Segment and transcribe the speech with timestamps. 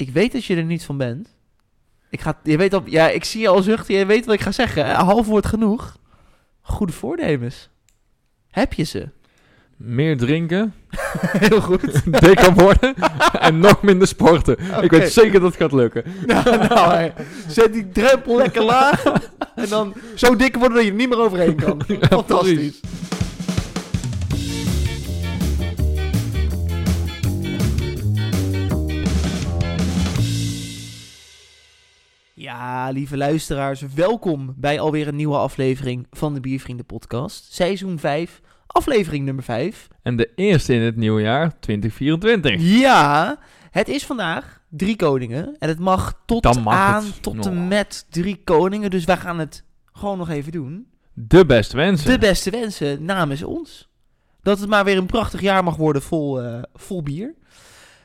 [0.00, 1.28] Ik weet dat je er niet van bent.
[2.10, 4.40] Ik, ga, je weet al, ja, ik zie je al zuchten, je weet wat ik
[4.40, 4.90] ga zeggen.
[4.90, 5.96] Een half woord genoeg.
[6.60, 7.68] Goede voornemens.
[8.50, 9.08] Heb je ze?
[9.76, 10.74] Meer drinken,
[11.46, 12.02] Heel goed.
[12.20, 12.94] dikker worden
[13.40, 14.58] en nog minder sporten.
[14.82, 16.04] Ik weet zeker dat het gaat lukken.
[16.26, 17.10] nou, nou
[17.48, 19.02] zet die drempel lekker laag.
[19.54, 21.82] En dan zo dik worden dat je er niet meer overheen kan.
[22.00, 22.80] Fantastisch.
[22.82, 23.09] Ja,
[32.70, 37.52] lieve luisteraars, welkom bij alweer een nieuwe aflevering van de Biervrienden podcast.
[37.52, 39.88] Seizoen 5, aflevering nummer 5.
[40.02, 42.56] En de eerste in het nieuwe jaar, 2024.
[42.58, 43.38] Ja,
[43.70, 45.56] het is vandaag drie koningen.
[45.58, 47.22] En het mag tot mag aan, het.
[47.22, 48.90] tot en met drie koningen.
[48.90, 50.86] Dus wij gaan het gewoon nog even doen.
[51.12, 52.10] De beste wensen.
[52.10, 53.88] De beste wensen namens ons.
[54.42, 57.34] Dat het maar weer een prachtig jaar mag worden vol, eh, vol bier.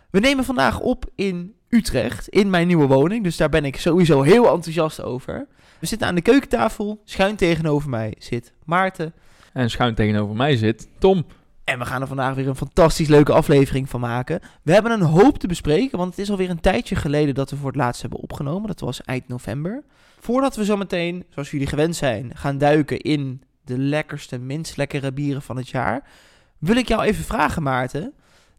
[0.10, 3.24] We nemen vandaag op in Utrecht, in mijn nieuwe woning.
[3.24, 5.48] Dus daar ben ik sowieso heel enthousiast over.
[5.80, 7.02] We zitten aan de keukentafel.
[7.06, 9.14] Schuin tegenover mij zit Maarten.
[9.54, 11.26] En schuin tegenover mij zit Tom.
[11.64, 14.40] En we gaan er vandaag weer een fantastisch leuke aflevering van maken.
[14.62, 17.56] We hebben een hoop te bespreken, want het is alweer een tijdje geleden dat we
[17.56, 18.68] voor het laatst hebben opgenomen.
[18.68, 19.84] Dat was eind november.
[20.20, 25.12] Voordat we zo meteen, zoals jullie gewend zijn, gaan duiken in de lekkerste, minst lekkere
[25.12, 26.04] bieren van het jaar,
[26.58, 28.14] wil ik jou even vragen, Maarten,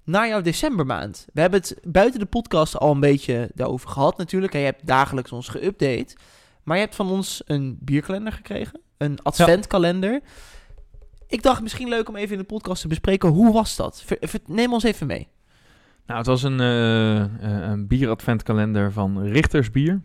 [0.06, 1.26] naar jouw decembermaand.
[1.32, 4.52] We hebben het buiten de podcast al een beetje daarover gehad natuurlijk.
[4.52, 6.16] En je hebt dagelijks ons geüpdate.
[6.62, 10.20] Maar je hebt van ons een bierkalender gekregen, een adventkalender.
[11.28, 13.28] Ik dacht misschien leuk om even in de podcast te bespreken.
[13.28, 14.04] Hoe was dat?
[14.46, 15.28] Neem ons even mee.
[16.06, 17.28] Nou, het was een, eh, eh,
[17.70, 20.00] een bieradventkalender van Richters Bier.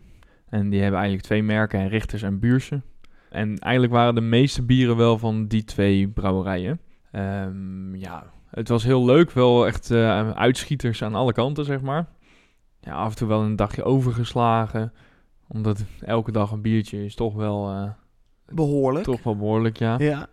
[0.48, 2.82] En die hebben eigenlijk twee merken, Richters en Buurse.
[3.30, 6.80] En eigenlijk waren de meeste bieren wel van die twee brouwerijen.
[7.12, 9.30] Ehm, ja, het was heel leuk.
[9.30, 12.06] Wel echt eh, uitschieters aan alle kanten, zeg maar.
[12.80, 14.92] Ja, af en toe wel een dagje overgeslagen.
[15.48, 17.90] Omdat elke dag een biertje is toch wel, eh,
[18.54, 19.04] Behoorlijk.
[19.04, 19.98] toch wel behoorlijk, ja.
[19.98, 20.28] Ja.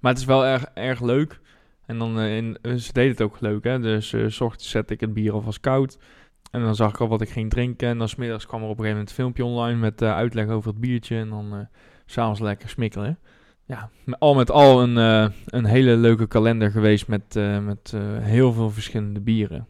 [0.00, 1.40] Maar het is wel erg, erg leuk.
[1.86, 3.80] En dan, eh, in, ze deden het ook leuk, hè.
[3.80, 5.98] Dus s ochtends zette ik het bier alvast koud.
[6.50, 7.88] En dan zag ik al wat ik ging drinken.
[7.88, 10.70] En dan smiddags kwam er op een gegeven moment een filmpje online met uitleg over
[10.70, 11.16] het biertje.
[11.16, 11.68] En dan
[12.06, 13.18] s'avonds lekker smikkelen.
[13.66, 18.00] Ja, al met al een, eh, een hele leuke kalender geweest met, eh, met eh,
[18.18, 19.66] heel veel verschillende bieren.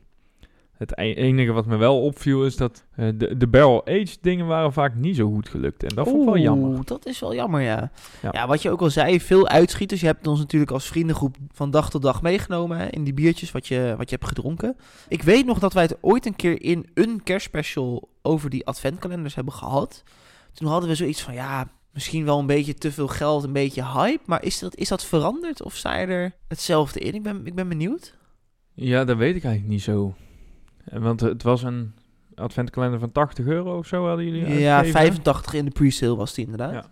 [0.73, 4.95] Het e- enige wat me wel opviel is dat de, de barrel-aged dingen waren vaak
[4.95, 5.83] niet zo goed gelukt.
[5.83, 6.85] En dat vond ik wel jammer.
[6.85, 7.91] Dat is wel jammer, ja.
[8.23, 8.29] Ja.
[8.33, 8.47] ja.
[8.47, 10.01] wat je ook al zei, veel uitschieters.
[10.01, 13.53] Je hebt ons natuurlijk als vriendengroep van dag tot dag meegenomen hè, in die biertjes
[13.53, 14.77] wat je, wat je hebt gedronken.
[15.09, 19.35] Ik weet nog dat wij het ooit een keer in een kerstspecial over die adventkalenders
[19.35, 20.03] hebben gehad.
[20.53, 23.85] Toen hadden we zoiets van, ja, misschien wel een beetje te veel geld, een beetje
[23.85, 24.23] hype.
[24.27, 27.15] Maar is dat, is dat veranderd of sta je er hetzelfde in?
[27.15, 28.17] Ik ben, ik ben benieuwd.
[28.75, 30.15] Ja, dat weet ik eigenlijk niet zo.
[30.85, 31.93] Eh, Want het was een
[32.35, 35.07] adventkalender van 80 euro of zo hadden jullie Ja, uitgegeven, hè?
[35.07, 36.73] 85 in de pre-sale was die inderdaad.
[36.73, 36.91] Ja.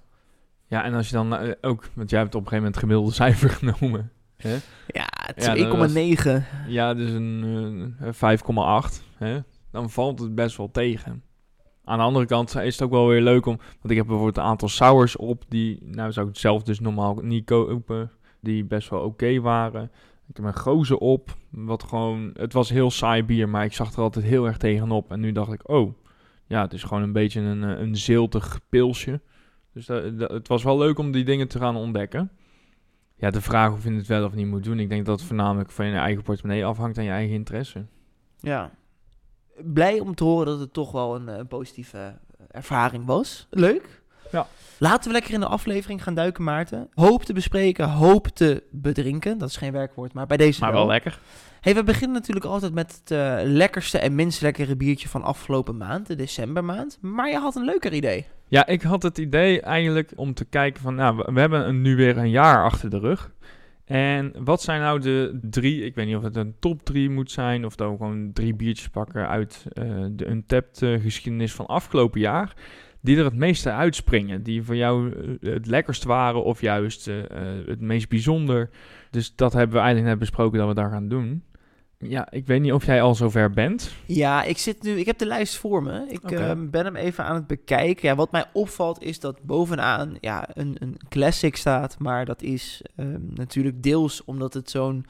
[0.67, 2.85] Ja, en als je dan eh, ook, want jij hebt op een gegeven moment het
[2.85, 4.13] gemiddelde cijfer genomen.
[4.37, 4.53] Hè?
[4.53, 6.45] Ja, Ja, dat was- 2,9.
[6.69, 9.03] Ja, dus een eh, 5,8.
[9.17, 9.39] Hè?
[9.71, 11.23] Dan valt het best wel tegen.
[11.91, 14.37] Aan de andere kant is het ook wel weer leuk om, want ik heb bijvoorbeeld
[14.37, 18.89] een aantal sours op die, nou zou ik zelf dus normaal niet kopen, die best
[18.89, 19.91] wel oké waren.
[20.29, 23.93] Ik heb een gozer op, wat gewoon, het was heel saai bier, maar ik zag
[23.93, 25.11] er altijd heel erg tegenop.
[25.11, 25.95] En nu dacht ik, oh,
[26.47, 29.21] ja, het is gewoon een beetje een, eh, een ziltig pilsje.
[29.73, 32.31] Dus dat- het was wel leuk om die dingen te gaan ontdekken.
[33.17, 34.79] Ja, de vraag of je het wel of niet moet doen.
[34.79, 37.87] Ik denk dat het voornamelijk van je eigen portemonnee afhangt en je eigen interesse.
[38.41, 38.71] Ja.
[39.65, 43.47] Blij om te horen dat het toch wel een, eh, een positieve eh, ervaring was.
[43.51, 44.03] Leuk.
[44.33, 44.47] Ja.
[44.79, 46.89] Laten we lekker in de aflevering gaan duiken, Maarten.
[46.95, 49.39] Hoop te bespreken, hoop te bedrinken.
[49.39, 51.19] Dat is geen werkwoord, maar bij deze Maar wel lekker.
[51.61, 55.77] Hey, we beginnen natuurlijk altijd met het eh, lekkerste en minst lekkere biertje van afgelopen
[55.77, 56.99] maand, de decembermaand.
[57.01, 58.27] Maar je had een leuker idee.
[58.49, 61.83] Ja, ik had het idee eigenlijk om te kijken van, nou, we, we hebben een,
[61.83, 63.31] nu weer een jaar achter de rug.
[63.91, 67.31] En wat zijn nou de drie, ik weet niet of het een top drie moet
[67.31, 72.21] zijn, of dan gewoon drie biertjes pakken uit eh, de Untapped eh, geschiedenis van afgelopen
[72.21, 72.55] jaar,
[73.01, 74.43] die er het meeste uitspringen.
[74.43, 77.05] Die voor jou eh, het lekkerst waren of juist
[77.67, 78.71] het meest bijzonder.
[79.11, 81.43] Dus dat hebben we eigenlijk net besproken dat we daar gaan doen.
[82.03, 83.91] Ja, ik weet niet of jij al zover bent.
[84.07, 86.07] Ja, ik zit nu, ik heb de lijst voor me.
[86.09, 88.09] Ik ehm, ben hem even aan het bekijken.
[88.09, 91.99] Ja, wat mij opvalt is dat bovenaan ja, een, een classic staat.
[91.99, 95.07] Maar dat is ehm, natuurlijk deels omdat het zo'n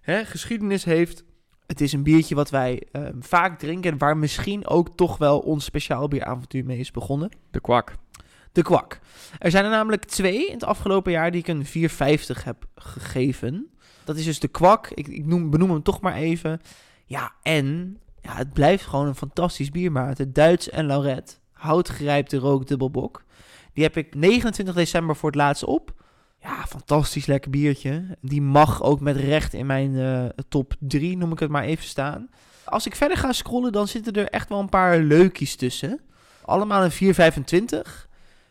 [0.00, 1.24] hè, geschiedenis heeft.
[1.66, 3.98] Het is een biertje wat wij ehm, vaak drinken.
[3.98, 7.30] Waar misschien ook toch wel ons speciaal bieravontuur mee is begonnen.
[7.50, 7.94] De kwak.
[8.52, 9.00] De kwak.
[9.38, 13.71] Er zijn er namelijk twee in het afgelopen jaar die ik een 4,50 heb gegeven.
[14.12, 14.88] Dat is dus de kwak.
[14.88, 16.60] Ik, ik noem, benoem hem toch maar even.
[17.04, 20.32] Ja, en Ja, het blijft gewoon een fantastisch bier, Maarten.
[20.32, 21.40] Duits en Lauret.
[21.52, 23.24] Houtgerijpte rook dubbelbok.
[23.72, 25.94] Die heb ik 29 december voor het laatst op.
[26.40, 28.16] Ja, fantastisch lekker biertje.
[28.20, 31.84] Die mag ook met recht in mijn eh, top 3, noem ik het maar even
[31.84, 32.28] staan.
[32.64, 36.00] Als ik verder ga scrollen, dan zitten er echt wel een paar leukjes tussen.
[36.44, 38.06] Allemaal een 4,25.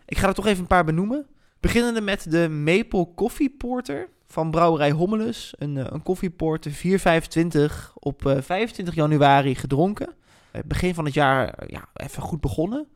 [0.06, 1.26] Ik ga er toch even een paar benoemen.
[1.60, 5.54] Beginnende met de Maple Coffee Porter van brouwerij Hommelus.
[5.58, 10.14] Een, eh, een koffieporter 4,25 op eh, 25 januari gedronken.
[10.52, 12.88] Eh, begin van het jaar ja, even goed begonnen.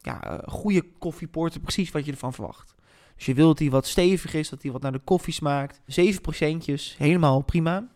[0.00, 2.74] Ja, goede koffieporter, precies wat je ervan verwacht.
[3.16, 5.80] Dus je wilt die wat stevig is, dat die wat naar de koffie smaakt.
[5.86, 7.88] 7 procentjes, helemaal prima.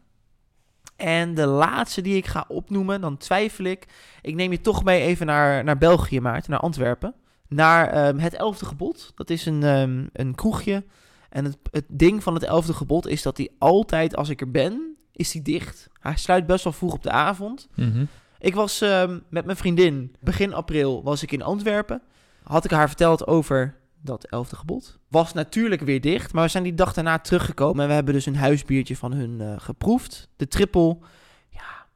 [0.96, 3.86] En de laatste die ik ga opnoemen, dan twijfel ik.
[4.22, 7.14] Ik neem je toch mee even naar, naar België, Maarten, naar Antwerpen.
[7.48, 9.12] Naar ehm, het Elfde Gebod.
[9.14, 10.84] Dat is een, ehm, een kroegje.
[11.28, 14.50] En het, het ding van het Elfde Gebod is dat hij altijd, als ik er
[14.50, 15.88] ben, is hij dicht.
[16.00, 17.68] Hij sluit best wel vroeg op de avond.
[17.74, 18.04] Mhm.
[18.38, 22.02] Ik was ehm, met mijn vriendin, begin april was ik in Antwerpen.
[22.42, 24.98] Had ik haar verteld over dat elfde gebod.
[25.08, 27.82] Was natuurlijk weer dicht, maar we zijn die dag daarna teruggekomen.
[27.82, 30.28] En we hebben dus een huisbiertje van hun eh, geproefd.
[30.36, 30.98] De triple.
[31.50, 31.86] Ja,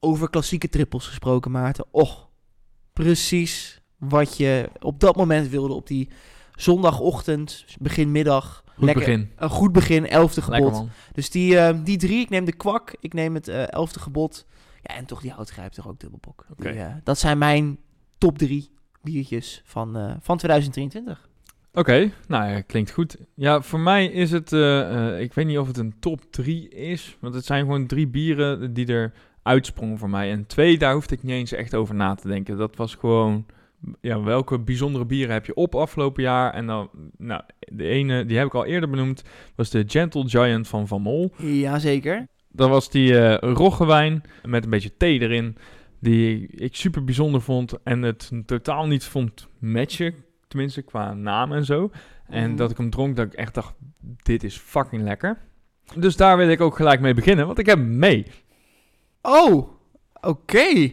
[0.00, 1.84] over klassieke trippels gesproken, Maarten.
[1.90, 2.28] Och,
[2.92, 6.08] precies wat je op dat moment wilde op die
[6.54, 8.64] zondagochtend, begin middag.
[8.78, 9.30] Goed Lekker- begin.
[9.36, 10.84] Een goed begin, elfde gebod.
[11.12, 14.46] Dus die, eh, die drie, ik neem de kwak, ik neem het eh, elfde gebod.
[14.82, 16.46] Ja, en toch die houtgrijp toch ook dubbelbok.
[16.50, 16.70] Oké.
[16.72, 17.78] Die, eh, dat zijn mijn
[18.18, 18.70] top drie
[19.02, 21.28] biertjes van, van 2023.
[21.72, 23.16] Oké, nou ja, klinkt goed.
[23.34, 24.52] Ja, voor mij is het,
[25.20, 28.74] ik weet niet of het een top 3 is, want het zijn gewoon drie bieren
[28.74, 30.30] die er uitsprongen voor mij.
[30.30, 32.56] En twee, daar hoefde ik niet eens echt over na te denken.
[32.56, 33.46] Dat was gewoon,
[34.00, 36.52] ja, welke bijzondere bieren heb je op afgelopen jaar?
[36.54, 37.42] En dan, nou,
[37.72, 39.22] de ene, die heb ik al eerder benoemd,
[39.54, 41.32] was de Gentle Giant van Van Mol.
[41.38, 42.26] Jazeker.
[42.52, 45.56] Dat was die eh roggewijn met een beetje thee erin.
[46.00, 47.82] Die ik super bijzonder vond.
[47.82, 50.14] En het totaal niet vond matchen.
[50.48, 51.90] Tenminste, qua naam en zo.
[52.28, 52.56] En Mhm.
[52.56, 53.74] dat ik hem dronk, dat ik echt dacht,
[54.22, 55.38] dit is fucking lekker.
[55.96, 58.26] Dus daar wil ik ook gelijk mee beginnen, want ik heb hem mee.
[59.22, 59.68] Oh,
[60.20, 60.92] oké.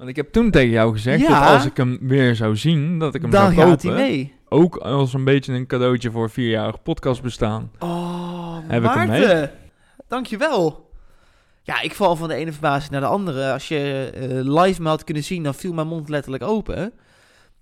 [0.00, 1.40] Want ik heb toen tegen jou gezegd Ja.
[1.44, 3.98] dat als ik hem weer zou zien, dat ik hem Dan zou gaat kopen.
[3.98, 4.34] hij mee.
[4.48, 7.70] Ook als een beetje een cadeautje voor vierjarig podcast bestaan.
[7.78, 9.50] Oh, Heb ik hem Maarten.
[10.08, 10.90] Dankjewel.
[11.62, 13.52] Ja, ik val van de ene verbazing naar de andere.
[13.52, 14.28] Als je eh,
[14.62, 16.92] live me had kunnen zien, dan viel mijn mond letterlijk open.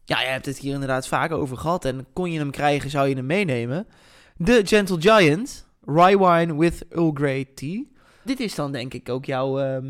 [0.04, 1.84] Ja, je hebt het hier inderdaad vaak over gehad.
[1.84, 3.86] En kon je hem krijgen, zou je hem meenemen.
[4.36, 7.82] De Gentle Giant, Rye Wine with Earl Grey Tea.
[8.22, 9.86] Dit is dan denk ik ook jouw ehm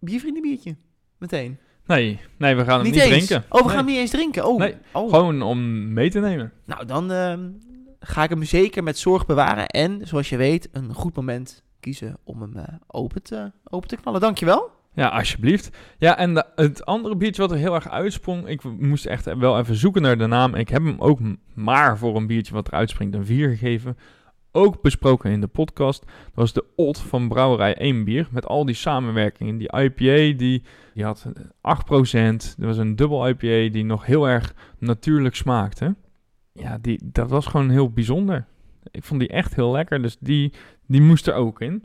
[0.00, 0.76] biervriendenbiertje.
[1.18, 1.58] Meteen.
[1.86, 3.44] Nee, nee, we gaan hem niet drinken.
[3.48, 4.46] Oh, we Nee, gaan hem niet eens drinken.
[4.46, 5.10] Oh, Nee, oh.
[5.10, 6.52] Gewoon om mee te nemen.
[6.64, 7.48] Nou, dan ehm,
[8.00, 9.66] ga ik hem zeker met zorg bewaren.
[9.66, 13.96] En, zoals je weet, een goed moment kiezen om hem eh, open, te, open te
[13.96, 14.20] knallen.
[14.20, 14.70] Dankjewel.
[14.94, 15.70] Ja, alsjeblieft.
[15.98, 19.58] Ja, en de- het andere biertje wat er heel erg uitsprong, ik moest echt wel
[19.58, 20.54] even zoeken naar de naam.
[20.54, 21.18] Ik heb hem ook
[21.54, 23.96] maar voor een biertje wat eruit springt een 4 gegeven.
[24.56, 26.00] Ook besproken in de podcast.
[26.00, 28.28] Dat was de Old van Brouwerij 1 bier.
[28.30, 29.58] Met al die samenwerkingen.
[29.58, 30.62] Die IPA, die,
[30.94, 31.26] die had
[31.62, 32.58] eh, 8%.
[32.58, 35.94] Er was een dubbel IPA die nog heel erg natuurlijk smaakte.
[36.52, 38.46] Ja, die, dat was gewoon heel bijzonder.
[38.90, 40.02] Ik vond die echt heel lekker.
[40.02, 40.52] Dus die,
[40.86, 41.84] die moest er ook in.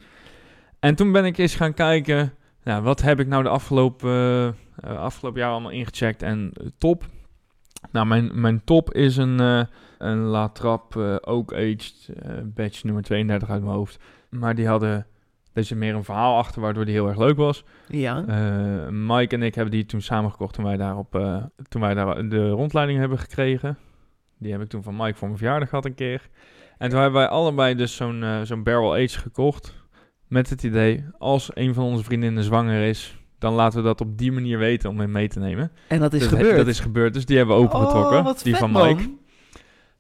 [0.80, 2.34] En toen ben ik eens gaan kijken...
[2.64, 7.10] Nou, wat heb ik nou de afgelopen, eh, afgelopen jaar allemaal ingecheckt en eh, top?
[7.92, 9.64] Nou, mijn, mijn top is een, eh
[9.98, 14.00] een La Trappe eh, Oak Aged eh, batch nummer 32 uit mijn hoofd.
[14.30, 15.08] Maar die hadden,
[15.54, 17.64] er zit meer een verhaal achter waardoor die heel erg leuk was.
[17.88, 18.22] Ja.
[18.90, 21.12] Mike en ik hebben die toen samen gekocht toen wij, daarop,
[21.70, 23.78] toen wij daar de rondleiding hebben gekregen.
[24.38, 26.30] Die heb ik toen van Mike voor mijn verjaardag gehad een keer.
[26.78, 29.76] En toen hebben wij allebei dus zo'n zo'n barrel aged gekocht.
[30.28, 34.18] Met het idee, als een van onze vriendinnen zwanger is, dan laten we dat op
[34.18, 35.72] die manier weten om hem mee te nemen.
[35.88, 36.58] en dat is dat, gebeurd.
[36.58, 38.18] Dat is gebeurd, dus die hebben we opengetrokken.
[38.18, 39.02] Oh, wat die vet, van Mike.
[39.02, 39.20] man.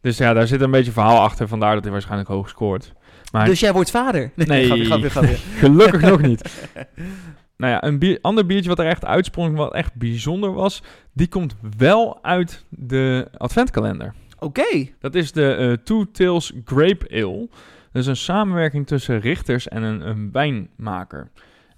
[0.01, 2.93] Dus ja, daar zit een beetje verhaal achter, vandaar dat hij waarschijnlijk hoog scoort.
[3.31, 4.31] Maar Dus jij wordt vader?
[4.35, 4.65] Nee.
[4.65, 5.35] grapje, grapje, grapje.
[5.65, 6.49] gelukkig nog niet.
[7.57, 10.83] Nou ja, een bier, ander biertje wat er echt uitsprong, wat echt bijzonder was,
[11.13, 14.13] die komt wel uit de adventkalender.
[14.39, 14.87] Oké.
[14.99, 17.47] Dat is de eh Two Tails Grape Ale.
[17.91, 21.31] Dat is een samenwerking tussen richters en een, een wijnmaker.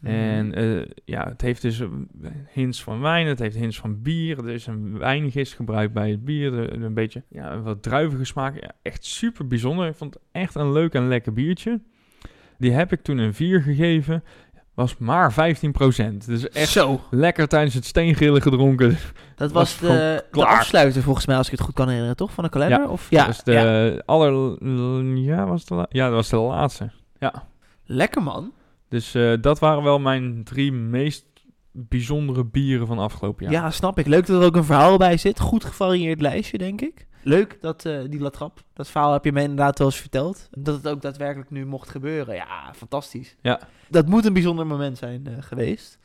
[0.04, 2.10] En eh, ja, het heeft dus een
[2.52, 4.38] hints van wijn, het heeft hints van bier.
[4.38, 6.54] Er is een wijngist gebruikt bij het bier.
[6.54, 8.62] Er- Een beetje ja, een wat druivige smaak.
[8.62, 9.88] Ja, echt super bijzonder.
[9.88, 11.80] Ik vond het echt een leuk en lekker biertje.
[12.58, 14.24] Die heb ik toen een 4 gegeven.
[14.74, 16.26] Was maar 15%.
[16.26, 17.02] Dus echt Zo.
[17.10, 18.98] lekker tijdens het steengrillen gedronken.
[19.36, 22.32] Dat was was de, de afsluiter volgens mij, als ik het goed kan herinneren, toch?
[22.32, 22.80] Van de kalender?
[22.80, 24.02] Ja, Of, Ja, dus de ja.
[24.06, 24.58] aller...
[25.20, 26.92] Ja, was de ja, dat was de laatste.
[27.20, 27.48] Ja.
[27.86, 28.52] Lekker man.
[28.94, 31.26] Dus eh, dat waren wel mijn drie meest
[31.72, 33.52] bijzondere bieren van afgelopen Ja.
[33.52, 33.74] jaar.
[33.74, 34.06] snap ik.
[34.06, 35.40] Leuk dat er ook een verhaal bij zit.
[35.40, 37.08] Goed gevarieerd lijstje, denk ik.
[37.22, 40.48] Leuk dat eh, die latrap, dat verhaal heb je me inderdaad wel eens verteld.
[40.52, 42.36] Dat het ook daadwerkelijk nu mocht gebeuren.
[42.36, 43.36] Ja, fantastisch.
[43.42, 43.60] Ja.
[43.90, 46.00] Dat moet een bijzonder moment zijn eh, geweest.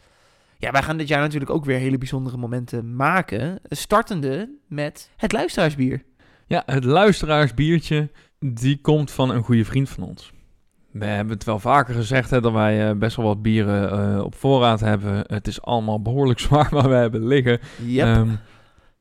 [0.59, 3.61] Ja, wij gaan dit jaar natuurlijk ook weer hele bijzondere momenten maken.
[3.69, 6.05] Startende met het luisteraarsbier.
[6.47, 10.33] Ja, het luisteraarsbiertje, die komt van een goede vriend van ons.
[10.99, 14.25] We hebben het wel vaker gezegd hè, dat wij eh, best wel wat bieren eh,
[14.25, 15.25] op voorraad hebben.
[15.27, 17.61] Het is allemaal behoorlijk zwaar waar we hebben liggen.
[17.87, 18.07] Yep.
[18.07, 18.31] Ehm,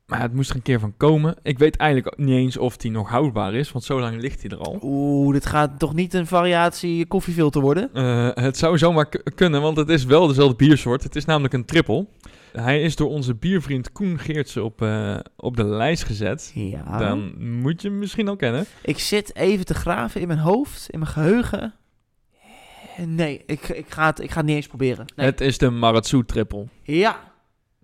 [0.06, 1.36] maar het moest er een keer van komen.
[1.42, 4.50] Ik weet eigenlijk niet eens of die nog houdbaar is, want zo lang ligt hij
[4.50, 4.78] er al.
[4.82, 7.90] Oeh, dit gaat toch niet een variatie koffiefilter worden?
[7.92, 11.02] Eh, het zou zomaar kunnen, want het is wel dezelfde biersoort.
[11.02, 12.06] Het is namelijk een triple.
[12.52, 14.86] Hij is door onze biervriend Koen Geertsen op,
[15.36, 16.50] op de lijst gezet.
[16.54, 16.98] Ja.
[16.98, 18.64] Dan moet je hem misschien al kennen.
[18.82, 21.74] Ik zit even te graven in mijn hoofd, in mijn geheugen.
[23.06, 25.04] Nee, ik, ik, ga, het, ik ga het niet eens proberen.
[25.16, 25.26] Nee.
[25.26, 26.66] Het is de Maratsu triple.
[26.82, 27.20] Ja.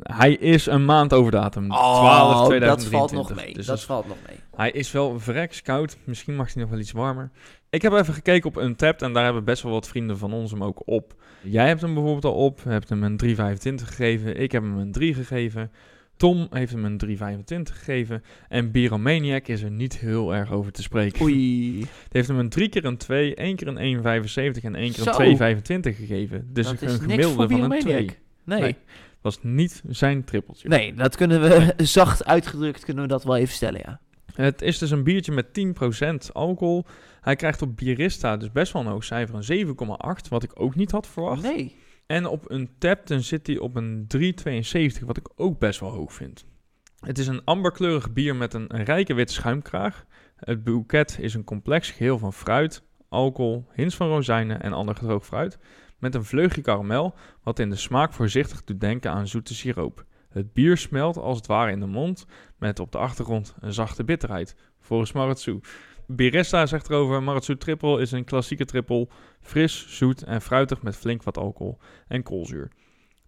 [0.03, 1.71] Hij is een maand over datum.
[1.71, 2.59] Oh, 12 2023.
[2.69, 3.55] dat valt nog mee.
[3.55, 4.37] Dus dat dat- valt nog mee.
[4.57, 5.97] hij is wel vreks koud.
[6.05, 7.31] Misschien mag hij nog wel iets warmer.
[7.71, 10.51] Ik heb even gekeken op Untapped en daar hebben best wel wat vrienden van ons
[10.51, 11.15] hem ook op.
[11.43, 12.65] Jij hebt hem bijvoorbeeld al op.
[12.65, 14.41] hebt hem een 3,25 gegeven.
[14.41, 15.71] Ik heb hem een 3 gegeven.
[16.17, 18.23] Tom heeft hem een 3,25 gegeven.
[18.49, 21.23] En Biromaniac is er niet heel erg over te spreken.
[21.23, 21.35] Oei.
[21.79, 25.21] Die heeft hem een 3 keer een 2, 1 keer een 1,75 en 1 keer
[25.21, 26.49] een 2,25 gegeven.
[26.53, 27.81] Dus dat een gemiddelde van een Bieromaniac.
[27.83, 28.19] 2.
[28.45, 28.61] Nee.
[28.61, 28.77] Nee.
[29.21, 30.69] was niet zijn trippeltje.
[30.69, 34.01] Nee, dat kunnen we zacht uitgedrukt kunnen we dat wel even stellen, ja.
[34.35, 35.47] Het is dus een biertje met
[36.29, 36.85] 10% alcohol.
[37.21, 40.75] Hij krijgt op Bierista dus best wel een hoog cijfer, een 7,8, wat ik ook
[40.75, 41.43] niet had verwacht.
[41.43, 41.75] Nee.
[42.15, 45.91] En op een tap dan zit hij op een 3,72, wat ik ook best wel
[45.91, 46.45] hoog vind.
[47.01, 50.05] Het is een amberkleurig bier met een, rijke witte schuimkraag.
[50.37, 55.27] Het boeket is een complex geheel van fruit, alcohol, hints van rozijnen en ander gedroogd
[55.27, 55.59] fruit.
[55.99, 60.05] Met een vleugje karamel, wat in de smaak voorzichtig doet denken aan zoete siroop.
[60.29, 62.27] Het bier smelt als het ware in de mond,
[62.59, 64.57] met op de achtergrond een zachte bitterheid.
[64.81, 65.61] Volgens Maratsu.
[66.07, 69.09] Biresta zegt erover, Maratsu Triple is een klassieke triple,
[69.41, 72.69] fris, zoet en fruitig met flink wat alcohol en koolzuur.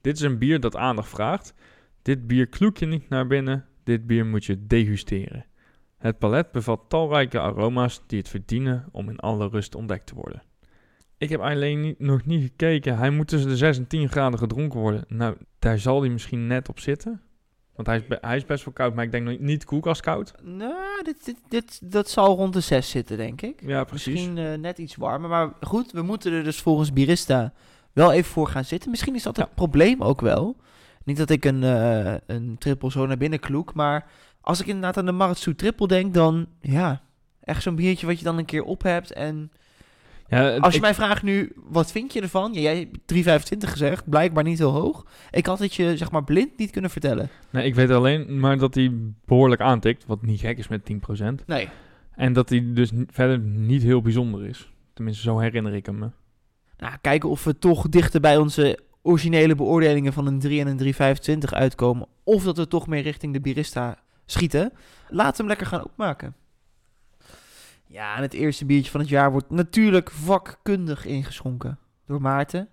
[0.00, 1.54] Dit is een bier dat aandacht vraagt.
[2.02, 5.46] Dit bier kloek je niet naar binnen, dit bier moet je degusteren.
[5.98, 10.42] Het palet bevat talrijke aroma's die het verdienen om in alle rust ontdekt te worden.
[11.18, 12.98] Ik heb alleen nog niet gekeken.
[12.98, 15.04] Hij moet tussen de 6 en 10 graden gedronken worden.
[15.08, 17.20] Nou, daar zal hij misschien net op zitten.
[17.76, 20.34] Want hij is, be- hij is best wel koud, maar ik denk nog niet koelkastkoud.
[20.42, 23.60] Nou, dit, dit, dit, dat zal rond de 6 zitten, denk ik.
[23.66, 24.12] Ja, precies.
[24.12, 25.28] Misschien eh, net iets warmer.
[25.28, 27.52] Maar goed, we moeten er dus volgens Birista
[27.92, 28.90] wel even voor gaan zitten.
[28.90, 29.42] Misschien is dat Ja.
[29.42, 30.56] het probleem ook wel.
[31.04, 33.74] Niet dat ik een, eh, een triple zo naar binnen kloek.
[33.74, 34.06] Maar
[34.40, 37.02] als ik inderdaad aan de Maratsu triple denk, dan ja,
[37.40, 39.12] echt zo'n biertje wat je dan een keer op hebt.
[39.12, 39.50] En
[40.28, 42.52] Ja, als je ik- mij vraagt nu, wat vind je ervan?
[42.52, 45.06] Ja, jij hebt 3,25 gezegd, blijkbaar niet heel hoog.
[45.30, 47.28] Ik had het je, zeg maar, blind niet kunnen vertellen.
[47.50, 48.92] nee, ik weet alleen maar dat hij
[49.24, 51.42] behoorlijk aantikt, wat niet gek is met 10%.
[51.46, 51.68] Nee.
[52.14, 54.72] En dat hij dus verder niet heel bijzonder is.
[54.94, 56.10] Tenminste, zo herinner ik hem me.
[56.78, 60.76] Nou, kijken of we toch dichter bij onze originele beoordelingen van een 3 en een
[60.76, 62.06] 3,25 uitkomen.
[62.24, 64.72] Of dat we toch meer richting de Birista schieten.
[65.10, 66.34] We hem lekker gaan opmaken.
[67.96, 72.68] Ja, en het eerste biertje van het jaar wordt natuurlijk vakkundig ingeschonken door Maarten.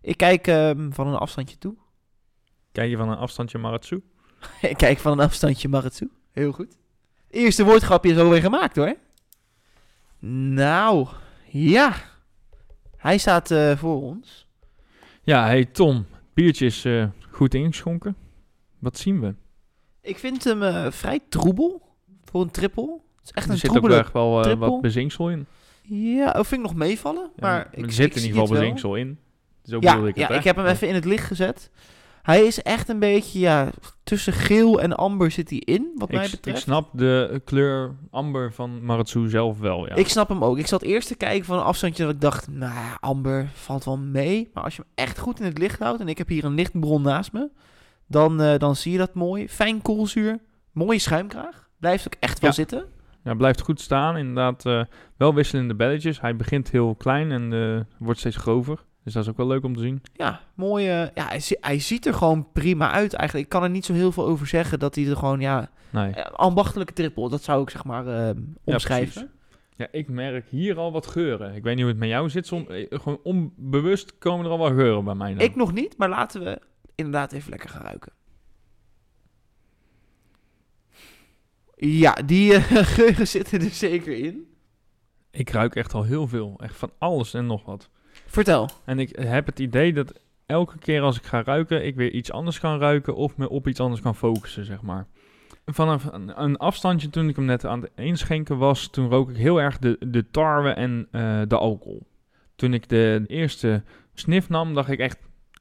[0.00, 1.74] Ik kijk ehm, van een afstandje toe.
[2.72, 4.02] Kijk je van een afstandje Maratsu?
[4.60, 6.10] Ik kijk van een afstandje Maratsu.
[6.32, 6.76] Heel goed.
[7.30, 8.96] Eerste woordgrapje is alweer gemaakt hoor.
[10.54, 11.08] Nou,
[11.46, 11.94] ja.
[12.96, 14.48] Hij staat eh, voor ons.
[15.22, 18.16] Ja, hey Tom, biertje is eh, goed ingeschonken.
[18.78, 19.34] Wat zien we?
[20.00, 21.82] Ik vind hem eh, vrij troebel
[22.24, 23.06] voor een triple.
[23.28, 25.46] Is echt er een zit ook echt wel eh, wat bezinksel in.
[25.82, 27.30] Ja, dat vind ik nog meevallen.
[27.36, 28.60] Ja, maar er ik, zit ik in ieder geval wel.
[28.60, 29.18] bezinksel in.
[29.62, 31.70] Zo Ja, ik ja het, ik heb hem even in het licht gezet.
[32.22, 33.70] Hij is echt een beetje, ja,
[34.02, 36.62] tussen geel en amber zit hij in, wat mij Ik, ik betreft.
[36.62, 39.94] snap de kleur amber van Maratsu zelf wel, ja.
[39.94, 40.58] Ik snap hem ook.
[40.58, 43.98] Ik zat eerst te kijken van een afstandje dat ik dacht, nou amber valt wel
[43.98, 44.50] mee.
[44.54, 46.54] Maar als je hem echt goed in het licht houdt, en ik heb hier een
[46.54, 47.48] lichtbron naast me,
[48.06, 49.48] dan, eh, dan zie je dat mooi.
[49.48, 50.38] Fijn koolzuur,
[50.72, 51.68] mooie schuimkraag.
[51.78, 52.56] Blijft ook echt wel Ja.
[52.56, 52.84] zitten.
[53.24, 54.16] Ja, blijft goed staan.
[54.16, 54.82] Inderdaad, eh,
[55.16, 56.20] wel wisselende belletjes.
[56.20, 58.84] Hij begint heel klein en eh, wordt steeds grover.
[59.04, 60.02] Dus dat is ook wel leuk om te zien.
[60.12, 60.86] Ja, mooi.
[60.88, 63.44] eh, ja, hij, hij ziet er gewoon prima uit eigenlijk.
[63.46, 66.20] Ik kan er niet zo heel veel over zeggen dat hij er gewoon, ja, Nee.
[66.22, 67.28] ambachtelijke triple.
[67.28, 68.34] Dat zou ik zeg maar
[68.64, 69.30] omschrijven.
[69.76, 71.54] Ja, ik merk hier al wat geuren.
[71.54, 72.46] Ik weet niet hoe het met jou zit.
[72.46, 75.34] Som, gewoon onbewust komen er al wel geuren bij mij.
[75.34, 75.40] dan.
[75.40, 76.60] ik nog niet, maar laten we
[76.94, 78.12] inderdaad even lekker gaan ruiken.
[81.80, 82.62] Ja, die eh,
[82.96, 84.46] geuren zitten er zeker in.
[85.30, 86.54] ik ruik echt al heel veel.
[86.62, 87.90] Echt van alles en nog wat.
[88.26, 88.68] Vertel.
[88.84, 92.32] En ik heb het idee dat elke keer als ik ga ruiken, ik weer iets
[92.32, 95.06] anders kan ruiken of me op iets anders kan focussen, zeg maar.
[95.66, 99.36] Vanaf een, een afstandje toen ik hem net aan het inschenken was, toen rook ik
[99.36, 102.06] heel erg de, de tarwe en eh, de alcohol.
[102.56, 103.82] Toen ik de eerste
[104.14, 105.18] snif nam, dacht ik echt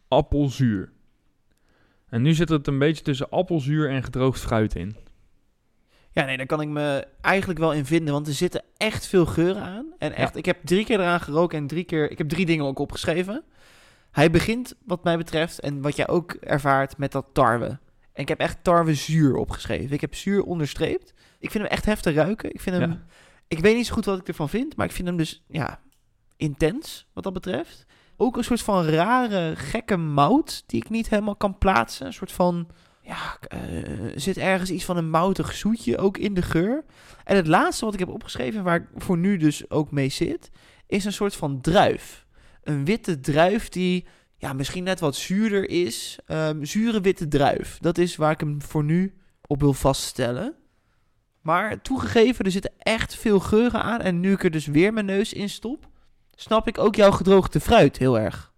[0.08, 0.92] appelzuur.
[2.10, 4.96] En nu zit het een beetje tussen appelzuur en gedroogd fruit in.
[6.18, 9.26] Ja, nee, daar kan ik me eigenlijk wel in vinden, want er zitten echt veel
[9.26, 9.94] geuren aan.
[9.98, 12.66] En echt, ik heb drie keer eraan geroken en drie keer, ik heb drie dingen
[12.66, 13.44] ook opgeschreven.
[14.12, 17.66] Hij begint, wat mij betreft, en wat jij ook ervaart, met dat tarwe.
[18.14, 19.92] En ik heb echt tarwe zuur opgeschreven.
[19.92, 21.14] Ik heb zuur onderstreept.
[21.40, 22.54] Ik vind hem echt heftig ruiken.
[22.54, 23.04] Ik vind hem, Ja.
[23.48, 25.80] ik weet niet zo goed wat ik ervan vind, maar ik vind hem dus, ja,
[26.38, 27.86] intens, wat dat betreft.
[28.18, 32.06] Ook een soort van rare, gekke mout, die ik niet helemaal kan plaatsen.
[32.06, 32.68] Een soort van,
[33.08, 33.60] ja, eh,
[34.16, 36.84] zit ergens iets van een moutig zoetje ook in de geur.
[37.24, 40.52] En het laatste wat ik heb opgeschreven, waar ik voor nu dus ook mee zit,
[40.88, 42.26] is een soort van druif.
[42.64, 44.06] Een witte druif die
[44.38, 46.20] ja, misschien net wat zuurder is.
[46.26, 47.78] Ehm, zure witte druif.
[47.78, 49.14] Dat is waar ik hem voor nu
[49.48, 50.56] op wil vaststellen.
[51.42, 54.02] Maar toegegeven, er zitten echt veel geuren aan.
[54.02, 55.90] En nu ik er dus weer mijn neus in stop,
[56.36, 58.54] snap ik ook jouw gedroogde fruit heel erg.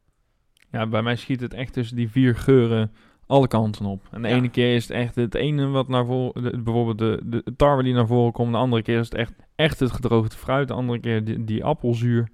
[0.72, 2.92] Ja, bij mij schiet het echt tussen die vier geuren
[3.30, 4.02] alle kanten op.
[4.12, 4.36] En de Ja.
[4.36, 6.64] ene keer is het echt het ene wat naar voren...
[6.64, 8.52] bijvoorbeeld de, de tarwe die naar voren komt.
[8.52, 10.68] De andere keer is het echt, echt het gedroogde fruit.
[10.68, 12.30] De andere keer die, die appelzuur.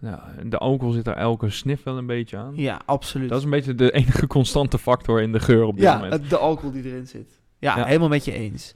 [0.00, 2.52] Ja, de alcohol zit er elke snif wel een beetje aan.
[2.56, 3.28] Ja, absoluut.
[3.28, 6.12] Dat is een beetje de enige constante factor in de geur op dit ja, moment.
[6.12, 7.40] het- de alcohol die erin zit.
[7.58, 7.84] Ja, Ja.
[7.84, 8.72] helemaal met je eens.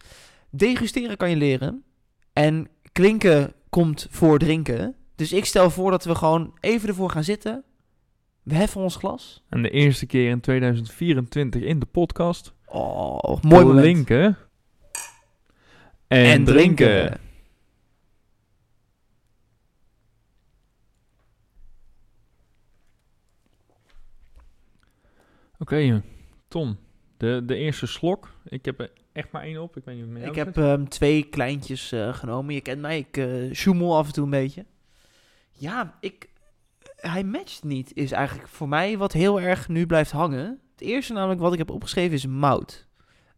[0.50, 1.82] Degusteren kan je leren.
[2.32, 4.94] En klinken komt voor drinken.
[5.16, 7.64] Dus ik stel voor dat we gewoon even ervoor gaan zitten.
[8.42, 9.42] We heffen ons glas.
[9.48, 12.54] En de eerste keer in 2024 in de podcast.
[12.66, 13.84] Oh, mooi moment.
[13.84, 14.38] Linken.
[16.06, 17.20] En, drinken.
[25.58, 26.02] Oké,
[26.48, 26.78] Tom.
[27.16, 28.28] De, de eerste slok.
[28.44, 29.76] Ik heb er echt maar één op.
[29.76, 32.54] Ik weet niet met Ik heb ehm, twee kleintjes eh, genomen.
[32.54, 34.64] Je kent mij, ik eh sjoemel af en toe een beetje.
[35.50, 36.28] Ja, ik,
[37.10, 40.60] hij matcht niet, is eigenlijk voor mij wat heel erg nu blijft hangen.
[40.72, 42.86] Het eerste namelijk wat ik heb opgeschreven is mout.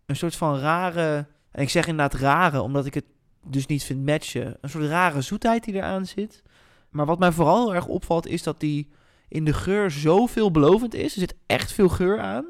[0.06, 3.04] Een soort van rare, en ik zeg inderdaad rare, omdat ik het
[3.46, 4.56] dus niet vind matchen.
[4.60, 6.42] Een soort rare zoetheid die eraan zit.
[6.90, 8.90] Maar wat mij vooral heel erg opvalt is dat die
[9.28, 11.12] in de geur zo veelbelovend is.
[11.12, 12.44] Er zit echt veel geur aan.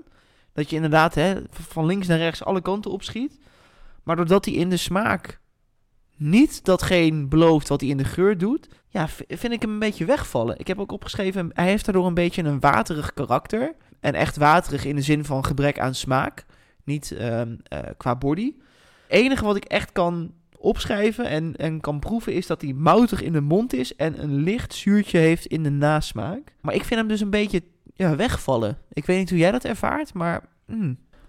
[0.53, 3.39] Dat je inderdaad hè, van links naar rechts alle kanten opschiet.
[4.03, 5.41] Maar doordat hij in de smaak
[6.17, 10.05] niet datgene belooft wat hij in de geur doet, ja, vind ik hem een beetje
[10.05, 10.59] wegvallen.
[10.59, 13.75] Ik heb ook opgeschreven, hij heeft daardoor een beetje een waterig karakter.
[14.01, 16.45] En echt waterig in de zin van gebrek aan smaak.
[16.85, 18.55] Niet ehm, eh, qua body.
[19.09, 23.33] Enige wat ik echt kan opschrijven en, en kan proeven is dat hij moutig in
[23.33, 26.55] de mond is en een licht zuurtje heeft in de nasmaak.
[26.61, 27.63] Maar ik vind hem dus een beetje
[27.95, 28.79] ja, wegvallen.
[28.93, 30.43] Ik weet niet hoe jij dat ervaart, maar...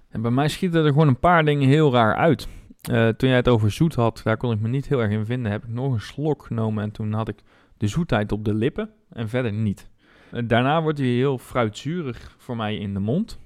[0.09, 2.47] En bij mij schieten er gewoon een paar dingen heel raar uit.
[2.87, 5.25] Eh, toen jij het over zoet had, daar kon ik me niet heel erg in
[5.25, 5.51] vinden.
[5.51, 7.39] Heb ik nog een slok genomen en toen had ik
[7.77, 9.89] de zoetheid op de lippen en verder niet.
[10.31, 13.39] Eh, daarna wordt hij heel fruitzurig voor mij in de mond.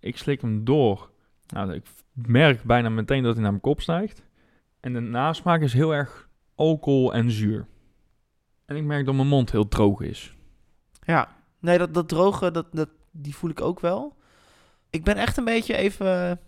[0.00, 1.10] Ik slik hem door.
[1.46, 4.22] Nou, ik merk bijna meteen dat hij naar mijn kop stijgt.
[4.80, 7.66] En de nasmaak is heel erg alcohol en zuur.
[8.66, 10.36] En ik merk dat mijn mond heel droog is.
[11.02, 14.16] Ja, nee, dat, dat droge, dat, dat, die voel ik ook wel.
[14.90, 16.40] Ik ben echt een beetje even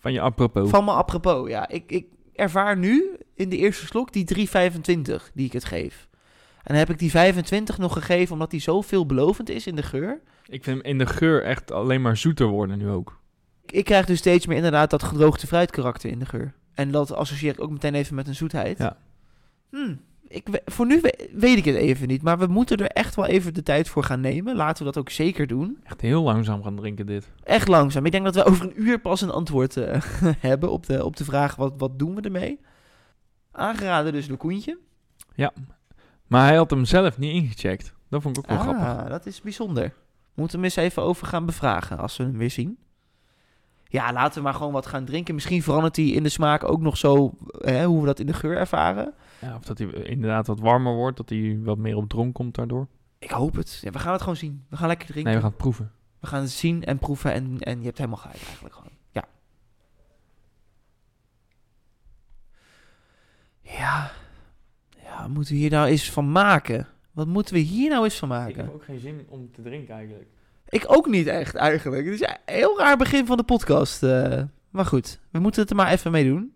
[0.00, 0.70] Van je apropos.
[0.70, 1.48] van me apropos.
[1.48, 6.08] Ja, ik, ik ervaar nu in de eerste slok die 3,25 die ik het geef.
[6.56, 9.82] En dan heb ik die 25 nog gegeven omdat die zo veelbelovend is in de
[9.82, 10.20] geur.
[10.44, 13.20] Ik vind hem in de geur echt alleen maar zoeter worden nu ook.
[13.64, 16.54] Ik, ik krijg dus steeds meer inderdaad dat gedroogde fruitkarakter in de geur.
[16.74, 18.78] En dat associeer ik ook meteen even met een zoetheid.
[18.78, 18.96] Ja.
[19.70, 23.14] Hmm, ik, voor nu we- weet ik het even niet, maar we moeten er echt
[23.14, 24.56] wel even de tijd voor gaan nemen.
[24.56, 25.78] Laten we dat ook zeker doen.
[25.84, 27.30] Echt heel langzaam gaan drinken dit.
[27.42, 28.06] Echt langzaam.
[28.06, 30.00] Ik denk dat we over een uur pas een antwoord eh,
[30.38, 32.60] hebben op de, op de vraag wat, wat doen we ermee.
[33.52, 34.78] Aangeraden dus door Koentje.
[36.26, 37.92] Maar hij had hem zelf niet ingecheckt.
[38.08, 39.04] Dat vond ik ook wel grappig.
[39.04, 39.92] Ah, dat is bijzonder.
[40.34, 42.78] Moeten we hem eens even over gaan bevragen als we hem weer zien.
[43.84, 45.34] Ja, laten we maar gewoon wat gaan drinken.
[45.34, 48.32] Misschien verandert hij in de smaak ook nog zo, hè, hoe we dat in de
[48.32, 49.14] geur ervaren.
[49.40, 52.54] Ja, of dat hij inderdaad wat warmer wordt, dat hij wat meer op dronk komt
[52.54, 52.86] daardoor.
[53.18, 53.78] Ik hoop het.
[53.82, 54.64] Ja, we gaan het gewoon zien.
[54.68, 55.24] We gaan lekker drinken.
[55.24, 55.92] Nee, we gaan het proeven.
[56.20, 58.92] We gaan het zien en proeven en, en je hebt helemaal gelijk eigenlijk gewoon.
[59.10, 59.24] Ja.
[63.62, 64.10] Ja.
[65.02, 66.86] Ja, wat moeten we hier nou eens van maken?
[67.12, 68.72] Wat moeten we hier nou eens van maken?
[68.72, 70.28] ook geen zin om te drinken eigenlijk.
[70.68, 72.04] Ik ook niet echt eigenlijk.
[72.04, 74.02] Het is een heel raar begin van de podcast.
[74.02, 74.42] eh.
[74.70, 76.52] maar goed, we moeten het er maar even mee doen.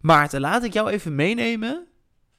[0.00, 1.86] Maarten, laat ik jou even meenemen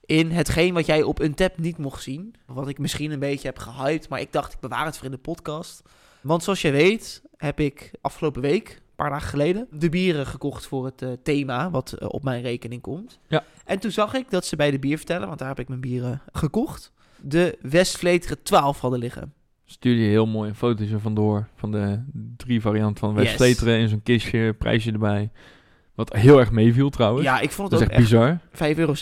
[0.06, 2.36] in hetgeen wat jij op een tap niet mocht zien.
[2.46, 5.12] Wat ik misschien een beetje heb gehyped, maar ik dacht ik bewaar het voor in
[5.12, 5.82] de podcast.
[6.22, 10.65] Want zoals je weet heb ik afgelopen week, een paar dagen geleden, de bieren gekocht
[10.67, 13.20] voor het eh, thema wat eh, op mijn rekening komt.
[13.28, 13.43] Ja.
[13.65, 15.82] En toen zag ik dat ze bij de bier vertellen, want daar heb ik mijn
[15.82, 16.91] bieren gekocht,
[17.22, 19.34] de Westvleteren 12 hadden liggen.
[19.65, 22.04] Stuur je heel mooi een fotootje vandoor van de
[22.38, 23.36] drie varianten van West Yes.
[23.36, 25.32] Vleteren in zo'n kistje, prijsje erbij.
[25.97, 27.25] Wat heel erg meeviel trouwens.
[27.25, 28.38] Ja, ik vond het ook echt bizar.
[28.39, 28.93] 5,70 euro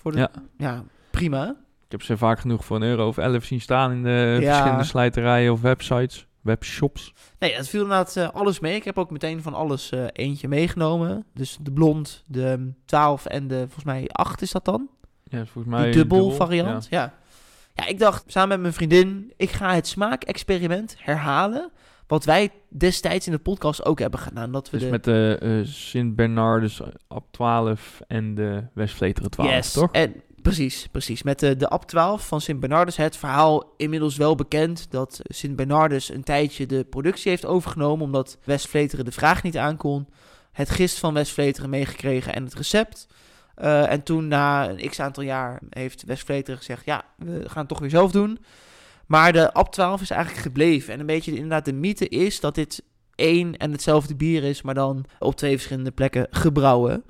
[0.00, 0.18] voor de...
[0.18, 0.30] Ja.
[0.56, 1.48] ja, prima.
[1.84, 4.46] Ik heb ze vaak genoeg voor een euro of elf zien staan in de Ja.
[4.50, 7.12] verschillende slijterijen of websites, webshops.
[7.38, 8.74] Nee, het viel inderdaad eh, alles mee.
[8.74, 11.24] Ik heb ook meteen van alles eh, eentje meegenomen.
[11.34, 14.88] Dus de blond, de 12 en de volgens mij 8 is dat dan?
[15.24, 16.86] Ja, volgens mij Die dubbel, dubbel, variant.
[16.90, 17.12] Ja.
[17.74, 17.86] ja.
[17.86, 21.70] ik dacht samen met mijn vriendin, ik ga het smaakexperiment herhalen.
[22.06, 24.52] Wat wij destijds in de podcast ook hebben gedaan.
[24.52, 24.90] Dat we Dus de...
[24.90, 29.72] met de eh Sint Bernardus ab 12 en de West Vleteren 12, yes.
[29.72, 29.92] toch?
[29.92, 31.22] En, precies, precies.
[31.22, 32.96] Met de, de AB 12 van Sint Bernardus.
[32.96, 38.04] Het verhaal inmiddels wel bekend dat Sint Bernardus een tijdje de productie heeft overgenomen.
[38.04, 40.08] Omdat West Vleteren de vraag niet aankon.
[40.52, 43.06] Het gist van West Vleteren meegekregen en het recept.
[43.54, 46.84] Eh, en toen na een x aantal jaar heeft West Vleteren gezegd...
[46.84, 48.38] ja, we gaan het toch weer zelf doen.
[49.06, 50.92] Maar de AB 12 is eigenlijk gebleven.
[50.94, 54.62] En een beetje inderdaad de mythe is dat dit één en hetzelfde bier is...
[54.62, 57.04] maar dan op twee verschillende plekken gebrouwen.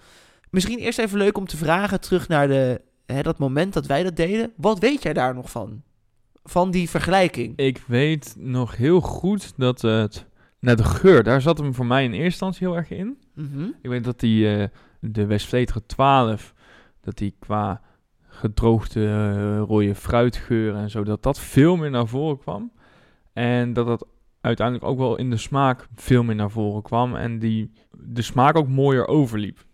[0.50, 4.02] Misschien eerst even leuk om te vragen terug naar de, hè, dat moment dat wij
[4.02, 4.52] dat deden.
[4.56, 5.82] Wat weet jij daar nog van?
[6.44, 7.56] Van die vergelijking?
[7.56, 10.26] Ik weet nog heel goed dat het...
[10.60, 13.18] Nou, de geur, daar zat hem voor mij in eerste instantie heel erg in.
[13.34, 13.64] Mhm.
[13.82, 14.68] Ik weet dat die, eh,
[15.00, 16.54] de West Vleteren 12,
[17.00, 17.80] dat die qua
[18.34, 22.72] gedroogde eh, rode fruitgeuren en zo, dat dat veel meer naar voren kwam.
[23.32, 24.06] En dat dat
[24.40, 27.14] uiteindelijk ook wel in de smaak veel meer naar voren kwam.
[27.16, 29.64] En die de smaak ook mooier overliep.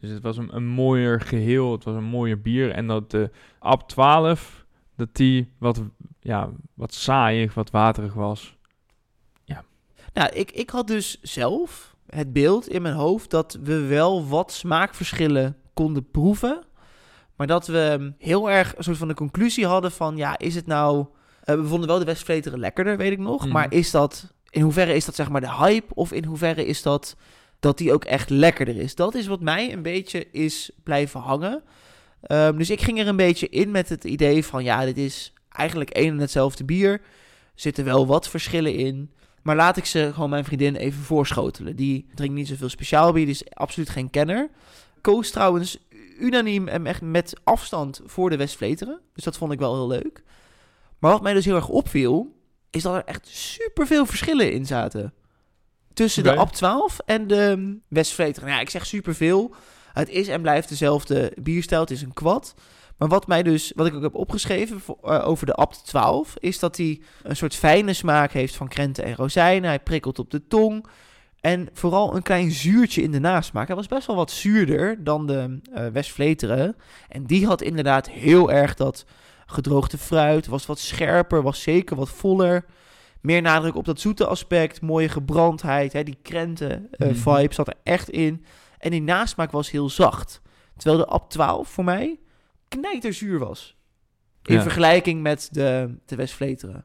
[0.00, 2.70] Dus het was een, mooier geheel, het was een mooier bier.
[2.70, 4.66] En dat de AB 12,
[4.96, 5.82] dat die wat,
[6.20, 8.56] ja, wat saaiig, wat waterig was.
[10.16, 14.52] Nou, ik, ik had dus zelf het beeld in mijn hoofd dat we wel wat
[14.52, 16.62] smaakverschillen konden proeven.
[17.36, 20.66] Maar dat we heel erg een soort van de conclusie hadden van, ja, is het
[20.66, 21.06] nou...
[21.44, 23.42] eh, we vonden wel de Westvleteren lekkerder, weet ik nog.
[23.42, 23.52] Mhm.
[23.52, 25.94] Maar is dat, in hoeverre is dat zeg maar de hype?
[25.94, 27.16] Of in hoeverre is dat
[27.60, 28.94] dat die ook echt lekkerder is?
[28.94, 31.62] Dat is wat mij een beetje is blijven hangen.
[32.22, 35.32] Ehm, dus ik ging er een beetje in met het idee van, ja, dit is
[35.48, 36.92] eigenlijk één en hetzelfde bier.
[36.92, 37.00] Er
[37.54, 39.10] zitten wel wat verschillen in.
[39.42, 41.76] Maar laat ik ze gewoon mijn vriendin even voorschotelen.
[41.76, 44.50] Die drinkt niet zoveel speciaal bier, die is absoluut geen kenner.
[45.00, 45.78] Koos trouwens
[46.18, 49.00] unaniem en echt met afstand voor de Westvleteren.
[49.12, 50.22] Dus dat vond ik wel heel leuk.
[50.98, 52.36] Maar wat mij dus heel erg opviel,
[52.70, 55.14] is dat er echt superveel verschillen in zaten.
[55.94, 56.36] Tussen de.
[56.36, 58.44] AB 12 en de Westvleteren.
[58.44, 59.54] Nou ja, ik zeg superveel.
[59.92, 61.80] Het is en blijft dezelfde bierstijl.
[61.80, 62.54] Het is een kwad.
[62.96, 66.34] Maar wat mij dus, wat ik ook heb opgeschreven voor, eh, over de Abt 12,
[66.38, 69.68] is dat hij een soort fijne smaak heeft van krenten en rozijnen.
[69.68, 70.86] Hij prikkelt op de tong.
[71.46, 73.66] En vooral een klein zuurtje in de nasmaak.
[73.66, 76.76] Hij was best wel wat zuurder dan de eh Westvleteren.
[77.08, 79.04] En die had inderdaad heel erg dat
[79.46, 80.46] gedroogde fruit.
[80.46, 82.64] Was wat scherper, was zeker wat voller.
[83.20, 84.80] Meer nadruk op dat zoete aspect.
[84.80, 85.92] Mooie gebrandheid.
[85.92, 87.16] Hè, die krenten eh, Mhm.
[87.16, 88.44] vibe zat er echt in.
[88.78, 90.40] En die nasmaak was heel zacht.
[90.76, 92.18] Terwijl de Abt 12 voor mij
[92.68, 93.76] knijterzuur was.
[94.42, 94.62] In Ja.
[94.62, 96.84] vergelijking met de, de Westvleteren.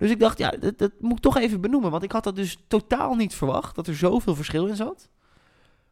[0.00, 1.90] Dus ik dacht, ja, dat, dat moet ik toch even benoemen.
[1.90, 5.08] Want ik had dat dus totaal niet verwacht, dat er zoveel verschil in zat.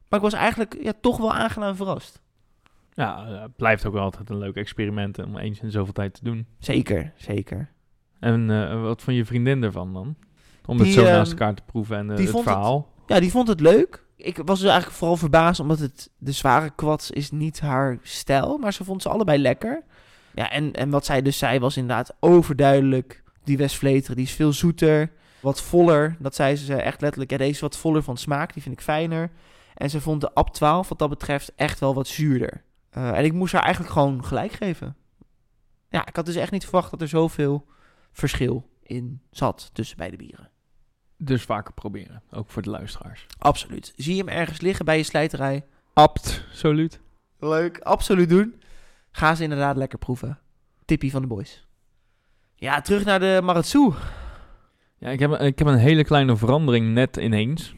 [0.09, 2.21] Maar ik was eigenlijk ja, toch wel aangenaam verrast.
[2.93, 6.15] Ja, eh, het blijft ook wel altijd een leuk experiment om eens in zoveel tijd
[6.15, 6.47] te doen.
[6.59, 7.73] Zeker, zeker.
[8.21, 10.17] En eh, wat vond je vriendin ervan dan?
[10.67, 12.93] Om Die, het zo ehm, naast elkaar te proeven en eh, het verhaal.
[13.07, 14.05] Ja, die vond het leuk.
[14.17, 18.59] Ik was dus eigenlijk vooral verbaasd, omdat het de zware kwats is niet haar stijl.
[18.59, 19.83] Maar ze vond ze allebei lekker.
[20.35, 23.23] Ja, en, en wat zij dus zei was inderdaad overduidelijk.
[23.49, 26.17] Die Westvleteren, die is veel zoeter, wat voller.
[26.19, 27.31] Dat zei ze echt letterlijk.
[27.31, 29.31] Ja, deze is wat voller van smaak, die vind ik fijner.
[29.75, 32.65] En ze vond de Ab 12 wat dat betreft echt wel wat zuurder.
[32.91, 34.97] Eh, en ik moest haar eigenlijk gewoon gelijk geven.
[35.91, 37.67] Ja, ik had dus echt niet verwacht dat er zoveel
[38.13, 40.51] verschil in zat tussen beide bieren.
[41.17, 43.27] Dus vaker proberen, ook voor de luisteraars.
[43.39, 43.93] Absoluut.
[43.97, 45.67] Zie je hem ergens liggen bij je slijterij?
[45.93, 47.01] Absoluut.
[47.39, 48.63] Leuk, absoluut doen.
[49.11, 50.39] Ga ze inderdaad lekker proeven.
[50.85, 51.68] Tippie van de boys.
[52.61, 53.93] Ja, terug naar de Maratsu.
[54.99, 57.75] Ja, ik heb, ik heb een hele kleine verandering net ineens.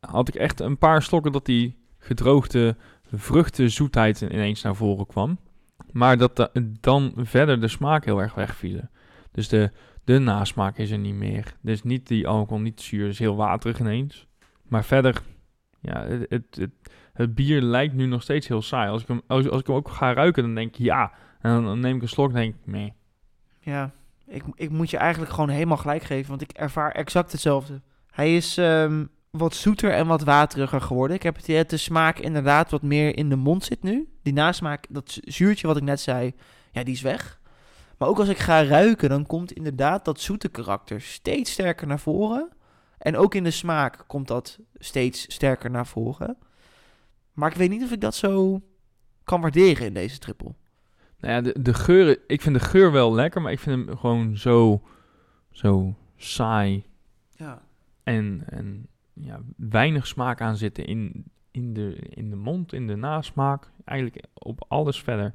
[0.00, 2.76] Had ik echt een paar slokken dat die gedroogde
[3.12, 5.38] vruchtenzoetheid ineens naar voren kwam.
[5.92, 8.90] Maar dat da- dan verder de smaak heel erg wegvielen.
[9.32, 9.70] Dus de,
[10.04, 11.54] de nasmaak is er niet meer.
[11.60, 13.08] Dus niet die alcohol, niet zuur.
[13.08, 14.26] is heel waterig ineens.
[14.62, 15.22] Maar verder,
[15.80, 16.70] ja, het, het, het,
[17.12, 18.90] het bier lijkt nu nog steeds heel saai.
[18.90, 21.52] Als ik, hem, als, als ik hem ook ga ruiken, dan denk ik, ja, En
[21.52, 22.92] dan, dan neem ik een slok en denk ik, nee.
[23.60, 23.92] Ja,
[24.26, 27.80] ik, ik moet je eigenlijk gewoon helemaal gelijk geven, want ik ervaar exact hetzelfde.
[28.10, 31.16] Hij is ehm, wat zoeter en wat wateriger geworden.
[31.16, 34.08] Ik heb het idee de smaak inderdaad wat meer in de mond zit nu.
[34.22, 36.34] Die nasmaak, dat zu- zuurtje wat ik net zei,
[36.70, 37.40] ja, die is weg.
[37.98, 42.00] Maar ook als ik ga ruiken, dan komt inderdaad dat zoete karakter steeds sterker naar
[42.00, 42.48] voren.
[42.98, 46.38] En ook in de smaak komt dat steeds sterker naar voren.
[47.32, 48.62] Maar ik weet niet of ik dat zo
[49.24, 50.54] kan waarderen in deze triple.
[51.20, 53.96] Nou ja, de, de geur, ik vind de geur wel lekker, maar ik vind hem
[53.96, 54.82] gewoon zo,
[55.50, 56.84] zo saai
[57.30, 57.62] Ja.
[58.02, 62.96] en, en ja, weinig smaak aan zitten in, in, de, in de mond, in de
[62.96, 65.32] nasmaak, eigenlijk op alles verder.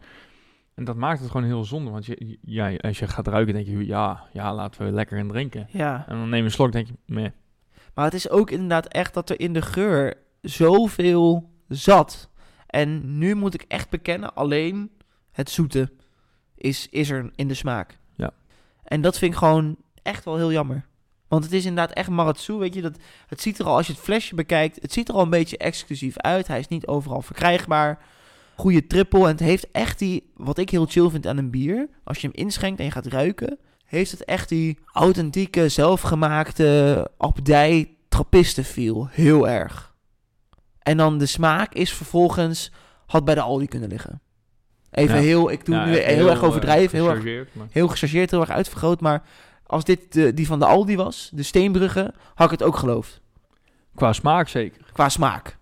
[0.74, 3.54] En dat maakt het gewoon heel zonde, want je, je- ja, als je gaat ruiken,
[3.54, 5.68] denk je, ja, ja, laten we lekker in drinken.
[5.70, 6.06] Ja.
[6.08, 7.30] En dan neem je een slok, denk je, meh.
[7.94, 12.30] Maar het is ook inderdaad echt dat er in de geur zoveel zat.
[12.68, 14.92] En nu moet ik echt bekennen, alleen
[15.32, 15.92] het zoete
[16.56, 17.98] is, is er in de smaak.
[18.16, 18.32] Ja.
[18.84, 20.86] En dat vind ik gewoon echt wel heel jammer.
[21.28, 22.82] Want het is inderdaad echt maratsu, weet je.
[22.82, 25.30] Dat, het ziet er al, als je het flesje bekijkt, het ziet er al een
[25.30, 26.48] beetje exclusief uit.
[26.48, 28.00] Hij is niet overal verkrijgbaar.
[28.56, 29.20] Goede triple.
[29.20, 31.90] En het heeft echt die, wat ik heel chill vind aan een bier.
[32.04, 37.96] Als je hem inschenkt en je gaat ruiken, heeft het echt die authentieke, zelfgemaakte abdij
[38.10, 39.08] trappisten feel.
[39.12, 39.96] Heel erg.
[40.80, 42.72] En dan de smaak is vervolgens,
[43.06, 44.22] had bij de Aldi kunnen liggen.
[44.92, 45.22] Even Ja.
[45.22, 47.24] heel, ik doe Ja, nu heel, erg eh, overdrijven, heel erg
[47.54, 49.02] maar- heel gechargeerd, heel erg uitvergroot.
[49.02, 49.24] Maar
[49.66, 53.22] als dit de, die van de Aldi was, de Steenbrugge, had ik het ook geloofd.
[53.96, 54.82] Qua smaak zeker.
[54.94, 55.60] Qua smaak.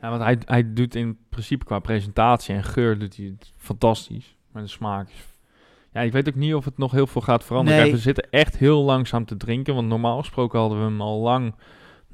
[0.00, 4.36] Ja, want hij, hij doet in principe qua presentatie en geur doet hij het fantastisch.
[4.52, 5.24] Maar de smaak is...
[5.92, 7.78] Ja, ik weet ook niet of het nog heel veel gaat veranderen.
[7.80, 7.88] Nee.
[7.88, 9.74] Kijk, we zitten echt heel langzaam te drinken.
[9.74, 11.54] Want normaal gesproken hadden we hem al lang...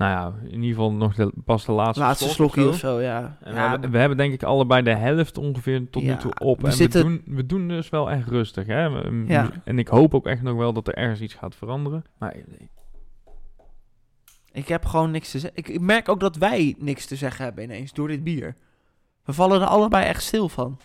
[0.03, 3.01] Nou ja, in ieder geval nog de, pas de laatste, Laatste slok slokje of zo.
[3.01, 3.37] ja.
[3.41, 6.21] En we, ja hebben, we hebben denk ik allebei de helft ongeveer tot Ja, nu
[6.21, 6.61] toe op.
[6.61, 8.67] we en zitten- we, doen, we doen dus wel echt rustig.
[8.67, 8.91] Hè?
[8.91, 9.51] We- Ja.
[9.65, 12.05] En ik hoop ook echt nog wel dat er ergens iets gaat veranderen.
[12.19, 12.37] Maar
[14.53, 15.59] Ik heb gewoon niks te zeggen.
[15.59, 18.55] Ik, ik merk ook dat wij niks te zeggen hebben ineens door dit bier.
[19.25, 20.79] We vallen er allebei echt stil van.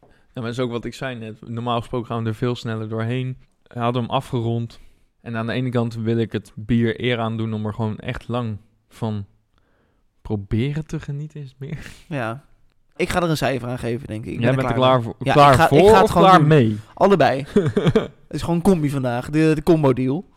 [0.00, 1.48] Ja, maar dat is ook wat ik zei net.
[1.48, 3.36] Normaal gesproken gaan we er veel sneller doorheen.
[3.62, 4.80] We hadden hem afgerond.
[5.20, 7.98] En aan de ene kant wil ik het bier eer aan doen om er gewoon
[7.98, 8.56] echt lang
[8.88, 9.26] van
[10.22, 11.90] proberen te genieten, is het meer.
[12.08, 12.44] Ja.
[12.96, 14.32] Ik ga er een cijfer aan geven, denk ik.
[14.32, 16.02] ik Jij ben bent er klaar voor, Ja, klaar ik ga- ik voor ga het
[16.04, 16.48] of gewoon klaar doen.
[16.48, 16.78] mee?
[16.94, 17.44] Allebei.
[18.28, 20.28] Het is gewoon een combi vandaag, de, de combo deal.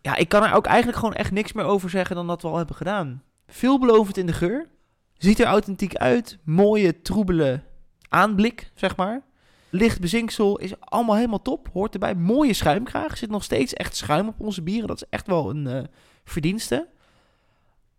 [0.00, 2.48] Ja, ik kan er ook eigenlijk gewoon echt niks meer over zeggen dan dat we
[2.48, 3.22] al hebben gedaan.
[3.46, 4.66] Veelbelovend in de geur.
[5.16, 6.38] Ziet er authentiek uit.
[6.44, 7.60] Mooie, troebele
[8.08, 9.22] aanblik, zeg maar.
[9.76, 11.68] Licht bezinksel is allemaal helemaal top.
[11.72, 12.14] Hoort erbij.
[12.14, 13.16] Mooie schuimkraag.
[13.16, 14.88] Zit nog steeds echt schuim op onze bieren.
[14.88, 15.82] Dat is echt wel een eh,
[16.24, 16.88] verdienste.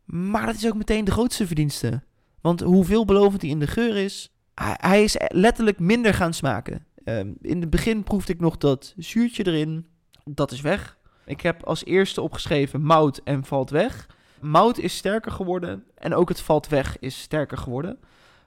[0.06, 2.02] Maar dat is ook meteen de grootste verdienste.
[2.42, 6.86] Want hoe veelbelovend hij in de geur is, hij, hij is letterlijk minder gaan smaken.
[7.04, 9.88] Ehm, in het begin proefde ik nog dat zuurtje erin.
[10.24, 10.98] Dat is weg.
[11.26, 14.08] Ik heb als eerste opgeschreven mout en valt weg.
[14.40, 18.00] Mout is sterker geworden en ook het valt weg is sterker geworden.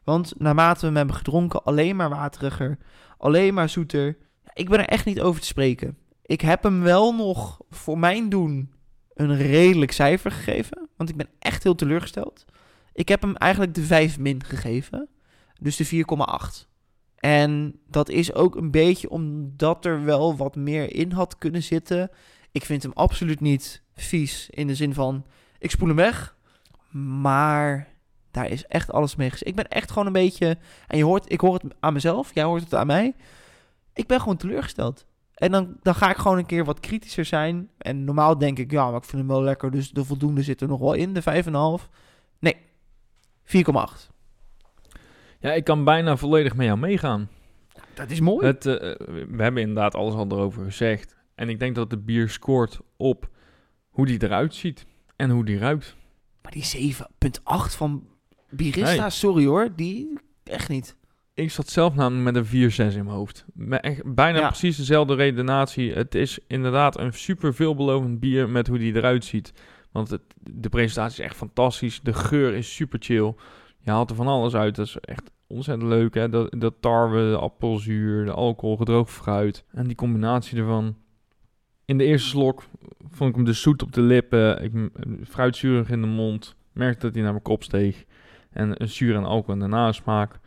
[0.05, 2.79] Want naarmate we hem hebben gedronken, alleen maar wateriger,
[3.21, 4.17] alleen maar zoeter.
[4.53, 5.99] Ik ben er echt niet over te spreken.
[6.23, 8.73] Ik heb hem wel nog voor mijn doen
[9.15, 10.89] een redelijk cijfer gegeven.
[10.97, 12.45] Want ik ben echt heel teleurgesteld.
[12.93, 15.09] Ik heb hem eigenlijk de 5 min gegeven.
[15.61, 16.05] Dus de
[16.63, 16.69] 4,8.
[17.17, 22.11] En dat is ook een beetje omdat er wel wat meer in had kunnen zitten.
[22.53, 25.27] Ik vind hem absoluut niet vies in de zin van
[25.59, 26.37] ik spoel hem weg.
[27.21, 27.89] Maar
[28.31, 29.51] daar is echt alles mee gezegd.
[29.51, 30.57] Ik ben echt gewoon een beetje.
[30.87, 33.15] En je hoort, ik hoor het aan mezelf, jij hoort het aan mij.
[33.93, 35.07] Ik ben gewoon teleurgesteld.
[35.35, 37.71] En dan, dan ga ik gewoon een keer wat kritischer zijn.
[37.79, 39.71] En normaal denk ik, ja, maar ik vind hem wel lekker.
[39.71, 41.23] Dus de voldoende zit er nog wel in, de
[41.83, 41.89] 5,5.
[42.39, 42.57] Nee,
[43.45, 44.11] 4,8.
[45.39, 47.29] Ja, ik kan bijna volledig met jou meegaan.
[47.95, 48.47] Dat is mooi.
[48.47, 51.17] Het, eh, we hebben inderdaad alles al erover gezegd.
[51.35, 53.29] En ik denk dat de bier scoort op
[53.89, 55.97] hoe die eruit ziet en hoe die ruikt.
[56.43, 58.07] Maar die 7,8 van
[58.51, 60.97] Birista, sorry hoor, die echt niet.
[61.35, 63.45] Ik zat zelf namelijk met een 4-6 in mijn hoofd.
[63.55, 64.47] Met echt bijna Ja.
[64.47, 65.93] precies dezelfde redenatie.
[65.93, 69.53] Het is inderdaad een super veelbelovend bier met hoe die eruit ziet.
[69.93, 72.01] Want het, de presentatie is echt fantastisch.
[72.03, 73.35] De geur is super chill.
[73.81, 74.75] Je haalt er van alles uit.
[74.77, 76.15] Dat is echt ontzettend leuk.
[76.15, 76.29] Hè?
[76.29, 79.65] Dat, dat tarwe, de appelzuur, de alcohol, gedroogd fruit.
[79.73, 80.97] En die combinatie ervan.
[81.85, 82.65] In de eerste slok
[83.11, 84.63] vond ik hem dus zoet op de lippen.
[84.63, 84.73] Ik,
[85.29, 86.57] fruitzurig in de mond.
[86.73, 88.05] Merkte dat hij naar mijn kop steeg.
[88.51, 90.39] En een zuur en alcohol in de nasmaak.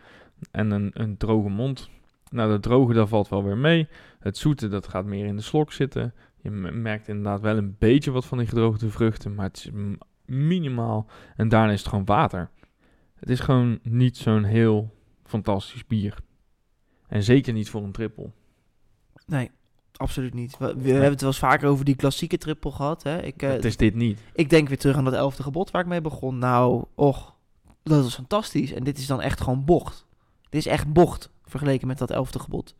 [0.52, 1.90] En een, een droge mond.
[2.30, 3.88] Nou, dat droge, dat valt wel weer mee.
[4.20, 6.14] Het zoete, dat gaat meer in de slok zitten.
[6.42, 9.70] Je merkt inderdaad wel een beetje wat van die gedroogde vruchten, maar het is
[10.26, 11.08] minimaal.
[11.36, 12.50] En daarna is het gewoon water.
[13.16, 16.18] Het is gewoon niet zo'n heel fantastisch bier.
[17.08, 18.32] En zeker niet voor een triple.
[19.26, 19.52] Nee,
[19.96, 20.58] absoluut niet.
[20.58, 23.04] We, we hebben het wel eens vaker over die klassieke triple gehad.
[23.04, 23.22] Hè?
[23.22, 24.20] Ik, eh, het is dit niet.
[24.34, 26.38] ik denk weer terug aan dat elfde gebod waar ik mee begon.
[26.38, 27.33] Nou, och,
[27.84, 28.74] dat was fantastisch.
[28.74, 30.06] En dit is dan echt gewoon bocht.
[30.50, 32.76] Dit is echt bocht, vergeleken met dat elfde gebod.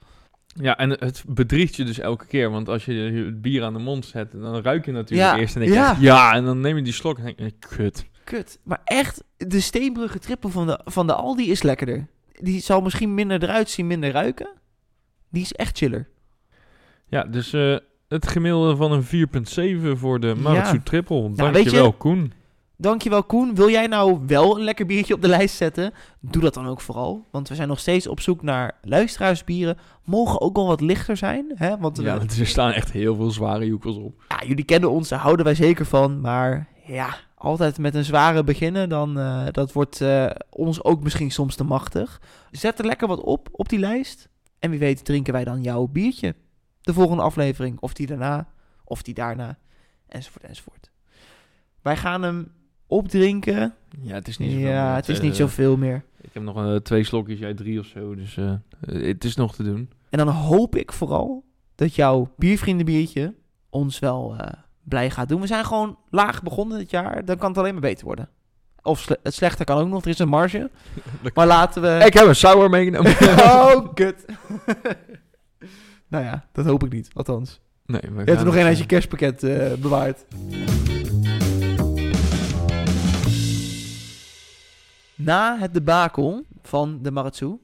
[0.56, 2.50] Ja, en het bedriegt je dus elke keer.
[2.52, 5.56] Want als je het bier aan de mond zet, dan ruik je natuurlijk Ja, eerst
[5.56, 5.98] en denk je, ja.
[6.00, 6.34] ja.
[6.34, 8.06] en dan neem je die slok en denk je, kut.
[8.24, 8.60] Kut.
[8.64, 12.08] Maar echt, de steenbrugge triple van de, van de Aldi is lekkerder.
[12.32, 14.50] Die zal misschien minder eruit zien, minder ruiken.
[15.30, 16.10] Die is echt chiller.
[17.08, 17.76] Ja, dus eh,
[18.08, 19.04] het gemiddelde van een
[19.96, 20.82] 4.7 voor de Maratsu Ja.
[20.84, 21.22] Triple.
[21.28, 22.34] weet Dankjewel, je- Koen.
[22.84, 23.56] Dankjewel Koen.
[23.56, 25.94] Wil jij nou wel een lekker biertje op de lijst zetten?
[26.20, 27.28] Doe dat dan ook vooral.
[27.32, 29.78] Want we zijn nog steeds op zoek naar luisteraarsbieren.
[30.04, 31.52] Mogen ook wel wat lichter zijn.
[31.56, 31.78] Hè?
[31.78, 34.24] Want Ja, we- er staan echt heel veel zware joekels op.
[34.28, 36.22] ja, jullie kennen ons, daar houden wij zeker van.
[36.22, 41.32] Maar ja, altijd met een zware beginnen, dan eh, dat wordt eh, ons ook misschien
[41.32, 42.22] soms te machtig.
[42.52, 44.30] Zet er lekker wat op, op die lijst.
[44.60, 46.36] En wie weet drinken wij dan jouw biertje.
[46.82, 48.48] De volgende aflevering, of die daarna,
[48.84, 49.58] of die daarna,
[50.08, 50.92] enzovoort, enzovoort.
[51.82, 52.52] Wij gaan hem
[52.94, 53.74] opdrinken.
[54.02, 54.96] Ja, het is niet zoveel Ja, meer.
[54.96, 56.04] het is Eh, niet zoveel meer.
[56.22, 58.16] Ik heb nog eh, twee slokjes, jij drie of zo.
[58.16, 58.54] Dus eh,
[58.86, 59.90] het is nog te doen.
[60.10, 61.44] En dan hoop ik vooral
[61.76, 63.34] dat jouw biervriendenbiertje
[63.70, 64.36] ons wel
[64.84, 65.42] blij gaat doen.
[65.42, 67.26] We zijn gewoon laag begonnen dit jaar.
[67.26, 68.30] Dan kan het alleen maar beter worden.
[68.82, 70.02] Of sle- het slechte kan ook nog.
[70.04, 70.70] Er is een marge.
[71.34, 72.04] Maar laten we...
[72.06, 73.12] Ik heb een sour meegenomen.
[73.52, 74.26] oh, kut.
[76.08, 77.10] nou ja, dat hoop ik niet.
[77.14, 77.60] Althans.
[77.86, 79.40] nee, we Je hebt er nog één uit je kerstpakket
[79.82, 80.26] bewaard.
[85.26, 87.58] Na het debakel van de Maratsu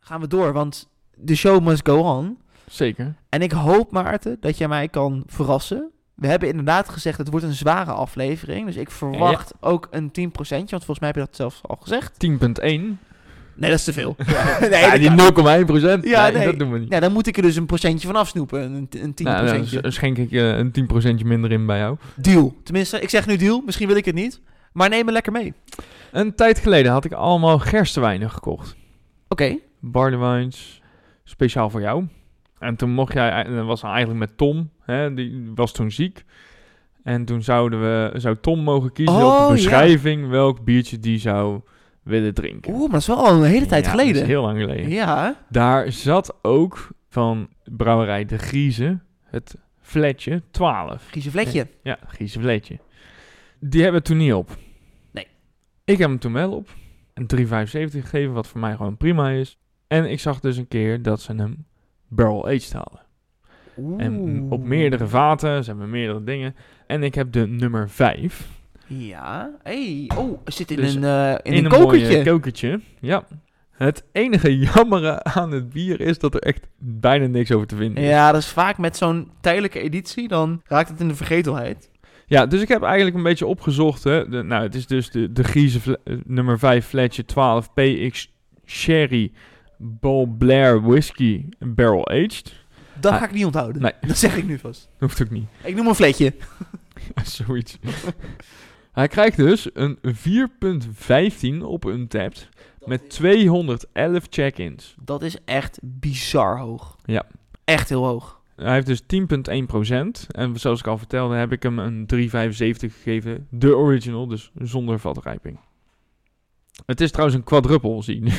[0.00, 2.38] gaan we door, want de show must go on.
[2.70, 3.14] Zeker.
[3.28, 5.90] En ik hoop, Maarten, dat jij mij kan verrassen.
[6.14, 8.66] We hebben inderdaad gezegd, het wordt een zware aflevering.
[8.66, 10.12] Dus ik verwacht ook een 10%,
[10.48, 12.12] want volgens mij heb je dat zelfs al gezegd.
[12.12, 12.34] 10.1.
[13.58, 14.16] Nee, dat is te veel.
[14.60, 16.04] nee, ja, die kan- 0,1 procent.
[16.04, 16.44] Ja, nee, nee.
[16.46, 16.92] dat doen we niet.
[16.92, 18.60] Ja, dan moet ik er dus een procentje van afsnoepen.
[18.62, 19.14] Een, een 10%.
[19.22, 21.96] Nou, dan s- schenk ik eh, een 10 procentje minder in bij jou.
[22.14, 22.54] Deal.
[22.62, 23.62] Tenminste, ik zeg nu deal.
[23.64, 24.40] Misschien wil ik het niet.
[24.72, 25.54] Maar neem me lekker mee.
[26.12, 28.76] Een tijd geleden had ik allemaal gerstewijnen gekocht.
[29.28, 29.56] Oké.
[29.80, 30.80] Barleywijns,
[31.24, 32.06] speciaal voor jou.
[32.58, 36.24] En toen mocht jij, en dat was eigenlijk met Tom, hè, die was toen ziek.
[37.02, 39.46] En toen zouden we, zou Tom mogen kiezen Oh, op ja.
[39.46, 41.60] de beschrijving welk biertje die zou
[42.02, 42.70] willen drinken.
[42.72, 44.12] Oeh, maar dat is wel al een hele tijd Ja, geleden.
[44.12, 44.88] Dat is heel lang geleden.
[44.88, 45.36] Ja.
[45.48, 51.06] Daar zat ook van brouwerij De Griezen het fletje 12.
[51.10, 51.66] Grieze vletje.
[51.82, 52.78] Ja, Griezen fletje.
[53.60, 54.56] Die hebben we toen niet op.
[55.86, 56.68] Ik heb hem toen wel op.
[57.14, 59.58] Een 3,75 gegeven, wat voor mij gewoon prima is.
[59.86, 61.66] En ik zag dus een keer dat ze hem
[62.08, 63.00] barrel aged hadden.
[63.98, 66.54] En op meerdere vaten, ze hebben meerdere dingen.
[66.86, 68.48] En ik heb de nummer 5.
[68.86, 69.50] Ja.
[69.62, 70.10] Hey.
[70.16, 72.80] Oh, zit in Dus een, eh in, in een, een kokertje.
[73.00, 73.24] Ja.
[73.70, 78.02] Het enige jammere aan het bier is dat er echt bijna niks over te vinden
[78.02, 78.08] is.
[78.08, 81.90] Ja, dat is vaak met zo'n tijdelijke editie, dan raakt het in de vergetelheid.
[82.26, 84.04] Ja, dus ik heb eigenlijk een beetje opgezocht.
[84.04, 84.28] Hè.
[84.28, 88.32] De, nou, het is dus de, de Grieze eh, nummer 5 Fletcher 12 PX
[88.66, 89.32] Sherry
[89.78, 92.54] Ball Blair Whisky Barrel Aged.
[93.00, 93.82] Dat Ah, ga ik niet onthouden.
[93.82, 93.92] nee.
[94.00, 94.88] Dat zeg ik nu vast.
[94.98, 95.46] Hoeft ook niet.
[95.64, 96.34] Ik noem een vletje.
[97.24, 97.78] Zoiets.
[98.92, 99.98] Hij krijgt dus een
[101.58, 102.48] 4.15 op Untapped
[102.84, 104.94] met 211 check-ins.
[105.04, 106.96] Dat is echt bizar hoog.
[107.04, 107.26] Ja.
[107.64, 108.35] Echt heel hoog.
[108.56, 110.26] Hij heeft dus 10.1%.
[110.30, 113.46] En zoals ik al vertelde, heb ik hem een 3,75 gegeven.
[113.50, 115.58] De original, dus zonder vatrijping.
[116.86, 118.30] Het is trouwens een quadruppel, zie nu.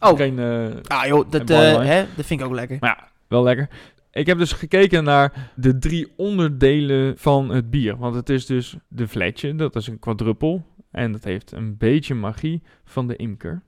[0.00, 2.76] Oh, Geen, eh, ah joh, dat, eh, hè, dat vind ik ook lekker.
[2.80, 3.68] Maar ja, wel lekker.
[4.12, 7.96] Ik heb dus gekeken naar de drie onderdelen van het bier.
[7.96, 10.66] Want het is dus de fletje, dat is een quadruppel.
[10.90, 13.62] En dat heeft een beetje magie van de imker.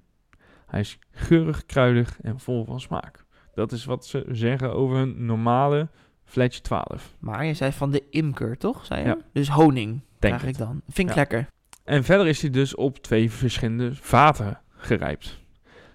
[0.66, 3.21] Hij is geurig, kruidig en vol van smaak.
[3.54, 5.88] Dat is wat ze zeggen over een normale
[6.24, 7.14] fletje 12.
[7.18, 8.84] Maar je zei van de imker, toch?
[8.86, 9.06] Zei je?
[9.06, 9.16] Ja.
[9.32, 10.82] Dus honing Denk krijg ik dan.
[10.88, 11.20] Vind ik Ja.
[11.20, 11.46] lekker.
[11.84, 15.40] En verder is hij dus op twee verschillende vaten gerijpt.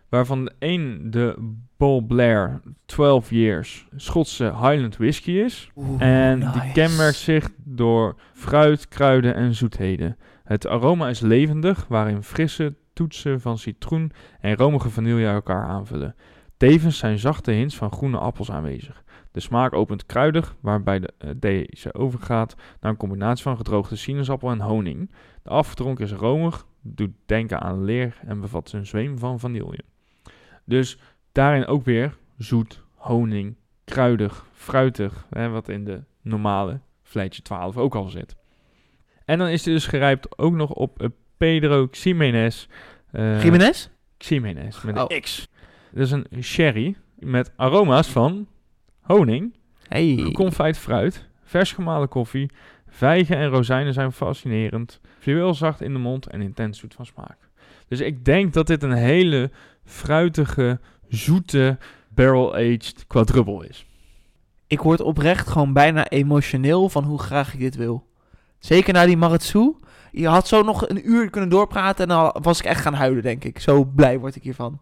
[0.10, 5.70] Waarvan de een de Ball Blair 12 Years Schotse Highland Whisky is.
[5.76, 10.18] Oeh, En die kenmerkt zich door fruit, kruiden en zoetheden.
[10.44, 16.16] Het aroma is levendig, waarin frisse toetsen van citroen en romige vanille elkaar aanvullen.
[16.58, 19.04] Tevens zijn zachte hints van groene appels aanwezig.
[19.32, 24.50] De smaak opent kruidig, waarbij de, eh, deze overgaat naar een combinatie van gedroogde sinaasappel
[24.50, 25.12] en honing.
[25.44, 29.80] De afgedronken is romig, doet denken aan leer en bevat een zweem van vanille.
[30.64, 30.98] Dus
[31.32, 37.96] daarin ook weer zoet, honing, kruidig, fruitig, hè, wat in de normale Vleitje 12 ook
[37.96, 38.36] al zit.
[39.26, 42.68] En dan is hij dus gerijpt ook nog op eh, Pedro Ximenez.
[43.12, 43.90] eh, Jiménez?
[44.18, 45.20] Ximenez, met een Oh.
[45.22, 45.48] X.
[45.98, 46.96] Is een sherry.
[47.16, 48.48] met aroma's van
[49.02, 49.54] honing,
[49.88, 50.18] Hey.
[50.18, 52.52] geconfijt fruit, vers gemalen koffie,
[52.88, 57.38] vijgen en rozijnen zijn fascinerend, fluweelzacht in de mond en intens zoet van smaak.
[57.88, 59.52] Dus ik denk dat dit een hele
[59.86, 61.78] fruitige, zoete,
[62.10, 63.86] barrel-aged quadruple is.
[64.68, 68.08] Ik word oprecht gewoon bijna emotioneel van hoe graag ik dit wil.
[68.60, 69.76] Zeker na die Maratsu.
[70.12, 73.24] Je had zo nog een uur kunnen doorpraten en dan was ik echt gaan huilen,
[73.24, 73.60] denk ik.
[73.60, 74.80] Zo blij word ik hiervan.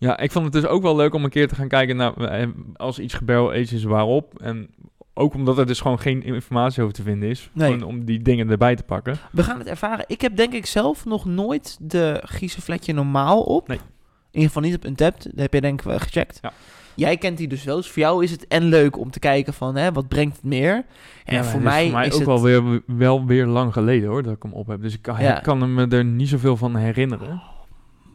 [0.00, 2.16] Ja, ik vond het dus ook wel leuk om een keer te gaan kijken naar
[2.16, 4.40] eh, als iets gebarrel-aged is waarop.
[4.40, 4.68] En
[5.14, 7.50] ook omdat er dus gewoon geen informatie over te vinden is.
[7.52, 7.86] Nee.
[7.86, 9.16] Om die dingen erbij te pakken.
[9.32, 10.04] We gaan het ervaren.
[10.08, 13.68] Ik heb denk ik zelf nog nooit de Giezenvletje normaal op.
[13.68, 13.78] Nee.
[13.78, 13.84] In
[14.30, 15.22] ieder geval niet op Untapped.
[15.24, 16.38] Dat heb je denk ik wel gecheckt.
[16.42, 16.52] Ja.
[16.94, 17.76] Jij kent die dus wel.
[17.76, 20.44] Dus voor jou is het en leuk om te kijken van hè, wat brengt het
[20.44, 20.84] meer.
[21.24, 22.28] En Ja, voor, het mij is voor mij is ook het...
[22.28, 24.82] wel, weer, wel weer lang geleden hoor, dat ik hem op heb.
[24.82, 25.36] Dus ik Ja.
[25.36, 27.42] ik kan me er niet zoveel van herinneren.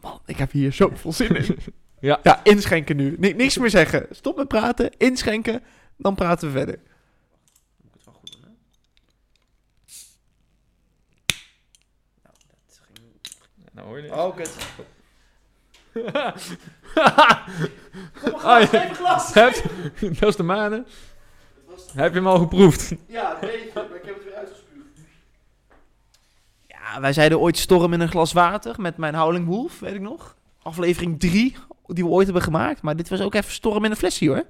[0.06, 1.58] Man, ik heb hier zoveel zin in.
[2.00, 2.20] Ja.
[2.22, 3.16] ja, inschenken nu.
[3.18, 4.06] Ni- niks meer zeggen.
[4.10, 5.62] Stop met praten, inschenken,
[5.96, 6.78] dan praten we verder.
[13.72, 14.50] Nou hoor je Oh, kut.
[15.92, 16.02] Kom
[18.32, 18.66] maar, Ah, ja.
[18.66, 19.34] geef een glas.
[19.34, 19.54] Heb,
[20.20, 20.86] dat is de manen.
[21.94, 22.92] Heb je hem al geproefd?
[23.06, 24.55] Ja, een beetje, maar ik heb het weer uitgespuugd.
[26.94, 30.00] Ja, wij zeiden ooit storm in een glas water met mijn Howling Wolf, weet ik
[30.00, 30.36] nog.
[30.62, 31.56] Aflevering 3,
[31.86, 32.82] die we ooit hebben gemaakt.
[32.82, 34.44] Maar dit was ook even storm in een flesje hoor.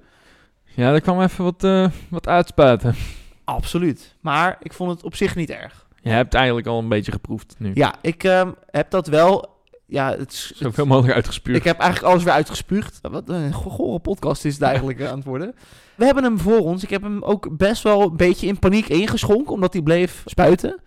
[0.65, 2.95] Ja, daar kwam even wat, eh, wat uitspuiten.
[3.43, 4.15] Absoluut.
[4.19, 5.85] Maar ik vond het op zich niet erg.
[6.01, 7.71] Je hebt eigenlijk al een beetje geproefd nu.
[7.73, 9.55] Ja, ik ehm, heb dat wel...
[9.85, 11.57] Ja, het, Zoveel mogelijk uitgespuurd.
[11.57, 12.99] Ik heb eigenlijk alles weer uitgespuugd.
[13.01, 15.55] Wat een gore podcast is het eigenlijk eh, aan het worden.
[15.95, 16.83] We hebben hem voor ons.
[16.83, 20.81] Ik heb hem ook best wel een beetje in paniek ingeschonken, omdat hij bleef spuiten.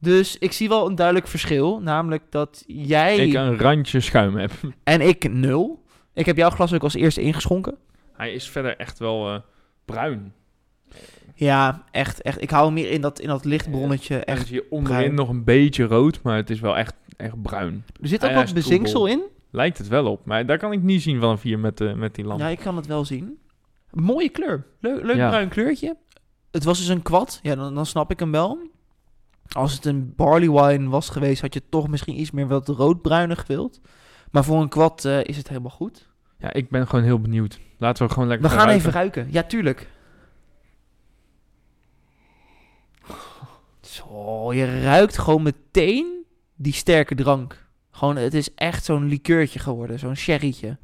[0.00, 1.80] Dus ik zie wel een duidelijk verschil.
[1.80, 4.52] Namelijk dat jij Ik een randje schuim heb.
[4.84, 5.82] en ik nul.
[6.14, 7.76] Ik heb jouw glas ook als eerste ingeschonken.
[8.12, 9.40] Hij is verder echt wel eh,
[9.84, 10.32] bruin.
[11.34, 12.42] Ja, echt, echt.
[12.42, 14.16] Ik hou hem meer in dat, in dat lichtbronnetje.
[14.16, 14.48] En Echt.
[14.48, 15.14] je onderin bruin.
[15.14, 17.84] nog een beetje rood, maar het is wel echt, echt bruin.
[18.00, 19.22] Er zit Ah, ook ja, wat bezinksel in.
[19.50, 22.14] Lijkt het wel op, maar daar kan ik niet zien vanaf hier met, eh, met
[22.14, 22.40] die lamp.
[22.40, 23.38] Ja, ik kan het wel zien.
[23.90, 24.66] Mooie kleur.
[24.80, 25.28] Leuk, leuk Ja.
[25.28, 25.96] bruin kleurtje.
[26.50, 27.40] Het was dus een kwad.
[27.42, 28.58] Ja, dan, dan snap ik hem wel.
[29.56, 33.40] Als het een barley wine was geweest, had je toch misschien iets meer wat roodbruinig
[33.40, 33.80] gewild.
[34.30, 36.08] Maar voor een kwad eh, is het helemaal goed.
[36.38, 37.60] Ja, ik ben gewoon heel benieuwd.
[37.78, 39.28] Laten we gewoon lekker We gaan even ruiken.
[39.30, 39.88] Ja, tuurlijk.
[43.80, 46.24] Zo, je ruikt gewoon meteen
[46.56, 47.68] die sterke drank.
[47.90, 49.98] Gewoon, het is echt zo'n likeurtje geworden.
[49.98, 50.78] Zo'n sherrytje.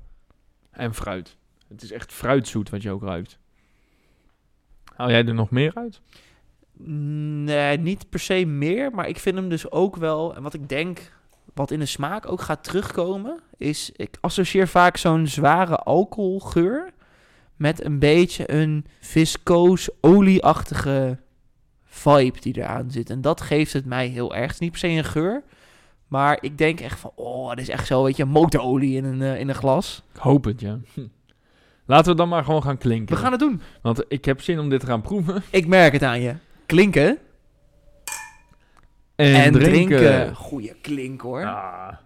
[0.71, 1.37] En fruit.
[1.69, 3.39] Het is echt fruitzoet wat je ook ruikt.
[4.95, 6.01] Haal jij er nog meer uit?
[6.79, 8.91] Nee, niet per se meer.
[8.91, 10.37] Maar ik vind hem dus ook wel...
[10.37, 11.13] En wat ik denk,
[11.55, 13.41] wat in de smaak ook gaat terugkomen...
[13.57, 16.93] is, ik associeer vaak zo'n zware alcoholgeur...
[17.57, 21.19] met een beetje een viscoos, olieachtige
[21.85, 23.11] vibe die eraan zit.
[23.11, 24.43] En dat geeft het mij heel erg.
[24.47, 25.43] Het is niet per se een geur...
[26.09, 29.23] Maar ik denk echt van, oh, dit is echt zo, weet je, motorolie in een,
[29.23, 30.03] eh, in een glas.
[30.15, 30.79] Ik hoop het, ja.
[30.95, 31.07] Hm.
[31.87, 33.15] Laten we dan maar gewoon gaan klinken.
[33.15, 33.61] We gaan het doen.
[33.83, 35.43] Want ik heb zin om dit te gaan proeven.
[35.51, 36.35] Ik merk het aan je.
[36.67, 37.19] Klinken
[39.15, 39.99] En, en, drinken.
[39.99, 40.35] drinken.
[40.35, 41.45] Goeie klink hoor.
[41.45, 41.97] Ah.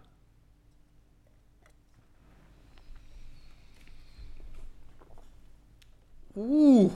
[6.36, 6.92] Oeh.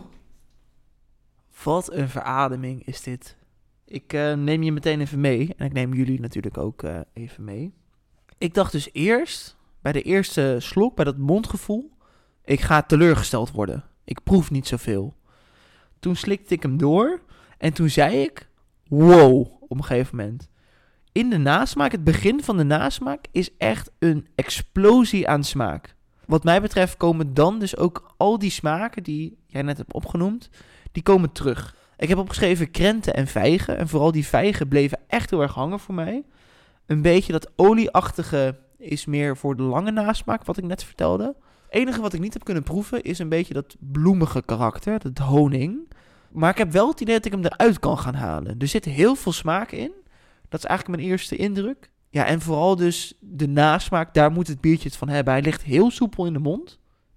[1.63, 3.37] Wat een verademing is dit.
[3.85, 5.55] Ik eh, neem je meteen even mee.
[5.57, 7.73] En ik neem jullie natuurlijk ook eh, even mee.
[8.39, 11.91] Ik dacht dus eerst, bij de eerste slok, bij dat mondgevoel...
[12.45, 13.85] ik ga teleurgesteld worden.
[14.05, 15.15] Ik proef niet zoveel.
[15.99, 17.21] Toen slikte ik hem door.
[17.59, 18.49] En toen zei ik...
[18.89, 20.49] Wow, op een gegeven moment.
[21.13, 23.25] In de nasmaak, het begin van de nasmaak...
[23.31, 25.95] is echt een explosie aan smaak.
[26.27, 30.51] Wat mij betreft komen dan dus ook al die smaken die jij net hebt opgenoemd,
[30.93, 31.77] die komen terug.
[31.97, 33.79] Ik heb opgeschreven krenten en vijgen.
[33.79, 36.25] En vooral die vijgen bleven echt heel erg hangen voor mij.
[36.87, 41.25] Een beetje dat olieachtige is meer voor de lange nasmaak, wat ik net vertelde.
[41.25, 45.19] Het enige wat ik niet heb kunnen proeven is een beetje dat bloemige karakter, dat
[45.19, 45.89] honing.
[46.35, 48.59] Maar ik heb wel het idee dat ik hem eruit kan gaan halen.
[48.59, 49.93] Er zit heel veel smaak in.
[50.49, 51.91] Dat is eigenlijk mijn eerste indruk.
[52.11, 55.33] Ja, en vooral dus de nasmaak, daar moet het biertje het van hebben.
[55.33, 56.65] Hij ligt heel soepel in de mond.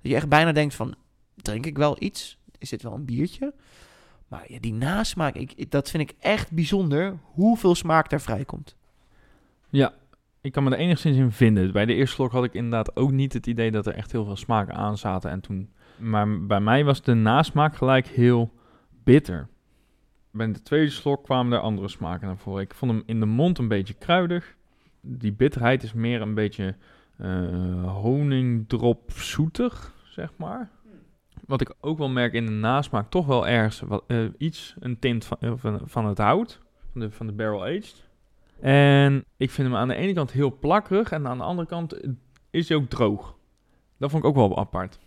[0.01, 0.95] Dat je echt bijna denkt van,
[1.35, 2.37] drink ik wel iets?
[2.57, 3.53] Is dit wel een biertje?
[4.27, 8.75] Maar ja, die nasmaak, ik, dat vind ik echt bijzonder, hoeveel smaak daar vrijkomt.
[9.69, 9.93] Ja,
[10.41, 11.71] ik kan me er enigszins in vinden.
[11.71, 14.25] Bij de eerste slok had ik inderdaad ook niet het idee dat er echt heel
[14.25, 15.31] veel smaken aan zaten.
[15.31, 18.51] En toen, maar bij mij was de nasmaak gelijk heel
[19.07, 19.47] bitter.
[20.31, 22.61] Bij de tweede slok kwamen er andere smaken naar voren.
[22.61, 24.55] Ik vond hem in de mond een beetje kruidig.
[25.01, 26.75] Die bitterheid is meer een beetje
[27.17, 30.69] eh honingdrop zoetig, zeg maar.
[31.45, 34.99] Wat ik ook wel merk in de nasmaak, toch wel ergens wat, eh, iets, een
[34.99, 38.09] tint van, eh, van, van het hout, van de, van de barrel aged.
[38.59, 42.01] En ik vind hem aan de ene kant heel plakkerig en aan de andere kant
[42.49, 43.35] is hij ook droog.
[43.97, 44.99] Dat vond ik ook wel apart.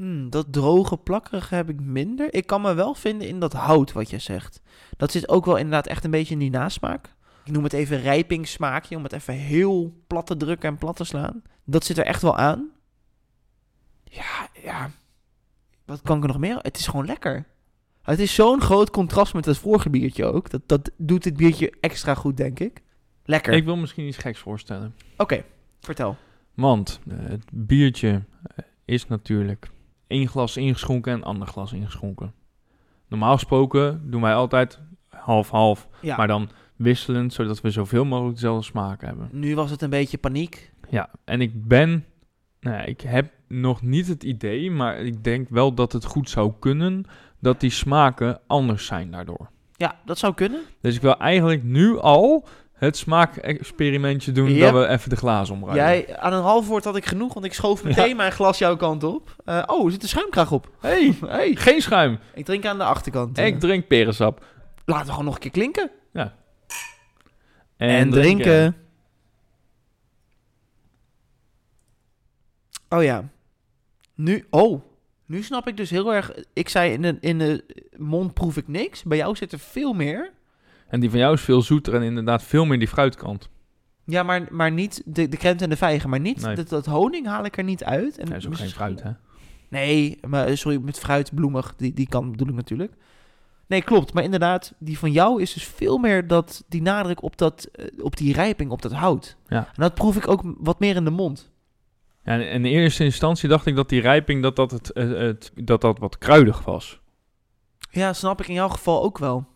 [0.00, 2.34] Hmm, dat droge, plakkerige heb ik minder.
[2.34, 4.60] Ik kan me wel vinden in dat hout wat je zegt.
[4.96, 7.14] Dat zit ook wel inderdaad echt een beetje in die nasmaak.
[7.44, 11.04] Ik noem het even rijpingssmaakje, om het even heel plat te drukken en plat te
[11.04, 11.42] slaan.
[11.64, 12.70] Dat zit er echt wel aan.
[14.04, 14.90] Ja, ja.
[15.84, 16.58] Wat kan ik er nog meer?
[16.62, 17.46] Het is gewoon lekker.
[18.02, 20.50] Het is zo'n groot contrast met het vorige biertje ook.
[20.50, 22.82] Dat, dat doet dit biertje extra goed, denk ik.
[23.24, 23.52] Lekker.
[23.52, 24.94] Ik wil misschien iets geks voorstellen.
[25.16, 25.44] Oké,
[25.80, 26.16] vertel.
[26.54, 29.70] Want eh, het biertje eh, is natuurlijk
[30.10, 32.32] één glas ingeschonken en ander glas ingeschonken.
[33.08, 38.64] Normaal gesproken doen wij altijd half-half, Ja, maar dan wisselend, zodat we zoveel mogelijk dezelfde
[38.64, 39.28] smaak hebben.
[39.32, 40.72] nu was het een beetje paniek.
[40.88, 42.04] Ja, en ik ben,
[42.60, 46.30] nou ja, ik heb nog niet het idee, maar ik denk wel dat het goed
[46.30, 47.04] zou kunnen
[47.38, 49.50] dat die smaken anders zijn daardoor.
[49.76, 50.60] Ja, dat zou kunnen.
[50.80, 52.46] Dus ik wil eigenlijk nu al
[52.80, 54.70] het smaakexperimentje doen Ja.
[54.70, 55.84] dat we even de glazen omruimen.
[55.84, 58.76] Jij, aan een half woord had ik genoeg, want ik schoof meteen mijn glas jouw
[58.76, 59.36] kant op.
[59.44, 60.70] Eh, oh, er zit een schuimkraag op.
[60.80, 61.54] Hey, Hey.
[61.54, 62.18] geen schuim.
[62.34, 63.38] Ik drink aan de achterkant.
[63.38, 63.46] eh.
[63.46, 64.44] Ik drink perensap.
[64.84, 65.90] Laten we gewoon nog een keer klinken.
[66.12, 68.76] En, En, drinken.
[72.88, 73.28] Oh ja.
[74.14, 74.82] Nu, oh.
[75.26, 76.32] Nu snap ik dus heel erg.
[76.52, 77.64] Ik zei in de, in de
[77.96, 79.02] mond proef ik niks.
[79.02, 80.32] Bij jou zit er veel meer.
[80.90, 83.48] En die van jou is veel zoeter en inderdaad veel meer die fruitkant.
[84.04, 86.10] Ja, maar, maar niet de, de krent en de vijgen.
[86.10, 86.54] Maar niet Nee.
[86.56, 88.18] dat, dat honing haal ik er niet uit.
[88.18, 89.10] En Dat is ook geen misschien- fruit, hè?
[89.68, 92.92] Nee, maar eh, sorry, met fruit, bloemig, die, die kan bedoel ik natuurlijk.
[93.66, 94.12] Nee, klopt.
[94.12, 97.86] Maar inderdaad, die van jou is dus veel meer dat, die nadruk op, dat, eh,
[97.98, 99.36] op die rijping, op dat hout.
[99.46, 99.58] Ja.
[99.66, 101.50] En dat proef ik ook wat meer in de mond.
[102.24, 105.52] Ja, en in eerste instantie dacht ik dat die rijping dat dat, het, eh, het,
[105.54, 107.00] dat, dat wat kruidig was.
[107.90, 109.46] Ja, snap ik in jouw geval ook wel.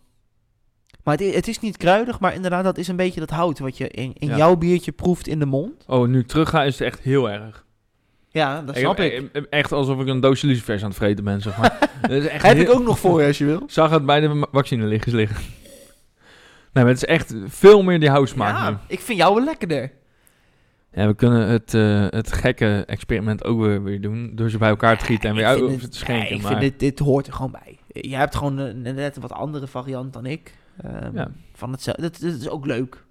[1.05, 3.77] Maar het, het is niet kruidig, maar inderdaad, dat is een beetje dat hout wat
[3.77, 4.37] je in, in Ja.
[4.37, 5.83] jouw biertje proeft in de mond.
[5.87, 7.63] Oh, nu terugga is het echt heel erg.
[8.29, 9.29] Ja, dat snap ik.
[9.33, 11.77] eh, Echt alsof ik een doosje lucifers aan het vreten ben, zeg maar.
[12.01, 13.63] Dat is echt Heb heel- ik ook nog voor je als je wil.
[13.67, 15.37] Zag het bij de vaccineliggers liggen.
[16.73, 18.59] Nee, maar het is echt veel meer die houtsmaak nu.
[18.59, 19.91] Ja, ik vind jou wel lekkerder.
[20.93, 24.31] Ja, we kunnen het, eh, het gekke experiment ook weer, weer doen.
[24.33, 26.35] Door ze bij elkaar te gieten en weer uit over te schenken.
[26.35, 27.79] ik maar vind dit, dit hoort er gewoon bij.
[28.01, 30.53] Je hebt gewoon een, een net een wat andere variant dan ik.
[30.83, 31.27] Ehm, Ja.
[31.53, 32.01] Van hetzelfde.
[32.01, 33.03] Dat, dat is ook leuk.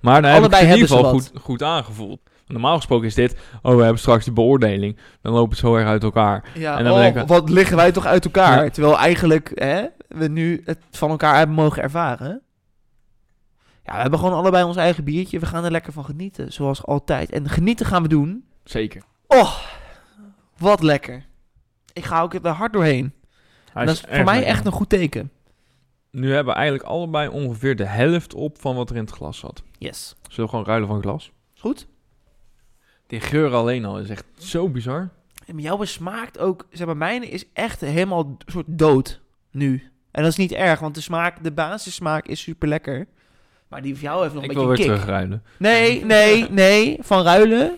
[0.00, 2.20] Maar heb ik Allebei het in ieder geval goed, goed aangevoeld.
[2.46, 4.96] Normaal gesproken is dit, oh we hebben straks de beoordeling.
[5.22, 6.44] Dan loopt het zo erg uit elkaar.
[6.54, 8.64] Ja, En dan oh, denken wat liggen wij toch uit elkaar?
[8.64, 8.70] Ja.
[8.70, 12.42] Terwijl eigenlijk hè, we nu het van elkaar hebben mogen ervaren.
[13.84, 15.38] Ja, we hebben gewoon allebei ons eigen biertje.
[15.38, 17.30] We gaan er lekker van genieten, zoals altijd.
[17.32, 18.44] En genieten gaan we doen.
[18.64, 19.02] Zeker.
[19.26, 19.56] Oh,
[20.58, 21.24] wat lekker.
[21.92, 23.12] Ik ga ook er hard doorheen.
[23.72, 24.52] Hij dat is voor mij lekker.
[24.54, 25.30] echt een goed teken.
[26.18, 29.38] Nu hebben we eigenlijk allebei ongeveer de helft op van wat er in het glas
[29.38, 29.62] zat.
[29.78, 30.16] Yes.
[30.28, 31.30] Zullen we gewoon ruilen van glas?
[31.54, 31.86] Is goed?
[33.06, 35.08] Die geur alleen al is echt zo bizar.
[35.46, 39.82] En bij jou smaakt ook, zeg maar, mijne is echt helemaal soort dood nu.
[40.10, 43.06] En dat is niet erg, want de smaak, de basissmaak is super lekker.
[43.68, 45.00] Maar die van jou heeft nog Ik een wil beetje weer kick.
[45.00, 45.42] terugruilen.
[45.58, 46.96] Nee, nee, nee.
[47.00, 47.76] Van ruilen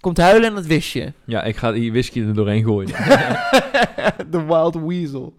[0.00, 1.12] komt huilen en dat wist je.
[1.24, 2.90] Ja, ik ga die whisky er doorheen gooien.
[4.30, 5.36] de Wild Weasel.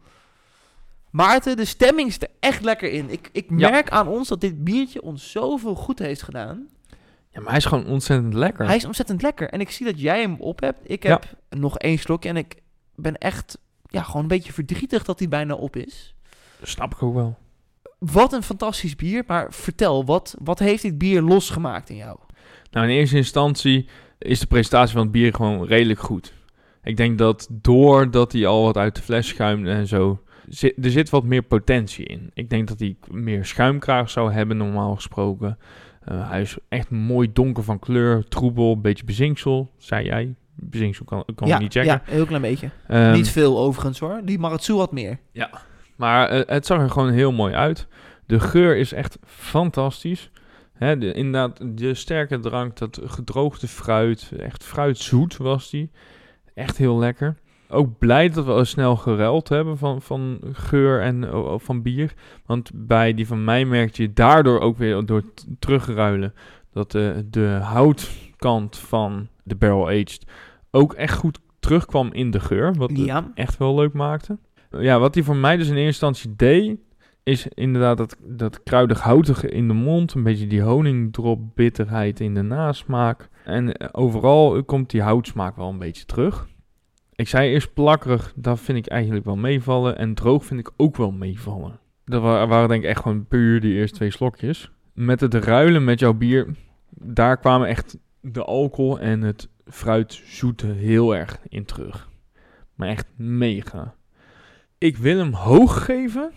[1.11, 3.09] Maarten, de stemming is er echt lekker in.
[3.09, 3.69] Ik, ik Ja.
[3.69, 6.67] merk aan ons dat dit biertje ons zoveel goed heeft gedaan.
[7.31, 8.65] ja, maar hij is gewoon ontzettend lekker.
[8.65, 9.49] Hij is ontzettend lekker.
[9.49, 10.79] En ik zie dat jij hem op hebt.
[10.83, 11.09] Ik Ja.
[11.09, 12.55] heb nog één slokje en ik
[12.95, 16.15] ben echt ja, gewoon een beetje verdrietig dat hij bijna op is.
[16.61, 17.37] Snap ik ook wel.
[17.99, 19.23] Wat een fantastisch bier.
[19.27, 22.17] Maar vertel, wat, wat heeft dit bier losgemaakt in jou?
[22.71, 23.87] Nou, in eerste instantie
[24.17, 26.33] is de presentatie van het bier gewoon redelijk goed.
[26.83, 30.91] Ik denk dat doordat hij al wat uit de fles schuimt en zo, zit, er
[30.91, 32.31] zit wat meer potentie in.
[32.33, 35.57] Ik denk dat hij meer schuimkraag zou hebben, normaal gesproken.
[36.03, 40.35] Eh, hij is echt mooi donker van kleur, troebel, een beetje bezinksel, zei jij.
[40.55, 41.91] Bezinksel kan, kan ja, ik niet checken.
[41.91, 42.69] ja, een heel klein beetje.
[42.87, 44.21] Ehm, niet veel overigens hoor.
[44.23, 45.19] Die Maratsu had meer.
[45.95, 47.87] Maar eh, het zag er gewoon heel mooi uit.
[48.25, 50.31] De geur is echt fantastisch.
[50.73, 55.91] Hè, de, inderdaad, de sterke drank, dat gedroogde fruit, echt fruitzoet was die.
[56.53, 57.35] Echt heel lekker.
[57.71, 61.29] Ook blij dat we al snel geruild hebben van, van geur en
[61.61, 62.13] van bier.
[62.45, 65.23] Want bij die van mij merkte je daardoor ook weer door
[65.59, 66.33] terugruilen...
[66.71, 70.25] dat de, de houtkant van de barrel aged
[70.71, 72.73] ook echt goed terugkwam in de geur.
[72.73, 74.37] Wat het Ja, echt wel leuk maakte.
[74.71, 76.77] Ja, wat hij voor mij dus in eerste instantie deed,
[77.23, 80.13] is inderdaad dat, dat kruidig houtige in de mond.
[80.13, 83.29] Een beetje die honingdrop bitterheid in de nasmaak.
[83.45, 86.47] En eh, overal komt die houtsmaak wel een beetje terug.
[87.19, 89.97] Ik zei eerst plakkerig, dat vind ik eigenlijk wel meevallen.
[89.97, 91.79] En droog vind ik ook wel meevallen.
[92.05, 94.71] Dat wa- waren denk ik echt gewoon puur die eerste twee slokjes.
[94.93, 96.47] Met het ruilen met jouw bier,
[96.89, 102.09] daar kwamen echt de alcohol en het fruitzoete heel erg in terug.
[102.75, 103.95] Maar echt mega.
[104.77, 106.31] Ik wil hem hoog geven,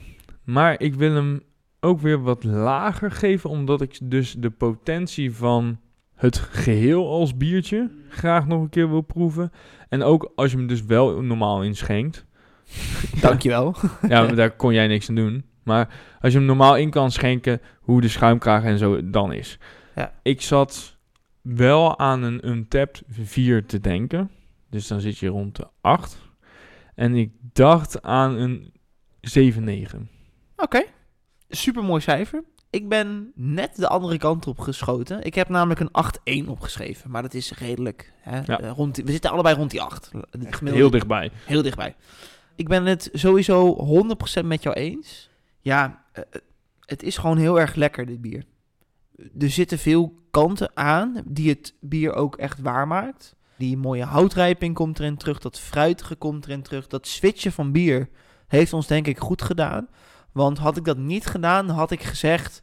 [0.45, 1.43] maar ik wil hem
[1.81, 5.79] ook weer wat lager geven, omdat ik dus de potentie van
[6.23, 9.53] het geheel als biertje graag nog een keer wil proeven.
[9.89, 12.27] En ook als je hem dus wel normaal inschenkt.
[13.21, 13.75] Dankjewel.
[14.09, 15.45] Ja, daar kon jij niks aan doen.
[15.63, 15.89] Maar
[16.21, 19.59] als je hem normaal in kan schenken, hoe de schuimkraag en zo dan is.
[19.95, 20.13] Ja.
[20.23, 20.97] Ik zat
[21.41, 24.31] wel aan een Untapped 4 te denken.
[24.71, 26.19] Dus dan zit je rond de 8.
[26.95, 28.73] En ik dacht aan een
[29.95, 29.97] 7-9.
[30.57, 30.83] Oké.
[31.49, 32.45] Super mooi cijfer.
[32.73, 35.23] Ik ben net de andere kant op geschoten.
[35.25, 35.91] Ik heb namelijk een
[36.45, 37.11] 8-1 opgeschreven.
[37.11, 38.13] Maar dat is redelijk.
[38.21, 38.41] Hè?
[38.45, 38.61] Ja.
[38.61, 40.11] Eh, rond die- we zitten allebei rond die 8.
[40.13, 41.31] Het gemiddelde- Heel dichtbij.
[41.47, 41.95] Heel dichtbij.
[42.55, 45.31] Ik ben het sowieso 100% met jou eens.
[45.61, 46.41] Ja, eh, eh,
[46.87, 48.45] het is gewoon heel erg lekker, dit bier.
[49.39, 53.35] Er zitten veel kanten aan die het bier ook echt waar maakt.
[53.57, 56.87] Die mooie houtrijping komt erin terug, dat fruitige komt erin terug.
[56.87, 58.09] Dat switchen van bier
[58.47, 59.89] heeft ons denk ik goed gedaan.
[60.33, 62.63] Want had ik dat niet gedaan, had ik gezegd...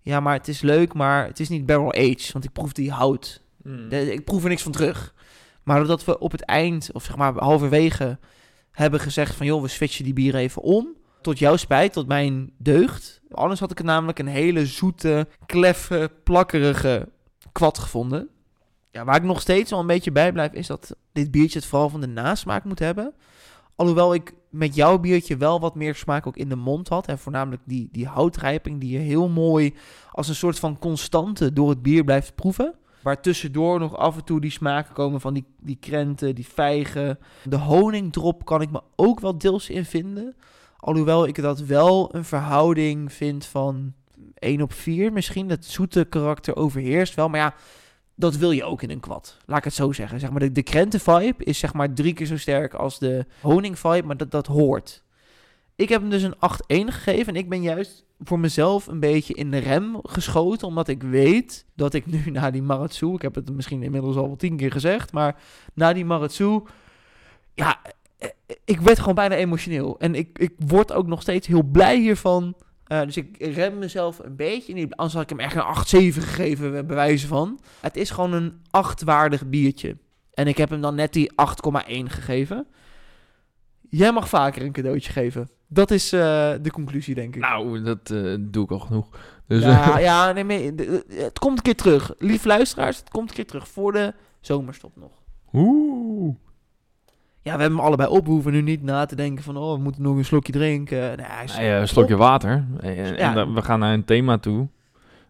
[0.00, 2.32] Ja, maar het is leuk, maar het is niet barrel aged.
[2.32, 3.42] Want ik proef die hout
[3.88, 5.14] de- ik proef er niks van terug.
[5.62, 8.18] Maar doordat we op het eind, of zeg maar halverwege,
[8.70, 9.46] hebben gezegd van...
[9.46, 10.96] joh, we switchen die bieren even om.
[11.20, 13.20] Tot jouw spijt, tot mijn deugd.
[13.30, 17.08] Anders had ik het namelijk een hele zoete, kleffe, plakkerige
[17.52, 18.28] kwad gevonden.
[18.90, 20.52] Ja, waar ik nog steeds wel een beetje bij blijf...
[20.52, 23.14] is dat dit biertje het vooral van de nasmaak moet hebben.
[23.78, 27.06] Alhoewel ik met jouw biertje wel wat meer smaak ook in de mond had.
[27.06, 29.74] En voornamelijk die, die houtrijping die je heel mooi
[30.12, 32.74] als een soort van constante door het bier blijft proeven.
[33.02, 37.18] Waar tussendoor nog af en toe die smaken komen van die, die krenten, die vijgen.
[37.44, 40.36] De honingdrop kan ik me ook wel deels in vinden.
[40.76, 43.92] Alhoewel ik dat wel een verhouding vind van
[44.34, 45.48] 1 op 4 misschien.
[45.48, 47.28] Dat zoete karakter overheerst wel.
[47.28, 47.54] Maar ja,
[48.18, 49.36] dat wil je ook in een kwad.
[49.46, 50.20] Laat ik het zo zeggen.
[50.20, 54.06] Zeg maar, de, de krenten-vibe is zeg maar drie keer zo sterk als de honing-vibe.
[54.06, 55.04] Maar dat, dat hoort.
[55.76, 56.38] Ik heb hem dus een 8-1
[56.92, 57.34] gegeven.
[57.34, 60.66] En ik ben juist voor mezelf een beetje in de rem geschoten.
[60.66, 63.14] Omdat ik weet dat ik nu na die Maratsu...
[63.14, 65.12] Ik heb het misschien inmiddels al wel tien keer gezegd.
[65.12, 65.40] Maar
[65.74, 66.62] na die Maratsu...
[67.54, 67.80] Ja,
[68.18, 68.28] eh,
[68.64, 69.98] ik werd gewoon bijna emotioneel.
[69.98, 72.54] En ik, ik word ook nog steeds heel blij hiervan.
[72.88, 74.74] Eh, dus ik rem mezelf een beetje.
[74.74, 77.60] Niet, anders had ik hem echt een 8-7 gegeven, bij wijze van.
[77.80, 79.96] Het is gewoon een 8-waardig biertje.
[80.34, 82.66] En ik heb hem dan net die 8,1 gegeven.
[83.90, 85.48] Jij mag vaker een cadeautje geven.
[85.66, 86.20] Dat is eh,
[86.62, 87.40] de conclusie, denk ik.
[87.40, 89.08] Nou, dat eh, doe ik al genoeg.
[89.46, 90.72] Dus, ja, ja nee, nee,
[91.08, 92.14] het komt een keer terug.
[92.18, 93.68] Lief luisteraars, het komt een keer terug.
[93.68, 95.12] Voor de zomerstop nog.
[95.52, 96.34] Oeh.
[97.42, 98.24] Ja, we hebben hem allebei op.
[98.24, 99.56] We hoeven nu niet na te denken van...
[99.56, 101.16] Oh, we moeten nog een slokje drinken.
[101.56, 102.20] Nee, een slokje op.
[102.20, 102.64] water.
[102.80, 103.32] En, en Ja.
[103.32, 104.68] dan- we gaan naar een thema toe.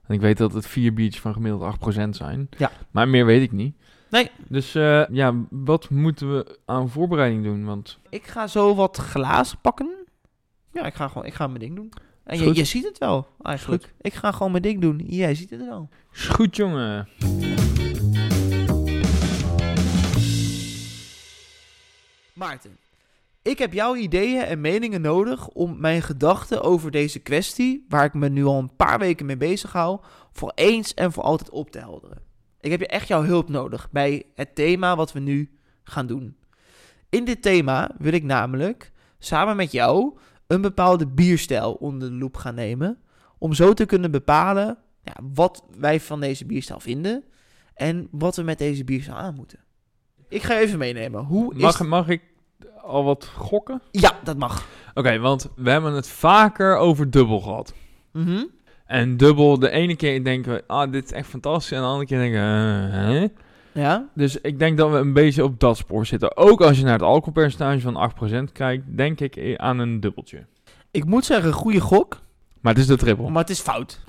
[0.06, 2.48] En ik weet dat het vier biertjes van gemiddeld 8% zijn.
[2.56, 2.70] Ja.
[2.90, 3.74] Maar meer weet ik niet.
[4.10, 4.30] Nee.
[4.48, 7.64] Dus eh, ja, wat moeten we aan voorbereiding doen?
[7.64, 9.88] Want Ik ga zo wat glazen pakken.
[10.72, 11.92] Ja, ik ga gewoon ik ga mijn ding doen.
[12.24, 13.94] En je, je ziet het wel, eigenlijk.
[14.00, 14.98] Ik ga gewoon mijn ding doen.
[15.06, 15.88] Jij ziet het wel.
[16.12, 17.08] is goed, jongen.
[22.38, 22.76] Maarten,
[23.42, 28.14] ik heb jouw ideeën en meningen nodig om mijn gedachten over deze kwestie, waar ik
[28.14, 30.00] me nu al een paar weken mee bezig hou,
[30.32, 32.22] voor eens en voor altijd op te helderen.
[32.60, 36.36] Ik heb echt jouw hulp nodig bij het thema wat we nu gaan doen.
[37.08, 42.36] In dit thema wil ik namelijk samen met jou een bepaalde bierstijl onder de loep
[42.36, 42.98] gaan nemen,
[43.38, 47.24] om zo te kunnen bepalen ja, wat wij van deze bierstijl vinden
[47.74, 49.66] en wat we met deze bierstijl aan moeten.
[50.28, 51.24] Ik ga je even meenemen.
[51.24, 52.22] Hoe is Mag, mag ik
[52.82, 53.80] al wat gokken?
[53.90, 54.66] ja, dat mag.
[54.94, 57.74] Oké, want we hebben het vaker over dubbel gehad.
[58.12, 58.44] Mhm.
[58.86, 61.72] En dubbel, de ene keer denken we, ah, dit is echt fantastisch.
[61.72, 63.26] En de andere keer denken we, eh, hè?
[63.82, 64.08] Ja.
[64.14, 66.36] Dus ik denk dat we een beetje op dat spoor zitten.
[66.36, 70.46] Ook als je naar het alcoholpercentage van 8% kijkt, denk ik aan een dubbeltje.
[70.90, 72.20] Ik moet zeggen, goede gok,
[72.60, 73.30] Maar het is de triple.
[73.30, 74.00] maar het is fout.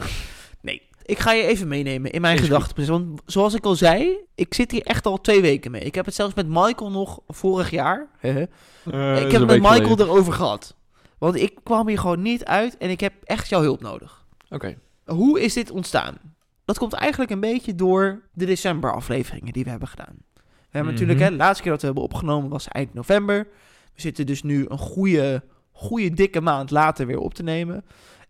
[1.10, 2.90] Ik ga je even meenemen in mijn Is gedachtenproces.
[2.92, 5.82] Want zoals ik al zei, ik zit hier echt al twee weken mee.
[5.82, 8.08] Ik heb het zelfs met Michael nog vorig jaar.
[8.92, 10.76] Eh, ik heb het met Michael erover gehad.
[11.18, 14.26] Want ik kwam hier gewoon niet uit en ik heb echt jouw hulp nodig.
[14.50, 14.78] Oké.
[15.06, 16.18] Hoe is dit ontstaan?
[16.66, 20.16] Dat komt eigenlijk een beetje door de december afleveringen die we hebben gedaan.
[20.36, 21.02] We hebben Mhm.
[21.02, 23.48] natuurlijk, hè, de laatste keer dat we hebben opgenomen was eind november.
[23.96, 27.86] We zitten dus nu een goede, goede dikke maand later weer op te nemen.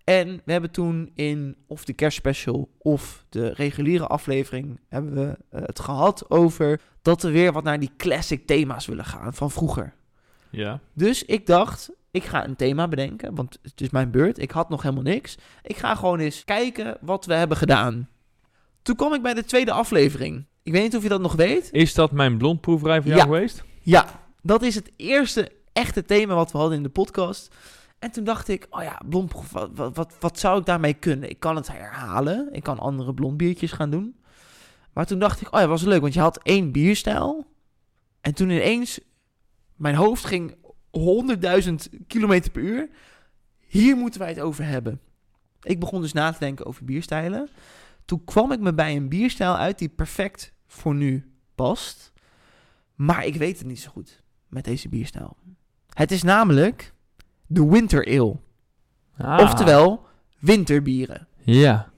[0.09, 5.61] En we hebben toen in of de kerstspecial of de reguliere aflevering hebben we eh,
[5.65, 9.93] het gehad over dat we weer wat naar die classic thema's willen gaan van vroeger.
[10.49, 10.79] Ja.
[10.93, 14.39] Dus ik dacht, ik ga een thema bedenken, want het is mijn beurt.
[14.39, 15.37] Ik had nog helemaal niks.
[15.63, 18.09] Ik ga gewoon eens kijken wat we hebben gedaan.
[18.81, 20.45] Toen kwam ik bij de tweede aflevering.
[20.63, 21.69] Ik weet niet of je dat nog weet.
[21.71, 23.17] Is dat mijn blondproeverij voor Ja.
[23.17, 23.63] jou geweest?
[23.81, 24.05] Ja,
[24.41, 27.55] dat is het eerste echte thema wat we hadden in de podcast.
[27.99, 31.29] En toen dacht ik, oh ja, blondproef, wat, wat, wat, wat zou ik daarmee kunnen?
[31.29, 32.53] Ik kan het herhalen.
[32.53, 34.15] Ik kan andere blondbiertjes gaan doen.
[34.93, 37.45] Maar toen dacht ik, oh ja, was leuk, want je had één bierstijl.
[38.21, 38.99] En toen ineens,
[39.75, 40.55] mijn hoofd ging
[41.61, 42.89] 100.000 kilometer per uur.
[43.59, 45.01] Hier moeten wij het over hebben.
[45.61, 47.49] Ik begon dus na te denken over bierstijlen.
[48.05, 52.11] Toen kwam ik me bij een bierstijl uit die perfect voor nu past.
[52.95, 55.37] Maar ik weet het niet zo goed met deze bierstijl.
[55.93, 56.93] Het is namelijk
[57.49, 58.35] de Winter Ale.
[59.17, 59.39] Ah.
[59.39, 60.05] Oftewel,
[60.39, 61.27] winterbieren.
[61.43, 61.89] Ja.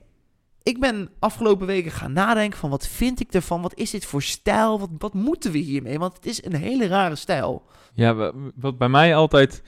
[0.63, 3.61] Ik ben afgelopen weken gaan nadenken van wat vind ik ervan?
[3.61, 4.79] Wat is dit voor stijl?
[4.79, 5.99] Wat, wat moeten we hiermee?
[5.99, 7.63] Want het is een hele rare stijl.
[7.93, 9.63] Ja, wa- wat bij mij altijd...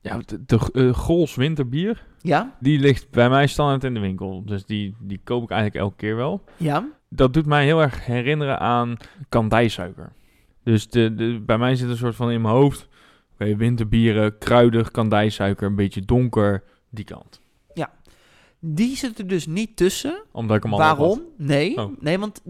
[0.00, 2.56] Ja, de, de eh, Gols winterbier, Ja?
[2.60, 4.42] die ligt bij mij standaard in de winkel.
[4.44, 6.44] Dus die, die koop ik eigenlijk elke keer wel.
[6.56, 6.88] Ja?
[7.08, 8.96] Dat doet mij heel erg herinneren aan
[9.28, 10.12] kandijsuiker.
[10.64, 12.88] Dus de, de, bij mij zit een soort van in mijn hoofd...
[13.44, 17.42] Oké, winterbieren, kruidig, kandijsuiker, een beetje donker, die kant.
[18.66, 20.22] Die zit er dus niet tussen.
[20.32, 21.22] Omdat ik hem al Waarom?
[21.36, 21.76] Nee.
[21.76, 22.00] Oh.
[22.00, 22.40] Nee, want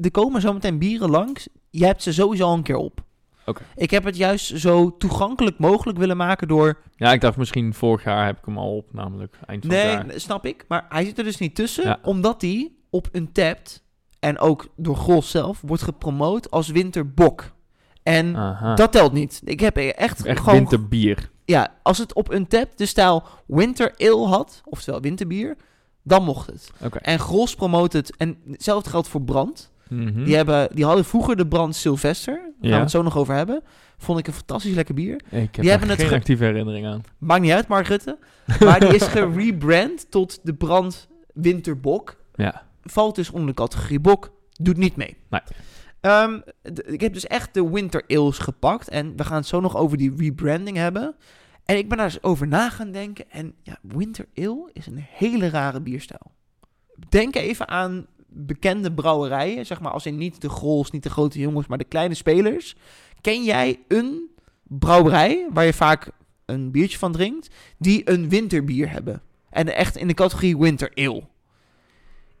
[0.00, 1.48] er komen zometeen bieren langs.
[1.70, 3.02] Je hebt ze sowieso al een keer op.
[3.46, 3.62] Oké.
[3.76, 6.78] Ik heb het juist zo toegankelijk mogelijk willen maken door...
[6.96, 9.86] Ja, ik dacht misschien vorig jaar heb ik hem al op, namelijk eind van Nee,
[9.96, 10.20] het jaar.
[10.20, 10.64] snap ik.
[10.68, 11.98] Maar hij zit er dus niet tussen, Ja.
[12.02, 13.82] omdat hij op een tapt
[14.20, 17.50] en ook door Gros zelf wordt gepromoot als winterbok.
[18.02, 18.74] En Aha.
[18.74, 19.40] dat telt niet.
[19.44, 20.54] Ik heb echt, Echt gewoon...
[20.54, 21.30] winterbier.
[21.44, 25.56] Ja, als het op een tap de stijl winter ale had, oftewel winterbier,
[26.02, 26.70] dan mocht het.
[27.02, 29.70] En Gros promoot het, en hetzelfde geldt voor Brand.
[29.88, 30.24] Mhm.
[30.24, 33.34] Die, hebben, die hadden vroeger de Brand Sylvester, daar gaan we het zo nog over
[33.34, 33.62] hebben.
[33.98, 35.14] Vond ik een fantastisch lekker bier.
[35.14, 37.02] Ik heb Die hebben het geen ge- actieve herinnering aan.
[37.18, 38.18] Maakt niet uit, Mark Rutte.
[38.60, 42.16] Maar die is gerebrand tot de Brand Winterbok.
[42.34, 42.62] Ja.
[42.82, 44.32] Valt dus onder de categorie bok.
[44.52, 45.16] Doet niet mee.
[45.30, 45.40] Nee.
[46.00, 46.40] Ehm,
[46.84, 48.88] ik heb dus echt de Winter Ales gepakt.
[48.88, 51.16] En we gaan het zo nog over die rebranding hebben.
[51.64, 53.30] En ik ben daar eens over na gaan denken.
[53.30, 56.32] En ja, Winter Ale is een hele rare bierstijl.
[57.08, 59.66] Denk even aan bekende brouwerijen.
[59.66, 62.76] Zeg maar als in niet de grols, niet de grote jongens, maar de kleine spelers.
[63.20, 64.30] Ken jij een
[64.62, 66.10] brouwerij waar je vaak
[66.44, 69.22] een biertje van drinkt, die een winterbier hebben?
[69.50, 71.22] En echt in de categorie Winter Ale.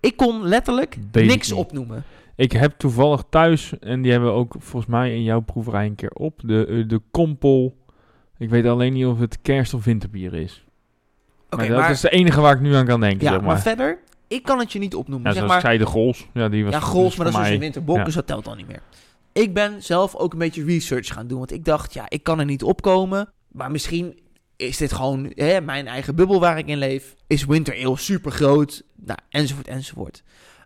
[0.00, 2.04] Ik kon letterlijk niks opnoemen.
[2.36, 5.94] Ik heb toevallig thuis, en die hebben we ook volgens mij in jouw proeverij een
[5.94, 7.76] keer op, de, eh, de kompel.
[8.38, 10.64] Ik weet alleen niet of het kerst- of winterbier is.
[11.50, 13.48] Oké, maar dat is de enige waar ik nu aan kan denken, ja, zeg maar.
[13.48, 13.60] maar.
[13.60, 13.98] verder,
[14.28, 15.32] ik kan het je niet opnoemen.
[15.32, 16.26] Ja, zeg maar, zij de Gols.
[16.32, 18.04] Ja, die was ja, dus grols, maar dat is dus mij- een winterbok, ja.
[18.04, 18.82] dus dat telt dan niet meer.
[19.32, 22.38] Ik ben zelf ook een beetje research gaan doen, want ik dacht, ja, ik kan
[22.38, 24.18] er niet opkomen, maar misschien
[24.60, 27.16] is dit gewoon hè, mijn eigen bubbel waar ik in leef.
[27.26, 30.22] Is Winter Ale super groot, nou, enzovoort, enzovoort.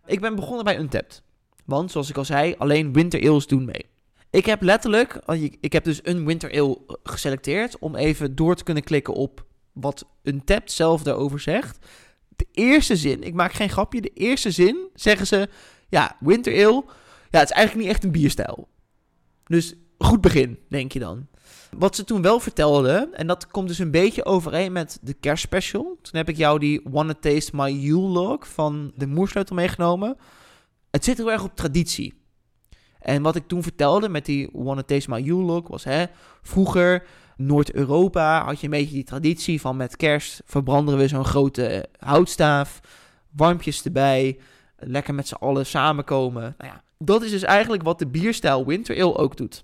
[0.06, 1.22] Ik ben begonnen bij Untapped,
[1.64, 3.86] want zoals ik al zei, alleen Winter Ales doen mee.
[4.30, 5.20] Ik heb letterlijk,
[5.60, 10.06] ik heb dus een Winter Ale geselecteerd om even door te kunnen klikken op wat
[10.22, 11.86] Untapped zelf daarover zegt.
[12.36, 15.48] De eerste zin, ik maak geen grapje, de eerste zin zeggen ze,
[15.88, 16.84] ja, Winter Ale,
[17.30, 18.68] ja, het is eigenlijk niet echt een bierstijl.
[19.46, 21.26] Dus goed begin, denk je dan.
[21.78, 25.98] Wat ze toen wel vertelden, en dat komt dus een beetje overeen met de kerstspecial.
[26.02, 30.16] Toen heb ik jou die Wanna Taste My Yule Log van de Moersleutel meegenomen.
[30.90, 32.14] Het zit heel erg op traditie.
[32.98, 36.04] En wat ik toen vertelde met die Wanna Taste My Yule Log was, hè,
[36.42, 37.06] vroeger
[37.36, 42.80] Noord-Europa had je een beetje die traditie van met kerst verbranden we zo'n grote houtstaaf,
[43.30, 44.38] warmpjes erbij,
[44.76, 46.54] lekker met z'n allen samenkomen.
[46.58, 49.62] Nou ja, dat is dus eigenlijk wat de bierstijl Winter Ale ook doet.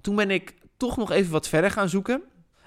[0.00, 2.22] Toen ben ik toch nog even wat verder gaan zoeken.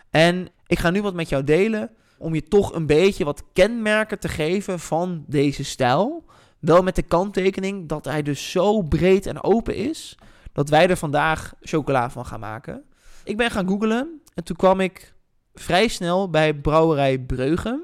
[0.09, 4.19] En ik ga nu wat met jou delen om je toch een beetje wat kenmerken
[4.19, 6.25] te geven van deze stijl.
[6.59, 10.17] Wel met de kanttekening dat hij dus zo breed en open is
[10.53, 12.83] dat wij er vandaag chocola van gaan maken.
[13.23, 15.13] Ik ben gaan googlen en toen kwam ik
[15.53, 17.81] vrij snel bij Brouwerij Breugem.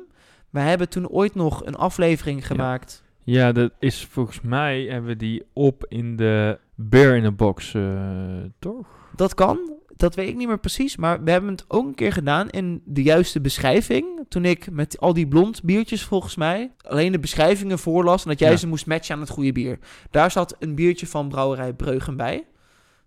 [0.49, 3.03] We hebben toen ooit nog een aflevering gemaakt.
[3.23, 7.73] Ja, dat is volgens mij hebben we die op in de Bear in a Box,
[7.73, 7.83] eh,
[8.59, 8.87] toch?
[9.15, 10.95] Dat kan, dat weet ik niet meer precies.
[10.95, 14.25] Maar we hebben het ook een keer gedaan in de juiste beschrijving.
[14.29, 18.23] Toen ik met al die blond biertjes volgens mij alleen de beschrijvingen voorlas.
[18.23, 18.57] En dat jij Ja.
[18.57, 19.79] ze moest matchen aan het goede bier.
[20.11, 22.47] Daar zat een biertje van Brouwerij Breugem bij.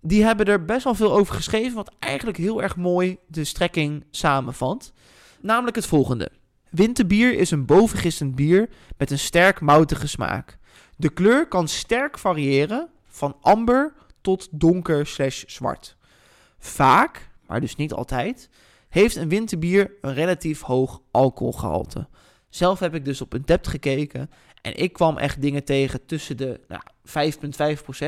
[0.00, 1.74] Die hebben er best wel veel over geschreven.
[1.74, 4.92] Wat eigenlijk heel erg mooi de strekking samenvat.
[5.40, 6.30] Namelijk het volgende.
[6.70, 8.68] Winterbier is een bovengistend bier
[8.98, 10.58] met een sterk moutige smaak.
[10.96, 15.96] De kleur kan sterk variëren van amber tot donker slash zwart.
[16.60, 18.48] Vaak, maar dus niet altijd,
[18.88, 22.08] heeft een winterbier een relatief hoog alcoholgehalte.
[22.48, 24.30] Zelf heb ik dus op een dept gekeken
[24.62, 26.82] en ik kwam echt dingen tegen tussen de nou,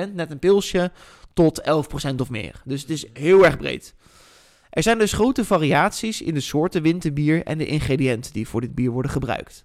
[0.09, 0.93] 5,5%, net een pilsje,
[1.33, 1.63] tot
[2.11, 2.63] 11% of meer.
[2.65, 3.95] Dus het is heel erg breed.
[4.71, 8.75] Er zijn dus grote variaties in de soorten winterbier en de ingrediënten die voor dit
[8.75, 9.65] bier worden gebruikt.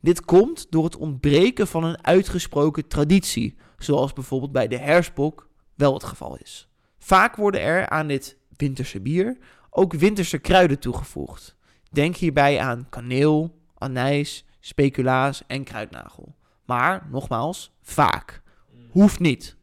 [0.00, 5.94] Dit komt door het ontbreken van een uitgesproken traditie, zoals bijvoorbeeld bij de herspok wel
[5.94, 6.67] het geval is.
[7.08, 9.36] Vaak worden er aan dit winterse bier
[9.70, 11.56] ook winterse kruiden toegevoegd.
[11.90, 16.34] Denk hierbij aan kaneel, anijs, speculaas en kruidnagel.
[16.64, 18.42] Maar, nogmaals, vaak.
[18.90, 19.56] Hoeft niet.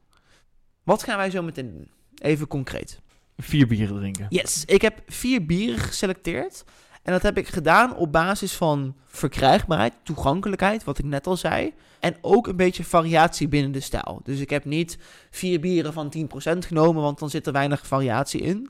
[0.84, 1.92] Wat gaan wij zo meteen doen?
[2.16, 3.02] Even concreet.
[3.38, 4.26] Vier bieren drinken.
[4.30, 6.64] Yes, ik heb vier bieren geselecteerd.
[7.06, 11.74] En dat heb ik gedaan op basis van verkrijgbaarheid, toegankelijkheid, wat ik net al zei.
[12.00, 14.22] En ook een beetje variatie binnen de stijl.
[14.24, 14.98] Dus ik heb niet
[15.30, 18.70] vier bieren van 10% genomen, want dan zit er weinig variatie in.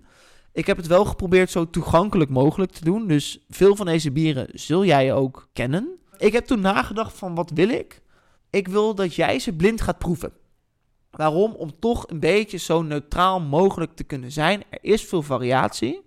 [0.52, 3.08] Ik heb het wel geprobeerd zo toegankelijk mogelijk te doen.
[3.08, 5.90] Dus veel van deze bieren zul jij ook kennen.
[6.18, 8.02] Ik heb toen nagedacht van wat wil ik?
[8.50, 10.34] Ik wil dat jij ze blind gaat proeven.
[11.12, 11.52] Waarom?
[11.52, 14.64] Om toch een beetje zo neutraal mogelijk te kunnen zijn.
[14.70, 16.04] Er is veel variatie.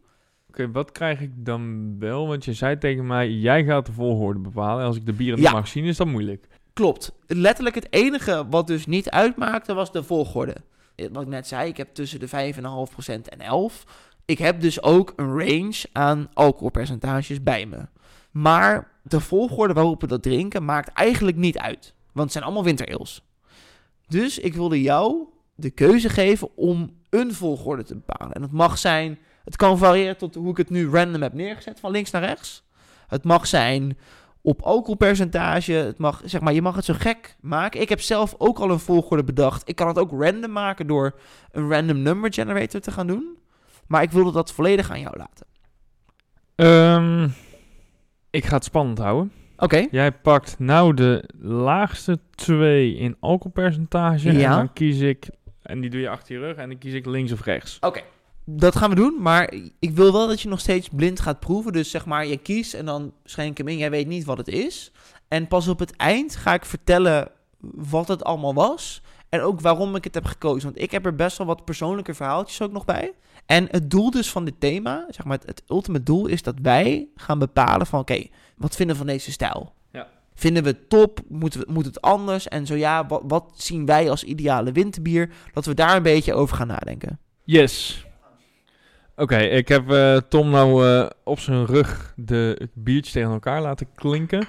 [0.49, 2.27] Oké, wat krijg ik dan wel?
[2.27, 4.81] Want je zei tegen mij, jij gaat de volgorde bepalen.
[4.81, 5.45] En als ik de bieren Ja.
[5.45, 6.47] niet mag zien, is dat moeilijk.
[6.73, 7.13] Klopt.
[7.27, 10.57] Letterlijk het enige wat dus niet uitmaakte was de volgorde.
[11.13, 13.85] Wat ik net zei, ik heb tussen de 5,5% en 11.
[14.25, 17.87] Ik heb dus ook een range aan alcoholpercentages bij me.
[18.31, 21.95] Maar de volgorde waarop we dat drinken maakt eigenlijk niet uit.
[22.13, 23.23] Want het zijn allemaal winterales.
[24.09, 28.33] Dus ik wilde jou de keuze geven om een volgorde te bepalen.
[28.35, 29.19] En het mag zijn,
[29.49, 32.63] het kan variëren tot hoe ik het nu random heb neergezet, van links naar rechts.
[33.07, 33.99] Het mag zijn
[34.41, 35.73] op alcoholpercentage.
[35.73, 37.81] Het mag, zeg maar, je mag het zo gek maken.
[37.81, 39.69] Ik heb zelf ook al een volgorde bedacht.
[39.69, 41.19] Ik kan het ook random maken door
[41.53, 43.37] een random number generator te gaan doen.
[43.87, 45.47] Maar ik wilde dat volledig aan jou laten.
[46.55, 47.29] Ehm,
[48.31, 49.33] ik ga het spannend houden.
[49.57, 49.87] Oké.
[49.91, 54.29] Jij pakt nou de laagste twee in alcoholpercentage.
[54.29, 54.57] En Ja.
[54.57, 55.29] dan kies ik,
[55.63, 57.77] en die doe je achter je rug, en dan kies ik links of rechts.
[57.81, 58.01] Oké.
[58.51, 61.73] Dat gaan we doen, maar ik wil wel dat je nog steeds blind gaat proeven.
[61.73, 63.77] Dus zeg maar, je kiest en dan schenk hem in.
[63.77, 64.93] Jij weet niet wat het is.
[65.29, 67.31] En pas op het eind ga ik vertellen
[67.75, 69.03] wat het allemaal was.
[69.29, 70.69] En ook waarom ik het heb gekozen.
[70.69, 73.13] Want ik heb er best wel wat persoonlijke verhaaltjes ook nog bij.
[73.47, 76.55] En het doel dus van dit thema, zeg maar, het, het ultieme doel is dat
[76.63, 78.01] wij gaan bepalen van...
[78.01, 78.27] Oké,
[78.57, 79.73] wat vinden we van deze stijl?
[79.93, 80.09] Ja.
[80.35, 81.21] Vinden we het top?
[81.29, 82.49] Moet, we, moet het anders?
[82.49, 85.31] En zo ja, wat, wat zien wij als ideale winterbier?
[85.53, 87.19] Dat we daar een beetje over gaan nadenken.
[87.45, 88.07] Yes.
[89.19, 93.89] Oké, ik heb eh, Tom nou eh, op zijn rug de biertjes tegen elkaar laten
[93.95, 94.49] klinken.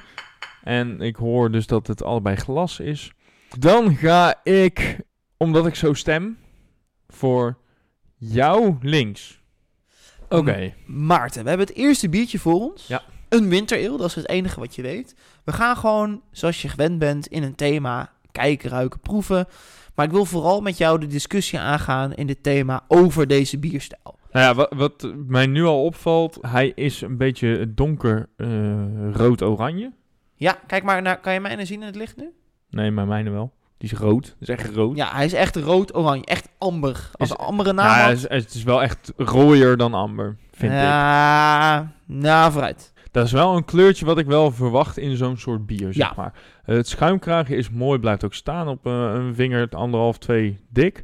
[0.63, 3.11] En ik hoor dus dat het allebei glas is.
[3.57, 4.99] Dan ga ik,
[5.37, 6.37] omdat ik zo stem,
[7.07, 7.57] voor
[8.17, 9.41] jou links.
[10.29, 10.73] Oké.
[10.85, 12.87] Maarten, we hebben het eerste biertje voor ons.
[12.87, 13.03] Ja.
[13.29, 15.15] Een wintereel, dat is het enige wat je weet.
[15.43, 19.47] We gaan gewoon, zoals je gewend bent, in een thema kijken, ruiken, proeven.
[19.95, 24.18] Maar ik wil vooral met jou de discussie aangaan in dit thema over deze bierstijl.
[24.31, 28.47] Nou ja, wat, wat mij nu al opvalt, hij is een beetje donker eh,
[29.13, 29.91] rood-oranje.
[30.35, 32.29] Ja, kijk maar naar, kan je mij nou zien in het licht nu?
[32.69, 33.53] Nee, maar mijne wel.
[33.77, 34.23] Die is rood.
[34.39, 34.95] Dat is echt rood.
[34.97, 37.09] Ja, hij is echt rood-oranje, echt amber.
[37.13, 38.09] Als Is- een ambere naam Nou, had.
[38.09, 40.77] het, is, het is wel echt rooier dan amber, vind ik.
[40.79, 42.93] ja, nou vooruit.
[43.11, 46.13] Dat is wel een kleurtje wat ik wel verwacht in zo'n soort bier, zeg Ja.
[46.15, 46.33] maar.
[46.63, 51.03] Het schuimkraagje is mooi, blijft ook staan op eh, een vinger, anderhalf, twee dik.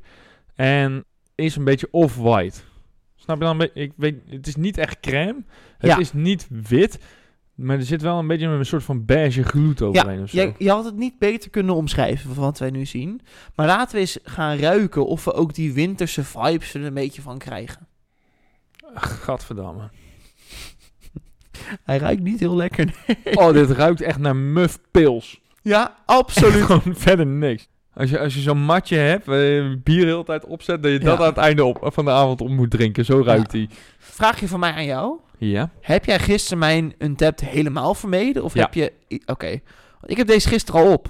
[0.55, 1.03] En
[1.35, 2.59] is een beetje off-white.
[3.25, 3.51] Snap je dan?
[3.51, 5.43] een beetje- Ik weet, het is niet echt crème.
[5.77, 5.97] Het Ja.
[5.97, 6.99] is niet wit.
[7.55, 10.41] Maar er zit wel een beetje een soort van beige gloed overheen of zo.
[10.41, 13.21] Je, je had het niet beter kunnen omschrijven van wat wij nu zien.
[13.55, 17.21] Maar laten we eens gaan ruiken of we ook die winterse vibes er een beetje
[17.21, 17.87] van krijgen.
[18.95, 19.89] Gadverdamme.
[21.83, 22.95] Hij ruikt niet heel lekker.
[23.33, 25.41] Oh, dit ruikt echt naar muf pils.
[25.61, 26.63] Ja, absoluut.
[26.71, 27.67] Gewoon verder niks.
[27.95, 30.99] Als je, als je zo'n matje hebt, je bier de hele tijd opzet, dat je
[30.99, 33.05] dat aan het einde op, van de avond op moet drinken.
[33.05, 33.69] Zo ruikt hij.
[33.97, 35.17] Vraagje van mij aan jou.
[35.37, 35.69] Ja.
[35.81, 38.43] Heb jij gisteren mijn Untapped helemaal vermeden?
[38.43, 38.91] Of heb je...
[39.25, 39.59] Oké.
[40.05, 41.07] Ik heb deze gisteren al op.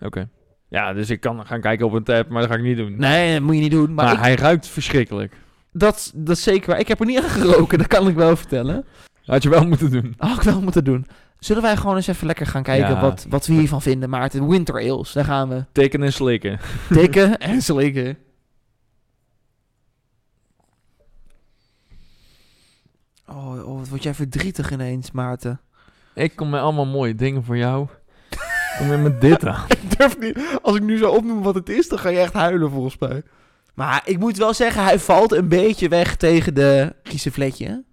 [0.00, 0.28] Oké.
[0.68, 2.94] Ja, dus ik kan gaan kijken op een tab, maar dat ga ik niet doen.
[2.96, 3.94] Nee, dat moet je niet doen.
[3.94, 5.34] Maar, maar ik- hij ruikt verschrikkelijk.
[5.72, 6.78] dat, dat is zeker waar.
[6.78, 8.84] Ik heb er niet aan geroken, dat kan ik wel vertellen.
[9.24, 10.14] Had je wel moeten doen.
[10.18, 11.06] Had ik wel moeten doen.
[11.38, 13.00] Zullen wij gewoon eens even lekker gaan kijken Ja.
[13.00, 14.48] wat, wat we hiervan vinden, Maarten?
[14.48, 15.64] Winter Ales, daar gaan we.
[15.72, 16.60] Teken en slikken.
[16.92, 18.18] Tikken en slikken.
[23.26, 25.60] Oh, oh, wat word jij verdrietig ineens, Maarten.
[26.14, 27.86] Ik kom met allemaal mooie dingen voor jou.
[28.78, 29.64] Kom je met dit aan.
[29.82, 30.58] Ik durf niet.
[30.62, 33.22] Als ik nu zou opnoemen wat het is, dan ga je echt huilen volgens mij.
[33.74, 37.84] Maar ik moet wel zeggen, hij valt een beetje weg tegen de Giesevletje.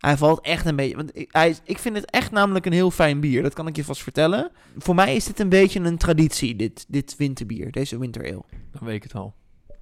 [0.00, 0.96] Hij valt echt een beetje.
[0.96, 3.42] Want ik, hij, ik vind het echt namelijk een heel fijn bier.
[3.42, 4.50] Dat kan ik je vast vertellen.
[4.78, 7.70] Voor mij is dit een beetje een traditie, dit, dit winterbier.
[7.70, 8.42] Deze winter ale.
[8.72, 9.34] Dan weet ik het al.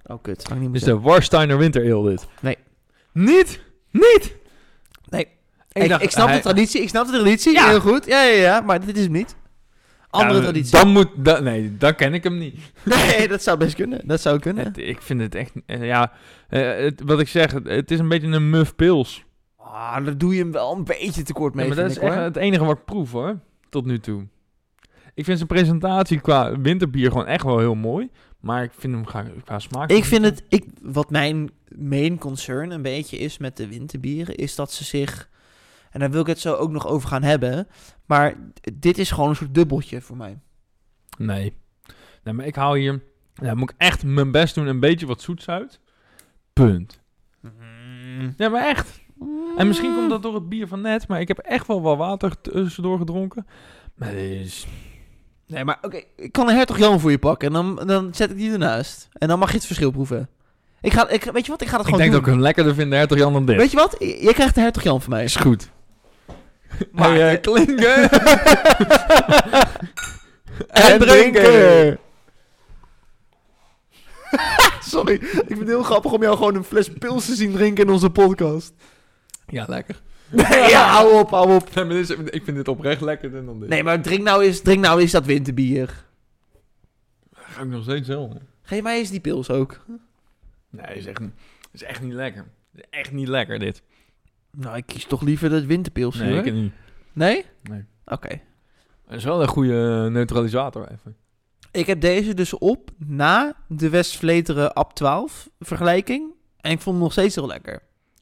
[0.05, 0.43] Oh, kut.
[0.43, 2.27] Kan ik niet meer Is de Warsteiner Winter Ale dit?
[2.41, 2.57] Nee.
[3.13, 3.59] Niet?
[3.91, 4.35] Niet?
[5.09, 5.27] Nee.
[5.71, 7.67] Ik, ik, snap de traditie, ik snap de traditie, Ja.
[7.69, 8.05] heel goed.
[8.05, 9.35] Ja, ja, ja, maar dit is hem niet.
[10.09, 10.71] Andere Ja, traditie.
[10.71, 11.09] Dan moet...
[11.15, 12.55] Dan, nee, dan ken ik hem niet.
[12.83, 14.01] Nee, dat zou best kunnen.
[14.07, 14.65] Dat zou kunnen.
[14.65, 15.51] Het- ik vind het echt...
[15.65, 16.11] eh, ja,
[16.49, 19.23] eh, het, wat ik zeg, het, het is een beetje een muf pils.
[19.71, 22.05] Ah, daar doe je hem wel een beetje tekort mee, Ja, maar dat is vind
[22.05, 22.33] ik, echt hoor.
[22.33, 23.39] het enige wat ik proef hoor.
[23.69, 24.27] Tot nu toe.
[25.13, 28.09] Ik vind zijn presentatie qua winterbier gewoon echt wel heel mooi.
[28.39, 29.89] Maar ik vind hem qua, qua smaak...
[29.89, 34.55] Ik vind het, ik, wat mijn main concern een beetje is met de winterbieren, is
[34.55, 35.29] dat ze zich,
[35.91, 37.67] en daar wil ik het zo ook nog over gaan hebben,
[38.05, 38.35] maar
[38.73, 40.37] dit is gewoon een soort dubbeltje voor mij.
[41.17, 41.53] Nee.
[42.23, 43.03] Nee, maar ik hou hier...
[43.33, 44.67] Ja, moet ik echt mijn best doen.
[44.67, 45.79] Een beetje wat zoets uit.
[46.53, 47.01] Punt.
[48.37, 49.01] Ja, maar echt.
[49.59, 51.07] En misschien komt dat door het bier van net.
[51.07, 53.47] Maar ik heb echt wel wat water tussendoor gedronken.
[53.95, 54.67] Maar dit is...
[55.47, 58.29] Nee, maar oké, ik kan een hertog Jan voor je pakken en dan, dan zet
[58.29, 59.07] ik die ernaast.
[59.13, 60.29] En dan mag je het verschil proeven.
[60.81, 62.29] Ik ga, ik, weet je wat, ik ga dat Ik gewoon denk dat doen.
[62.29, 63.55] ik hem lekkerder vind, de hertog Jan, dan dit.
[63.55, 65.23] Weet je wat, je krijgt de hertog Jan van mij.
[65.23, 65.69] Is goed.
[66.91, 68.09] Maar- Hey, eh, klinken.
[70.69, 71.99] en drinken.
[74.91, 77.85] Sorry, ik vind het heel grappig om jou gewoon een fles pils te zien drinken
[77.85, 78.73] in onze podcast.
[79.51, 80.01] Ja, lekker.
[80.29, 81.75] Nee, ja, hou op, hou op.
[81.75, 83.69] Nee, maar dit is- ik vind dit oprecht lekkerder dan dit.
[83.69, 86.05] Nee, maar drink nou eens, drink nou eens dat winterbier.
[87.33, 88.33] ga ik nog steeds zelf.
[88.61, 89.85] Geef mij eens die pils ook.
[90.69, 91.21] Nee, is echt,
[91.71, 92.45] is echt niet lekker.
[92.75, 93.81] Is echt niet lekker, dit.
[94.51, 96.15] Nou, ik kies toch liever dat winterpils.
[96.15, 96.45] Nee, hoor.
[96.45, 96.73] ik niet.
[97.13, 97.45] Nee?
[97.63, 97.85] Nee.
[98.05, 98.27] Oké.
[99.07, 101.15] Het is wel een goede neutralisator even.
[101.71, 106.31] Ik heb deze dus op na de West-Vleteren Ab 12 vergelijking.
[106.61, 107.81] En ik vond hem nog steeds heel lekker.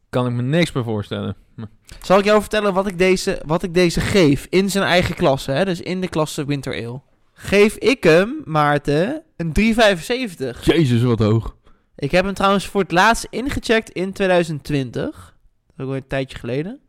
[0.10, 1.36] Kan ik me niks meer voorstellen.
[1.56, 1.68] Maar-
[2.02, 5.52] Zal ik jou vertellen wat ik deze, wat ik deze geef in zijn eigen klasse,
[5.52, 5.66] hè?
[5.66, 7.02] dus in de klasse Winter Ale?
[7.34, 10.64] Geef ik hem, Maarten, een 3,75.
[10.66, 11.56] Jezus, wat hoog.
[11.96, 15.36] Ik heb hem trouwens voor het laatst ingecheckt in 2020.
[15.76, 16.80] Dat is ook een tijdje geleden.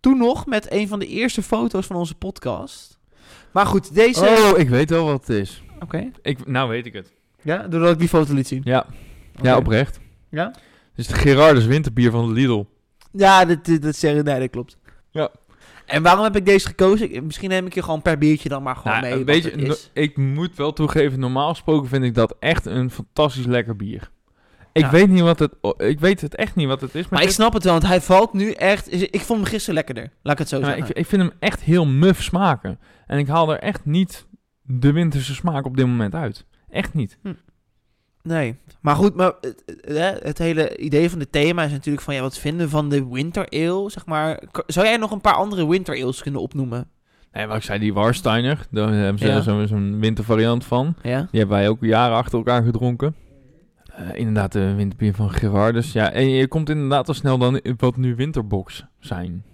[0.00, 2.98] Toen nog met een van de eerste foto's van onze podcast.
[3.50, 4.20] Maar goed, deze...
[4.52, 5.62] Oh, ik weet wel wat het is.
[5.80, 6.10] Oké.
[6.22, 7.12] Ik, nou weet ik het.
[7.42, 8.60] Ja, doordat ik die foto liet zien.
[8.64, 8.86] Ja,
[9.42, 10.00] ja oprecht.
[10.30, 10.54] Ja?
[10.96, 12.64] Is de Gerardus winterbier van de Lidl.
[13.12, 14.76] Ja, dat, dat, zeggen, nee, dat klopt.
[15.10, 15.30] Ja.
[15.86, 17.24] En waarom heb ik deze gekozen?
[17.26, 19.38] Misschien neem ik je gewoon per biertje dan maar gewoon Nou, mee.
[19.40, 19.54] is.
[19.68, 24.10] no- ik moet wel toegeven, normaal gesproken vind ik dat echt een fantastisch lekker bier.
[24.72, 24.90] Ik Ja.
[24.90, 27.08] weet niet wat het, oh, ik weet het echt niet wat het is.
[27.08, 27.34] Maar ik dit.
[27.34, 28.92] snap het wel, want hij valt nu echt...
[28.92, 30.88] Ik vond hem gisteren lekkerder, laat ik het zo Ja, zeggen.
[30.88, 32.78] ik, ik vind hem echt heel muf smaken.
[33.06, 34.26] En ik haal er echt niet
[34.62, 36.46] de winterse smaak op dit moment uit.
[36.70, 37.18] Echt niet.
[38.22, 42.14] Nee, maar goed, maar het, het- het hele idee van het thema is natuurlijk van...
[42.14, 44.42] Ja, wat vinden van de winter ale, zeg maar.
[44.66, 46.88] Zou jij nog een paar andere winter ales kunnen opnoemen?
[47.32, 49.40] Nee, wat ik zei, die Warsteiner, daar hebben ze Ja.
[49.40, 50.94] zo- zo'n wintervariant van.
[51.02, 51.18] Ja?
[51.30, 53.14] Die hebben wij ook jaren achter elkaar gedronken.
[53.92, 55.92] Eh, inderdaad, de winterbier van Gerardus.
[55.92, 59.44] Ja, en je komt inderdaad al snel dan wat nu winterbox zijn.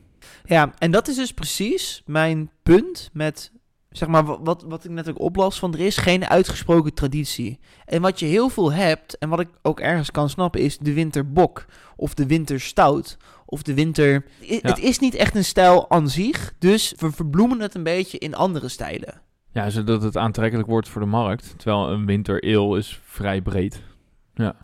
[0.44, 3.52] Ja, en dat is dus precies mijn punt met...
[3.90, 7.58] Zeg maar, wa- wat, wat ik net ook oplas, van er is geen uitgesproken traditie.
[7.84, 10.92] En wat je heel veel hebt, en wat ik ook ergens kan snappen, is de
[10.92, 11.64] winterbok.
[11.96, 13.16] Of de winterstout.
[13.46, 14.24] Of de winter...
[14.42, 14.58] I- Ja.
[14.62, 18.34] Het is niet echt een stijl aan zich, dus we verbloemen het een beetje in
[18.34, 19.20] andere stijlen.
[19.52, 21.54] Ja, zodat het aantrekkelijk wordt voor de markt.
[21.56, 23.82] Terwijl een winter ale is vrij breed.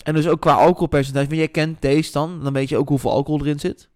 [0.03, 1.27] En dus ook qua alcoholpercentage.
[1.27, 3.89] Want jij kent deze dan, dan weet je ook hoeveel alcohol erin zit.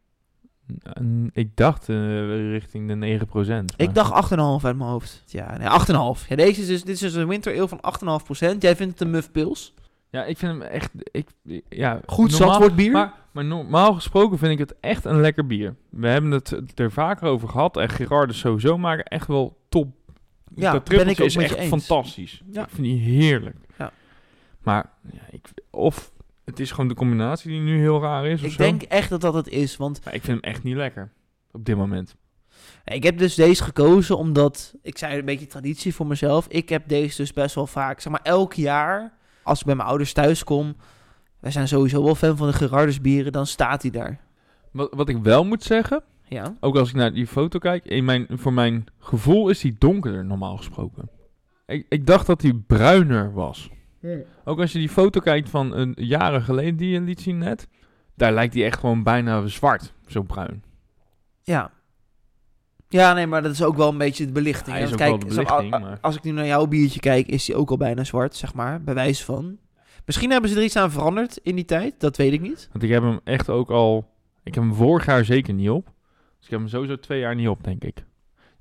[1.32, 3.26] Ik dacht eh, richting de
[3.62, 3.64] 9%.
[3.76, 5.22] Ik dacht 8,5 uit mijn hoofd.
[5.26, 5.68] Ja, nee,
[6.20, 6.28] 8,5.
[6.28, 7.80] Ja, deze is dus, dit is dus een winter ale van
[8.54, 8.58] 8,5%.
[8.58, 9.74] Jij vindt het een muff pils.
[10.10, 10.90] Ja, ik vind hem echt...
[11.10, 11.28] Ik,
[11.68, 12.92] ja, Goed normaal- zat wordt bier.
[12.92, 15.74] Maar, maar normaal gesproken vind ik het echt een lekker bier.
[15.90, 17.76] We hebben het er vaker over gehad.
[17.76, 19.88] En Gerardus sowieso maken echt wel top.
[20.54, 21.68] Ja, dat ben ik ook is met echt je eens.
[21.86, 22.42] fantastisch.
[22.50, 22.62] Ja.
[22.62, 23.56] Ik vind die heerlijk.
[23.78, 23.92] Ja.
[24.62, 26.12] Maar ja, ik, of
[26.48, 28.40] het is gewoon de combinatie die nu heel raar is.
[28.40, 28.58] Of ik zo.
[28.58, 29.76] denk echt dat dat het is.
[29.76, 31.12] Want Maar ik vind hem echt niet lekker.
[31.52, 32.16] Op dit moment.
[32.84, 34.74] ik heb dus deze gekozen omdat...
[34.82, 36.46] Ik zei een beetje traditie voor mezelf.
[36.48, 38.00] Ik heb deze dus best wel vaak...
[38.00, 40.76] Zeg maar elk jaar, als ik bij mijn ouders thuis kom...
[41.40, 43.32] Wij zijn sowieso wel fan van de Gerardus bieren.
[43.32, 44.20] Dan staat hij daar.
[44.72, 46.02] Wat, wat ik wel moet zeggen.
[46.28, 46.56] Ja.
[46.60, 47.84] Ook als ik naar die foto kijk.
[47.84, 51.10] In mijn, voor mijn gevoel is die donkerder normaal gesproken.
[51.66, 53.70] Ik, ik dacht dat die bruiner was.
[54.44, 57.68] Ook als je die foto kijkt van een jaren geleden die je liet zien net.
[58.16, 59.92] Daar lijkt die echt gewoon bijna zwart.
[60.06, 60.62] Zo bruin.
[61.42, 61.70] Ja.
[62.88, 64.76] Ja, nee, maar dat is ook wel een beetje de belichting.
[64.76, 66.46] Hij is ook wel kijk, de zo- belichting, a- a- maar- als ik nu naar
[66.46, 68.82] jouw biertje kijk, is die ook al bijna zwart, zeg maar.
[68.82, 69.58] Bij wijze van.
[70.04, 72.68] Misschien hebben ze er iets aan veranderd in die tijd, dat weet ik niet.
[72.72, 74.10] Want ik heb hem echt ook al...
[74.42, 75.84] Ik heb hem vorig jaar zeker niet op.
[76.36, 78.04] Dus ik heb hem sowieso twee jaar niet op, denk ik.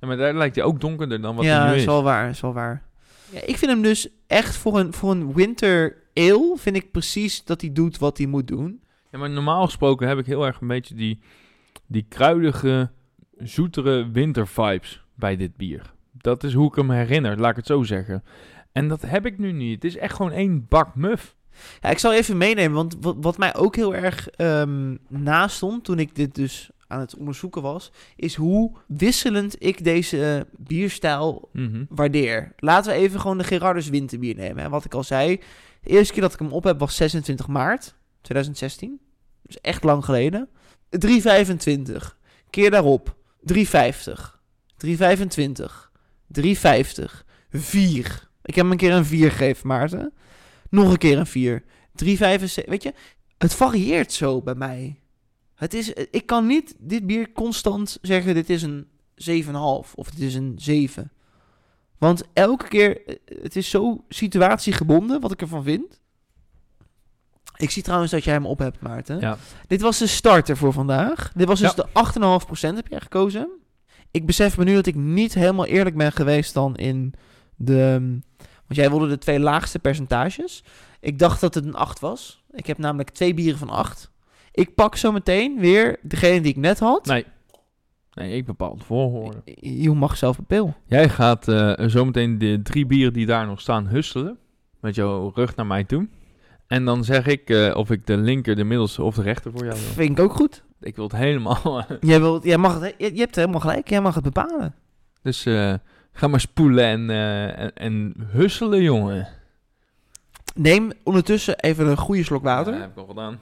[0.00, 1.86] Ja, maar daar lijkt hij ook donkerder dan wat ja, hij nu is is.
[1.86, 2.82] wel waar, is wel waar.
[3.30, 7.44] Ja, ik vind hem dus echt voor een, voor een winter ale, vind ik precies
[7.44, 8.80] dat hij doet wat hij moet doen.
[9.10, 11.18] Ja, maar normaal gesproken heb ik heel erg een beetje die,
[11.86, 12.90] die kruidige,
[13.38, 15.92] zoetere wintervibes bij dit bier.
[16.12, 18.24] Dat is hoe ik hem herinner, laat ik het zo zeggen.
[18.72, 19.74] En dat heb ik nu niet.
[19.74, 21.36] Het is echt gewoon één bak muf.
[21.80, 25.98] Ja, ik zal even meenemen, want wat, wat mij ook heel erg ehm nastond toen
[25.98, 31.84] ik dit dus aan het onderzoeken was, is hoe wisselend ik deze eh, bierstijl Mhm.
[31.88, 32.52] waardeer.
[32.56, 34.62] Laten we even gewoon de Gerardus winterbier nemen.
[34.62, 34.68] Hè.
[34.68, 35.40] Wat ik al zei,
[35.82, 39.00] de eerste keer dat ik hem op heb was 26 maart 2016.
[39.42, 40.48] Dus echt lang geleden.
[40.90, 42.18] 3,25.
[42.50, 44.40] Keer daarop 3,50.
[44.76, 45.90] 3,25.
[46.26, 47.24] 3,50.
[47.50, 48.28] 4.
[48.42, 50.12] Ik heb hem een keer een 4 gegeven, Maarten.
[50.70, 51.64] Nog een keer een 4.
[51.92, 52.64] 3,75.
[52.68, 52.92] Weet je,
[53.38, 55.00] het varieert zo bij mij.
[55.58, 60.20] Het is, ik kan niet dit bier constant zeggen, dit is een 7,5 of dit
[60.20, 61.12] is een 7.
[61.98, 66.00] Want elke keer, eh, het is zo situatiegebonden wat ik ervan vind.
[67.56, 69.20] Ik zie trouwens dat jij hem op hebt, Maarten.
[69.20, 69.38] Ja.
[69.66, 71.32] Dit was de starter voor vandaag.
[71.34, 71.82] Dit was dus Ja.
[71.82, 73.48] de 8,5% heb jij gekozen.
[74.10, 77.14] Ik besef me nu dat ik niet helemaal eerlijk ben geweest dan in
[77.56, 77.98] de...
[78.38, 80.64] Want jij wilde de twee laagste percentages.
[81.00, 82.44] Ik dacht dat het een 8 was.
[82.50, 84.10] Ik heb namelijk twee bieren van 8.
[84.52, 87.06] Ik pak zo meteen weer degene die ik net had.
[87.06, 87.24] Nee.
[88.14, 89.42] Nee, ik bepaal de volgorde.
[89.60, 90.76] Je mag zelf bepalen.
[90.86, 94.38] Jij gaat eh, zometeen de drie bieren die daar nog staan husselen.
[94.80, 96.08] Met jouw rug naar mij toe.
[96.66, 99.64] En dan zeg ik eh, of ik de linker, de middelste of de rechter voor
[99.64, 99.88] jou wil.
[99.88, 100.62] Vind ik ook goed.
[100.80, 101.84] Ik wil het helemaal.
[102.00, 103.88] Jij, wilt, jij, mag het, je, je hebt helemaal gelijk.
[103.88, 104.74] Jij mag het bepalen.
[105.22, 105.74] dus eh,
[106.12, 109.28] ga maar spoelen en, eh, en, en husselen, jongen.
[110.54, 112.74] Neem ondertussen even een goede slok water.
[112.74, 113.40] Ja, heb ik al gedaan.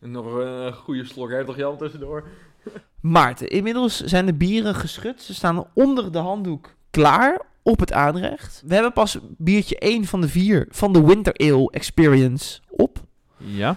[0.00, 2.28] Nog eh, een goede slok heeft toch Jan tussendoor?
[3.00, 5.22] Maarten, inmiddels zijn de bieren geschud.
[5.22, 8.62] Ze staan onder de handdoek klaar op het aanrecht.
[8.66, 13.04] We hebben pas biertje 1 van de 4 van de Winter Ale Experience op.
[13.36, 13.76] Ja.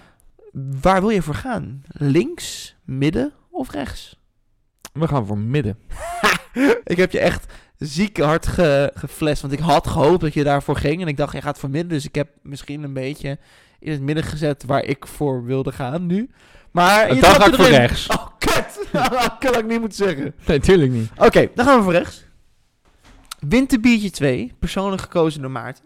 [0.81, 1.83] Waar wil je voor gaan?
[1.87, 4.19] Links, midden of rechts?
[4.93, 5.77] We gaan voor midden.
[6.83, 9.41] ik heb je echt ziek hard ge geflasht.
[9.41, 11.01] Want ik had gehoopt dat je daarvoor ging.
[11.01, 11.89] En ik dacht, je gaat voor midden.
[11.89, 13.37] Dus ik heb misschien een beetje
[13.81, 16.29] in het midden gezet waar ik voor wilde gaan nu.
[16.71, 17.79] Maar je dan ga ik voor erin.
[17.79, 18.07] rechts.
[18.07, 18.87] Oh, kut.
[18.91, 20.33] dat kan ik niet moeten zeggen.
[20.47, 21.09] Nee, tuurlijk niet.
[21.17, 22.25] Oké, dan gaan we voor rechts.
[23.39, 25.83] Winterbiertje 2, persoonlijk gekozen door Maarten.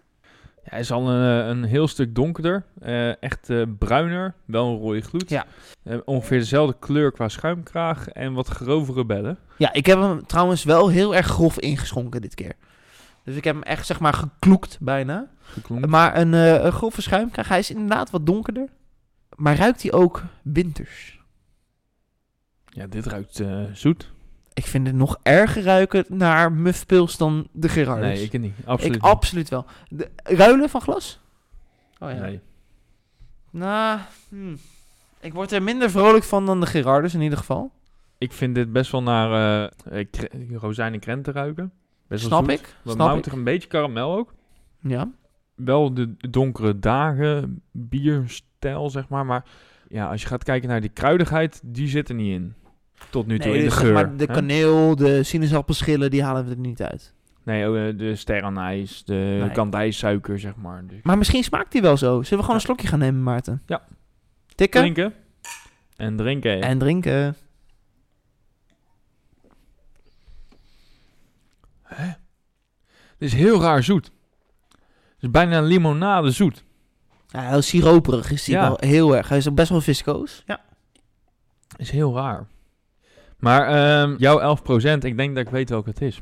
[0.63, 2.65] Ja, hij is al een, eh, een heel stuk donkerder.
[2.81, 4.33] eh, echt eh, bruiner.
[4.45, 5.29] Wel een rode gloed.
[5.29, 5.45] Ja.
[5.83, 8.07] Eh, ongeveer dezelfde kleur qua schuimkraag.
[8.09, 9.37] En wat grovere bellen.
[9.57, 12.53] Ja, ik heb hem trouwens wel heel erg grof ingeschonken dit keer.
[13.23, 15.27] Dus ik heb hem echt, zeg maar, gekloekt bijna.
[15.45, 15.89] Geklonken.
[15.89, 18.69] Maar een, eh een grove schuimkraag, hij is inderdaad wat donkerder.
[19.35, 21.19] Maar ruikt hij ook winters?
[22.65, 24.13] Ja, dit ruikt eh, zoet.
[24.53, 28.05] Ik vind het nog erger ruiken naar muffpils dan de Gerardus.
[28.05, 28.53] Nee, ik niet.
[28.65, 29.11] Absoluut Ik niet.
[29.11, 29.65] absoluut wel.
[29.89, 31.19] De, ruilen van glas?
[31.99, 32.19] Oh ja.
[32.19, 32.39] Nee.
[33.51, 34.57] Nou, hmm.
[35.19, 37.71] ik word er minder vrolijk van dan de Gerardus in ieder geval.
[38.17, 40.07] Ik vind dit best wel naar eh, eh,
[40.51, 41.71] rozijn en krenten ruiken.
[42.07, 42.59] Best wel Snap zoet.
[42.59, 42.75] ik.
[42.81, 44.33] Wat Snap een beetje karamel ook.
[44.79, 45.09] Ja.
[45.55, 49.25] Wel de donkere dagen, bierstijl zeg maar.
[49.25, 49.45] Maar
[49.87, 52.53] ja, als je gaat kijken naar die kruidigheid, die zit er niet in.
[53.09, 53.93] Tot nu toe Nee, in de dus geur.
[53.93, 54.33] maar de hè?
[54.33, 57.13] kaneel, de sinaasappelschillen, die halen we er niet uit.
[57.43, 59.51] Nee, ook, eh, de sterrenijs, de Nee.
[59.51, 60.85] kandijsuiker zeg maar.
[60.87, 62.05] Dus Maar misschien smaakt die wel zo.
[62.07, 62.53] Zullen we gewoon Ja.
[62.55, 63.61] een slokje gaan nemen, Maarten?
[63.65, 63.81] Ja.
[64.55, 65.13] Tikken drinken
[65.95, 66.61] en drinken.
[66.61, 67.35] en drinken.
[71.83, 72.15] Het
[73.17, 74.11] is heel raar zoet.
[75.25, 76.63] Is bijna een limonade zoet.
[77.27, 78.61] Ja, heel siroperig is Ja.
[78.61, 79.29] wel heel erg.
[79.29, 80.43] Hij is ook best wel viscoos.
[80.45, 80.61] Ja.
[81.77, 82.47] Is heel raar.
[83.39, 86.21] Maar ehm, jouw 11%, ik denk dat ik weet welke het is.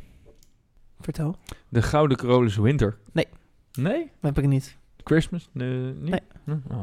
[0.99, 1.35] Vertel.
[1.69, 2.97] De Gouden Carolus Winter.
[3.11, 3.27] Nee.
[3.71, 3.99] Nee?
[4.21, 4.77] Dat heb ik niet.
[5.03, 5.49] Christmas?
[5.51, 5.93] Nee.
[5.93, 6.19] Nee.
[6.45, 6.79] Hm, Oh.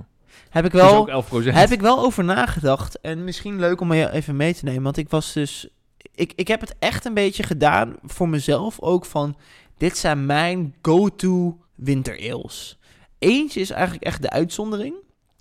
[0.51, 0.97] Heb ik Is wel...
[0.97, 1.55] ook 11%.
[1.55, 3.01] Heb ik wel over nagedacht.
[3.01, 4.83] En misschien leuk om je even mee te nemen.
[4.83, 5.69] Want ik was dus.
[6.15, 9.37] Ik, ik heb het echt een beetje gedaan voor mezelf ook van.
[9.77, 12.79] Dit zijn mijn go-to winter ales.
[13.19, 14.95] Eentje is eigenlijk echt de uitzondering.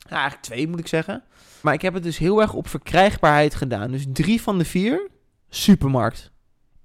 [0.09, 1.23] Eigenlijk twee moet ik zeggen.
[1.61, 3.91] Maar ik heb het dus heel erg op verkrijgbaarheid gedaan.
[3.91, 5.09] Dus drie van de vier,
[5.49, 6.31] supermarkt.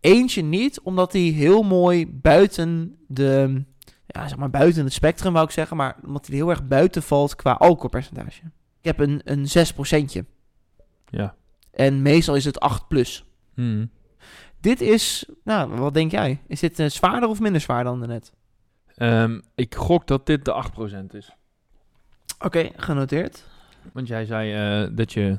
[0.00, 3.62] Eentje niet, omdat die heel mooi buiten de...
[4.06, 5.76] Ja, zeg maar buiten het spectrum wou ik zeggen.
[5.76, 8.42] Maar omdat die heel erg buiten valt qua alcoholpercentage.
[8.80, 9.46] Ik heb een, een
[10.24, 10.26] 6%.
[11.06, 11.34] Ja.
[11.70, 13.24] En meestal is het 8 plus.
[13.54, 13.86] Hm.
[14.60, 16.40] Dit is, nou, wat denk jij?
[16.46, 18.32] Is dit eh, zwaarder of minder zwaar dan net?
[18.96, 21.30] Ehm, ik gok dat dit de 8% is.
[22.38, 23.44] Oké, genoteerd.
[23.92, 24.52] Want jij zei
[24.82, 25.38] eh, dat je...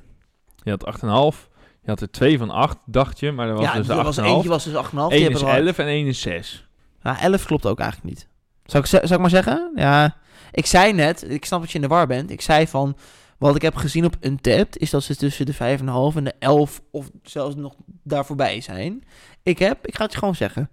[0.64, 0.96] Je had
[1.34, 1.50] 8,5.
[1.82, 3.32] Je had er 2 van 8, dacht je.
[3.32, 4.26] Maar er was ja, dus er was, 8,5.
[4.26, 4.90] eentje was dus 8,5.
[4.90, 6.68] die 1 hebben is we al- 11 en 1 is 6.
[7.02, 8.28] Nou, 11 klopt ook eigenlijk niet.
[8.66, 9.72] Zou ik, zou ik maar zeggen?
[9.76, 10.18] Ja.
[10.52, 12.30] Ik zei net, ik snap dat je in de war bent.
[12.32, 12.98] Ik zei van,
[13.38, 14.78] wat ik heb gezien op Untapped...
[14.78, 19.04] is dat ze tussen de 5,5 en de 11 of zelfs nog daar voorbij zijn.
[19.44, 20.70] Ik heb, ik ga het je gewoon zeggen...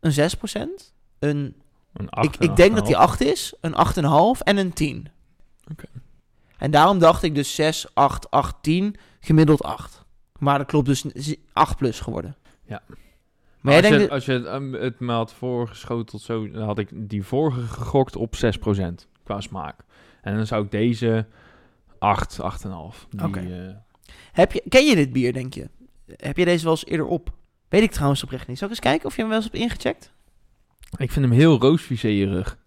[0.00, 0.30] een
[0.78, 1.56] 6%, een,
[1.96, 3.74] Een 8 ik, ik denk dat die 8 is, een
[4.36, 5.08] 8,5 en een 10.
[5.70, 5.86] Oké.
[6.58, 10.04] En daarom dacht ik dus 6, 8, 8, 10, gemiddeld 8.
[10.38, 12.36] Maar dat klopt dus is 8 plus geworden.
[12.64, 12.82] Ja.
[13.60, 16.78] Maar als, jij je, als je het, um, het me had voorgeschoteld zo, dan had
[16.78, 18.40] ik die vorige gegokt op 6%
[19.24, 19.80] qua smaak.
[20.22, 21.26] En dan zou ik deze
[21.98, 23.06] 8, 8,5.
[23.10, 23.40] Die, Oké.
[23.40, 23.74] eh,
[24.32, 25.68] Heb je, ken je dit bier, denk je?
[26.16, 27.32] Heb je deze wel eens eerder op?
[27.68, 28.58] Weet ik trouwens oprecht niet.
[28.58, 30.12] Zal ik eens kijken of je hem wel eens hebt ingecheckt?
[30.96, 32.58] Ik vind hem heel roosviseerig.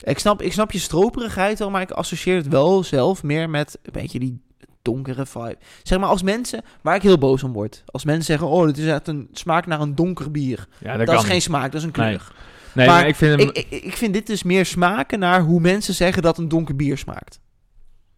[0.00, 3.78] Ik snap, ik snap je stroperigheid wel, maar ik associeer het wel zelf meer met
[3.82, 4.42] een beetje die
[4.82, 5.58] donkere vibe.
[5.82, 7.82] Zeg maar als mensen, waar ik heel boos om word.
[7.86, 10.66] Als mensen zeggen, oh, dit is echt een smaak naar een donker bier.
[10.80, 12.32] Ja, Dat, dat, is geen smaak, dat is een kleur.
[12.72, 13.48] nee, maar maar ik vind hem...
[13.48, 16.76] Ik, ik, ik vind dit dus meer smaken naar hoe mensen zeggen dat een donker
[16.76, 17.40] bier smaakt.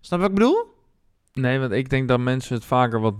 [0.00, 0.74] Snap je wat ik bedoel?
[1.32, 3.14] Nee, want ik denk dat mensen het vaker wat...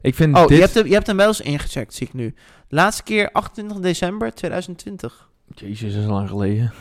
[0.00, 0.56] Ik vind Oh, dit...
[0.56, 2.34] je, hebt hem, je hebt hem wel eens ingecheckt, zie ik nu.
[2.68, 5.27] Laatste keer 28 december 2020.
[5.54, 6.72] Jezus, is lang geleden.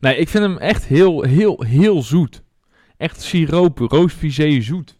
[0.00, 2.42] Nee, ik vind hem echt heel, heel, heel zoet.
[2.96, 4.98] Echt siroop, roosvisé zoet.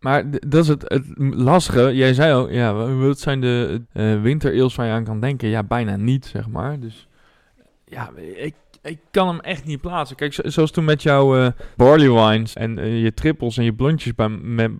[0.00, 1.94] Maar dat is het, het lastige.
[1.96, 5.48] Jij zei al, ja, wa- wat zijn de eh wintereels waar je aan kan denken?
[5.48, 6.80] Ja, bijna niet, zeg maar.
[6.80, 7.08] Dus
[7.84, 10.16] ja, ik, ik kan hem echt niet plaatsen.
[10.16, 13.72] Kijk, zo- zoals toen met jouw eh, barley wines en eh, je trippels en je
[13.74, 14.28] blondjes bij,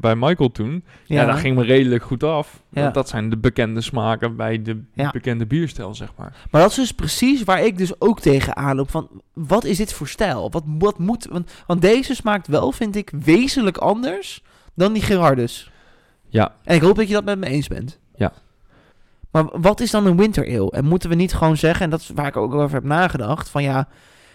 [0.01, 0.85] bij Michael toen.
[1.05, 2.63] Ja, dat ging me redelijk goed af.
[2.71, 2.83] Ja.
[2.83, 5.11] Want dat zijn de bekende smaken bij de Ja.
[5.11, 6.37] bekende bierstijl, zeg maar.
[6.51, 8.91] Maar dat is dus precies waar ik dus ook tegen aanloop.
[8.91, 10.51] Van, wat is dit voor stijl?
[10.51, 11.27] Wat, wat moet...
[11.31, 14.43] Want, want deze smaakt wel, vind ik, wezenlijk anders
[14.75, 15.71] dan die Gerardus.
[16.29, 17.99] Ja, En ik hoop dat je dat met me eens bent.
[19.39, 19.43] Ja.
[19.53, 20.73] Maar wat is dan een wintereel?
[20.73, 23.49] En moeten we niet gewoon zeggen, en dat is waar ik ook over heb nagedacht,
[23.49, 23.89] van ja,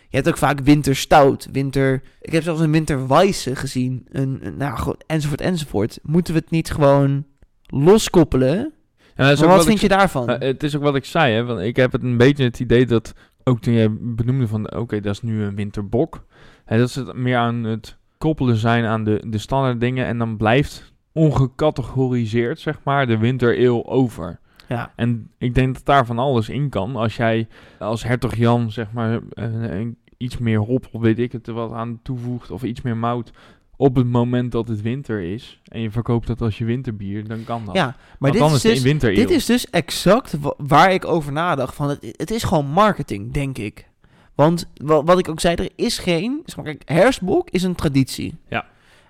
[0.09, 2.01] je hebt ook vaak winterstout, winter...
[2.21, 5.99] Ik heb zelfs een winterwijze gezien, een, een- nou, enzovoort, enzovoort.
[6.03, 7.25] Moeten we het niet gewoon
[7.65, 8.73] loskoppelen?
[9.15, 10.29] Is ook wat ik vind je daarvan?
[10.29, 11.43] Het is ook wat ik zei, hè.
[11.43, 13.13] Want ik heb het een beetje het idee dat...
[13.43, 14.75] Ook toen jij benoemde van...
[14.75, 16.25] Oké, dat is nu een winterbok.
[16.65, 20.05] Hè, dat ze het meer aan het koppelen zijn aan de, de standaard dingen.
[20.05, 24.39] En dan blijft ongecategoriseerd, zeg maar, de wintereel over.
[24.73, 24.91] Ja.
[24.95, 26.95] En ik denk dat daar van alles in kan.
[26.95, 27.47] Als jij
[27.79, 29.87] als hertog Jan, zeg maar, eh, eh,
[30.17, 32.51] iets meer hop of weet ik het er wat aan toevoegt.
[32.51, 33.31] Of iets meer mout
[33.75, 35.61] op het moment dat het winter is.
[35.63, 37.75] En je verkoopt dat als je winterbier, dan kan dat.
[37.75, 37.85] ja,
[38.19, 41.75] maar Want dit is, dus, een dit is dus exact wa- waar ik over nadacht.
[41.75, 43.89] Van het, het is gewoon marketing, denk ik.
[44.35, 46.41] Want wa- wat ik ook zei, er is geen...
[46.45, 48.35] zeg maar, Kijk, is een traditie.
[48.49, 48.65] Ja.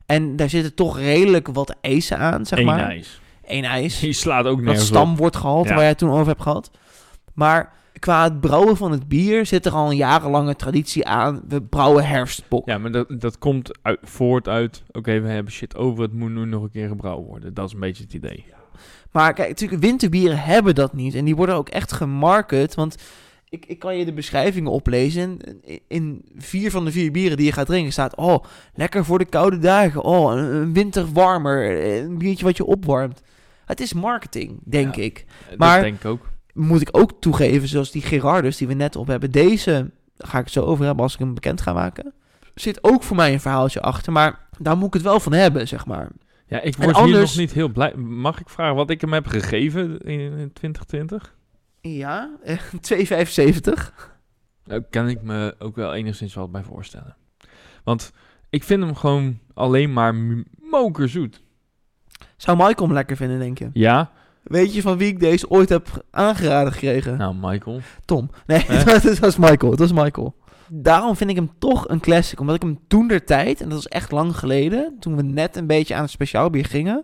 [0.06, 2.80] En daar zitten toch redelijk wat eisen aan, zeg Eén maar.
[2.80, 3.22] ijs.
[3.46, 4.00] Eén ijs.
[4.00, 5.74] Die slaat ook Dat nergens stamwoordgehalte Ja.
[5.74, 6.72] waar jij het toen over hebt gehad.
[7.34, 11.42] Maar qua het brouwen van het bier zit er al een jarenlange traditie aan.
[11.48, 12.68] We brouwen herfstbok.
[12.68, 14.84] Ja, maar dat, dat komt uit, voort uit...
[14.92, 17.54] Oké, we hebben shit over, het moet nu nog een keer gebrouwen worden.
[17.54, 18.46] Dat is een beetje het idee.
[19.12, 21.16] Maar kijk, natuurlijk, winterbieren hebben dat niet.
[21.16, 22.76] En die worden ook echt gemarket.
[22.76, 22.96] Want
[23.50, 25.40] ik, ik kan je de beschrijvingen oplezen.
[25.88, 28.16] In, vier van de vier bieren die je gaat drinken staat...
[28.16, 28.44] Oh,
[28.74, 30.04] lekker voor de koude dagen.
[30.04, 31.86] Oh, een winterwarmer.
[32.04, 33.22] Een biertje wat je opwarmt.
[33.66, 35.02] Het is marketing, denk Ja.
[35.04, 35.26] ik.
[35.50, 36.30] Eh, Maar- Dat denk ik ook.
[36.54, 39.32] Moet ik ook toegeven, zoals die Gerardus die we net op hebben.
[39.32, 42.14] Deze, ga ik het zo over hebben als ik hem bekend ga maken.
[42.56, 44.12] Zit ook voor mij een verhaaltje achter.
[44.12, 46.08] Maar daar moet ik het wel van hebben, zeg maar.
[46.48, 47.96] Ja, ik word hier nog niet heel blij.
[47.96, 51.36] Mag ik vragen wat ik hem heb gegeven in, in 2020?
[51.82, 54.12] Ja, eh, 2,75.
[54.64, 57.16] Daar kan ik me ook wel enigszins wat bij voorstellen.
[57.84, 58.12] Want
[58.50, 60.16] ik vind hem gewoon alleen maar
[60.70, 61.43] mokerzoet.
[62.44, 63.70] Zou Michael hem lekker vinden, denk je?
[63.74, 64.12] Ja?
[64.44, 67.18] Weet je van wie ik deze ooit heb aangeraden gekregen?
[67.18, 67.82] Nou, Michael.
[68.06, 68.30] Tom.
[68.46, 69.00] Nee, Hè?
[69.00, 69.72] dat was Michael.
[69.72, 70.36] Het was Michael.
[70.70, 72.40] Daarom vind ik hem toch een classic.
[72.40, 75.56] Omdat ik hem toen der tijd, en dat was echt lang geleden, toen we net
[75.56, 77.04] een beetje aan het speciaal bier gingen,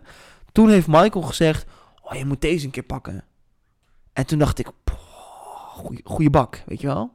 [0.52, 1.66] toen heeft Michael gezegd,
[2.02, 3.24] oh, je moet deze een keer pakken.
[4.12, 7.12] En toen dacht ik, goeie, goeie bak, weet je wel.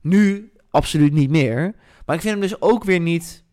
[0.00, 1.74] Nu absoluut niet meer.
[2.06, 3.44] Maar ik vind hem dus ook weer niet...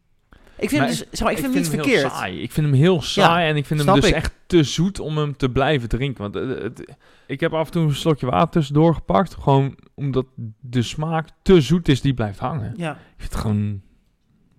[0.63, 2.01] Ik vind Maar hem dus, zeg maar, ik vind hem niet hem verkeerd.
[2.01, 2.41] heel saai.
[2.41, 4.13] Ik vind hem heel saai en ik vind hem dus ik.
[4.13, 6.21] echt te zoet om hem te blijven drinken.
[6.31, 6.95] Want eh, het-
[7.27, 9.33] ik heb af en toe een slokje water tussendoor gepakt.
[9.33, 10.25] Gewoon omdat
[10.59, 12.73] de smaak te zoet is die blijft hangen.
[12.77, 12.91] Ja.
[12.91, 13.81] Ik vind het gewoon...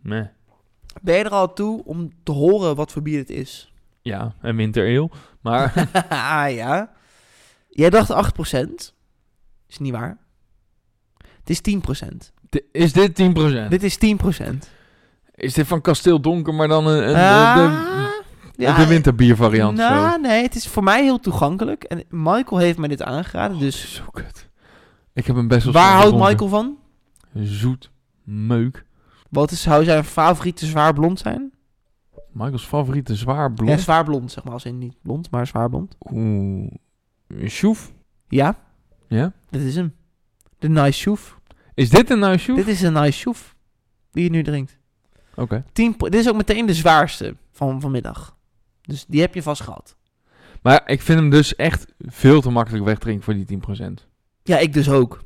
[0.02, 0.26] Meh.
[1.02, 3.72] Ben je er al toe om te horen wat voor bier het is?
[4.02, 5.10] Ja, een wintereel.
[5.40, 6.92] Maar ah ja.
[7.70, 8.92] Jij dacht 8%.
[9.68, 10.18] Is niet waar.
[11.44, 12.32] Het is 10%.
[12.50, 13.68] De- is dit 10%?
[13.68, 14.68] Dit is 10%.
[15.44, 19.76] Is dit van Kasteel Donker, maar dan een, een, Ah, de, ja, de winterbiervariant?
[19.76, 20.16] Nou, zo.
[20.18, 21.84] nee, het is voor mij heel toegankelijk.
[21.84, 23.94] En Michael heeft mij dit aangeraden, Dus dus...
[23.94, 24.48] zo kut.
[25.12, 26.16] Ik heb hem best wel Waar houdt.
[26.16, 26.78] Michael van?
[27.34, 27.90] Zoet.
[28.24, 28.84] Meuk.
[29.30, 31.52] Wat is, zou zijn favoriete zwaar blond zijn?
[32.32, 33.70] Michaels favoriete zwaar blond.
[33.70, 34.52] Ja, zwaar blond, zeg maar.
[34.52, 35.96] Als in niet blond, maar zwaar blond.
[36.12, 36.70] Oeh.
[37.46, 37.92] Sjoef.
[38.28, 38.56] Ja,
[39.08, 39.32] Ja.
[39.50, 39.94] dit is hem.
[40.58, 41.38] De Nice Shoef.
[41.74, 42.56] Is dit een nou sjoef?
[42.56, 43.54] Dit is een Nice Shoef.
[44.12, 44.78] Die je nu drinkt.
[45.36, 45.64] Oké.
[45.72, 48.36] 10 pro- dit is ook meteen de zwaarste van vanmiddag.
[48.82, 49.96] Dus die heb je vast gehad.
[50.62, 54.06] Maar ik vind hem dus echt veel te makkelijk wegdrinken voor die 10%.
[54.42, 55.22] Ja, ik dus ook.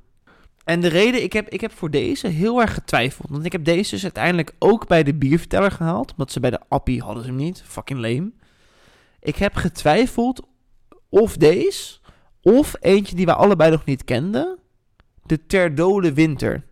[0.64, 3.30] En de reden, ik heb, ik heb voor deze heel erg getwijfeld.
[3.30, 6.10] Want ik heb deze dus uiteindelijk ook bij de bierverteller gehaald.
[6.10, 7.62] Omdat ze bij de appie hadden ze hem niet.
[7.66, 8.32] Fucking lame.
[9.20, 10.46] Ik heb getwijfeld
[11.08, 11.98] of deze,
[12.42, 14.58] of eentje die we allebei nog niet kenden.
[15.26, 16.64] De Terdole Winter.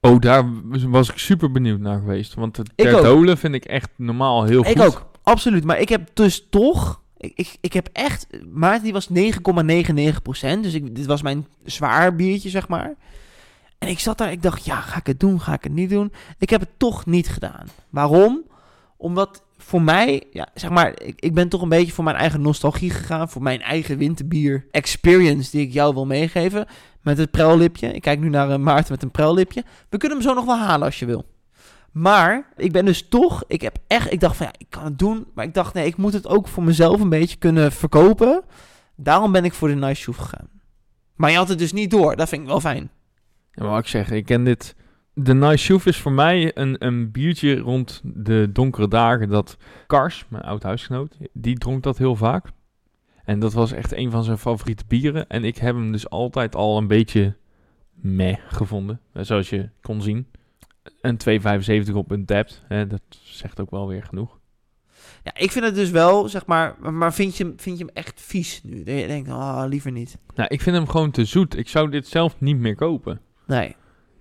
[0.00, 0.44] Oh, daar
[0.88, 2.34] was ik super benieuwd naar geweest.
[2.34, 2.60] Want.
[2.74, 4.76] Terdolen vind ik echt normaal heel goed.
[4.76, 5.64] Ik ook, absoluut.
[5.64, 7.00] Maar ik heb dus toch...
[7.16, 8.26] Ik, ik, ik heb echt...
[8.52, 9.14] Maarten die was 9,99%.
[10.60, 12.94] Dus ik, dit was mijn zwaar biertje, zeg maar.
[13.78, 15.90] En ik zat daar, ik dacht, ja, ga ik het doen, ga ik het niet
[15.90, 16.12] doen?
[16.38, 17.66] Ik heb het toch niet gedaan.
[17.90, 18.42] Waarom?
[18.96, 22.40] Omdat voor mij, ja, zeg maar, ik, ik ben toch een beetje voor mijn eigen
[22.40, 23.28] nostalgie gegaan.
[23.28, 26.66] Voor mijn eigen winterbier experience die ik jou wil meegeven.
[27.02, 27.88] Met het prellipje.
[27.88, 29.64] Ik kijk nu naar eh, Maarten met een prellipje.
[29.88, 31.24] We kunnen hem zo nog wel halen als je wil.
[31.92, 34.98] Maar ik ben dus toch, ik heb echt, ik dacht van ja, ik kan het
[34.98, 35.26] doen.
[35.34, 38.42] Maar ik dacht nee, ik moet het ook voor mezelf een beetje kunnen verkopen.
[38.96, 40.48] Daarom ben ik voor de Nice Shoe gegaan.
[41.14, 42.90] Maar je had het dus niet door, dat vind ik wel fijn.
[43.52, 44.74] Ja, maar wat ik zeg, ik ken dit.
[45.14, 49.56] De Nice Shoef is voor mij een, een biertje rond de donkere dagen dat
[49.86, 52.46] Kars, mijn oud huisgenoot, die dronk dat heel vaak.
[53.30, 55.28] En dat was echt een van zijn favoriete bieren.
[55.28, 57.36] En ik heb hem dus altijd al een beetje
[57.94, 60.26] meh gevonden, eh, zoals je kon zien.
[61.00, 62.26] Een 2,75 op een
[62.68, 64.38] hè, dat zegt ook wel weer genoeg.
[65.22, 67.94] Ja, ik vind het dus wel, zeg maar, maar- vind je, hem- vind je hem
[67.94, 68.82] echt vies nu?
[68.82, 70.18] Dat je denkt, ah, liever niet.
[70.34, 71.56] Nou, ik vind hem gewoon te zoet.
[71.56, 73.20] Ik zou dit zelf niet meer kopen.
[73.46, 73.76] Nee.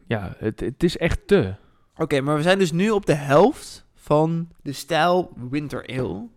[0.08, 1.54] Ja, het, het is echt te.
[1.96, 6.28] Oké, maar we zijn dus nu op de helft van de stijl Winter Ale.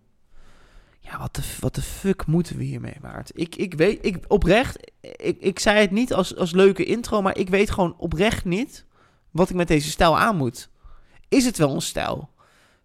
[1.04, 3.30] Ja, wat de, wat de fuck moeten we hiermee, Maart?
[3.34, 7.38] Ik, ik weet, ik, oprecht, ik, ik zei het niet als, als leuke intro, maar
[7.38, 8.86] ik weet gewoon oprecht niet
[9.30, 10.70] wat ik met deze stijl aan moet.
[11.28, 12.30] Is het wel een stijl?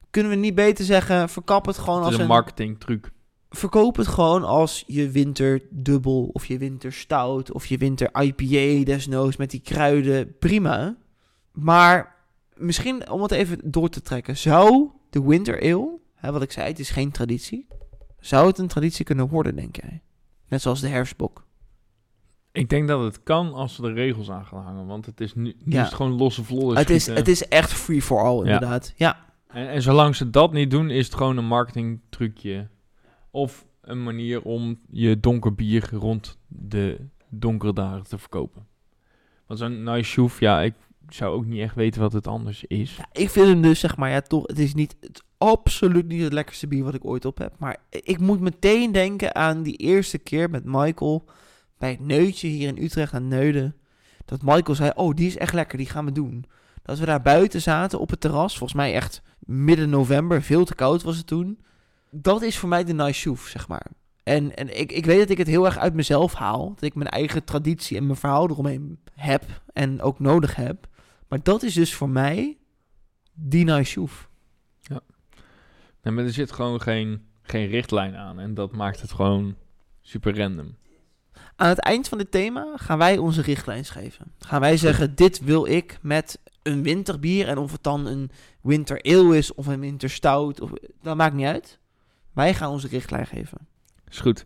[0.10, 2.27] Kunnen we niet beter zeggen, verkap het gewoon Het als een een...
[2.27, 3.11] marketing truc.
[3.49, 8.85] verkoop het gewoon als je winter dubbel of je winter stout of je winter IPA
[8.85, 10.38] desnoods met die kruiden.
[10.39, 10.95] Prima.
[11.52, 12.15] Maar
[12.56, 14.38] misschien om het even door te trekken.
[14.38, 17.68] Zou de winter ale, hè, wat ik zei, het is geen traditie.
[18.28, 20.02] Zou het een traditie kunnen worden, denk jij?
[20.48, 21.45] Net zoals de herfstbok.
[22.52, 24.86] Ik denk dat het kan als we de regels aan gaan hangen.
[24.86, 25.80] Want het is nu, nu Ja.
[25.82, 28.94] is het gewoon losse vlodder Het is, het is echt free for all, inderdaad.
[28.95, 29.26] Ja.
[29.48, 32.68] En, en zolang ze dat niet doen, is het gewoon een marketing trucje.
[33.32, 38.68] Of een manier om je donker bier rond de donkere dagen te verkopen.
[39.45, 40.74] Want zo'n nice shoef, ja, ik
[41.10, 42.95] zou ook niet echt weten wat het anders is.
[42.95, 46.22] Ja, ik vind hem dus, zeg maar, ja, toch, het is niet, het, absoluut niet
[46.22, 47.54] het lekkerste bier wat ik ooit op heb.
[47.58, 51.26] Maar ik moet meteen denken aan die eerste keer met Michael
[51.78, 53.76] bij het Neutje hier in Utrecht aan Neuden.
[54.26, 56.46] Dat Michael zei, oh, die is echt lekker, die gaan we doen.
[56.84, 60.76] Dat we daar buiten zaten op het terras, volgens mij echt midden november, veel te
[60.76, 61.60] koud was het toen.
[62.12, 63.88] Dat is voor mij de nice shoef, zeg maar.
[64.24, 66.70] En, en ik, ik weet dat ik het heel erg uit mezelf haal.
[66.74, 69.44] Dat ik mijn eigen traditie en mijn verhaal eromheen heb
[69.74, 70.88] en ook nodig heb.
[71.28, 72.58] Maar dat is dus voor mij
[73.34, 74.30] die nice shoef.
[76.08, 78.40] Nee, maar er zit gewoon geen, geen richtlijn aan.
[78.40, 79.56] En dat maakt het gewoon
[80.02, 80.76] super random.
[81.56, 84.32] Aan het eind van dit thema gaan wij onze richtlijn geven.
[84.40, 87.48] Gaan wij zeggen, dit wil ik met een winterbier.
[87.48, 88.32] En of het dan een
[88.62, 90.72] winter ale is of een winter stout, of,
[91.02, 91.80] dat maakt niet uit.
[92.34, 93.58] Wij gaan onze richtlijn geven.
[94.10, 94.46] Is goed.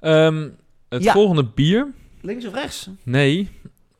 [0.00, 0.48] Ehm,
[0.88, 1.12] het Ja.
[1.12, 1.92] volgende bier.
[2.20, 2.90] Links of rechts?
[3.02, 3.50] Nee,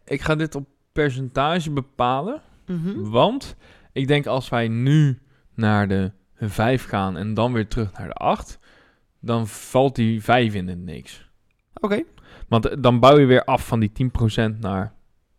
[0.04, 2.42] ik ga dit op percentage bepalen.
[2.66, 3.00] Mhm.
[3.10, 3.56] Want
[3.92, 5.18] ik denk als wij nu
[5.54, 8.58] naar de 5 gaan en dan weer terug naar de 8,
[9.20, 11.28] dan valt die 5 in het niks.
[11.80, 12.02] Oké.
[12.48, 13.92] Want eh, dan bouw je weer af van die
[14.54, 14.92] 10% naar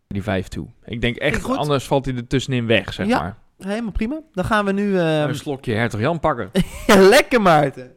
[0.08, 0.66] die 5 toe.
[0.84, 1.56] Ik denk echt, goed.
[1.56, 3.18] anders valt hij er tussenin weg, zeg Ja.
[3.20, 3.36] maar.
[3.58, 4.20] Helemaal prima.
[4.32, 4.98] Dan gaan we nu...
[4.98, 6.50] ehm, Een slokje Hertog Jan pakken.
[7.10, 7.92] Lekker Maarten.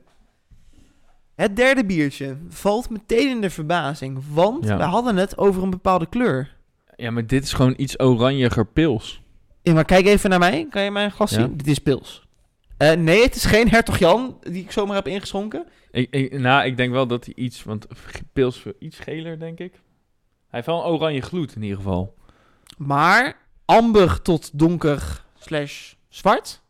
[1.35, 4.23] Het derde biertje valt meteen in de verbazing.
[4.33, 4.77] Want Ja.
[4.77, 6.55] we hadden het over een bepaalde kleur.
[6.95, 9.21] Ja, maar dit is gewoon iets oranjiger pils.
[9.61, 10.67] Ja, maar kijk even naar mij.
[10.69, 11.39] Kan je mijn glas Ja.
[11.41, 11.57] zien?
[11.57, 12.22] Dit is pils.
[12.83, 15.65] Eh, nee, het is geen Hertog Jan die ik zomaar heb ingeschonken.
[15.91, 17.87] Ik, ik, nou, ik denk wel dat hij iets, want
[18.33, 19.71] pils iets geler, denk ik.
[19.73, 19.81] Hij
[20.49, 22.15] heeft wel een oranje gloed in ieder geval.
[22.77, 26.61] Maar amber tot donker slash zwart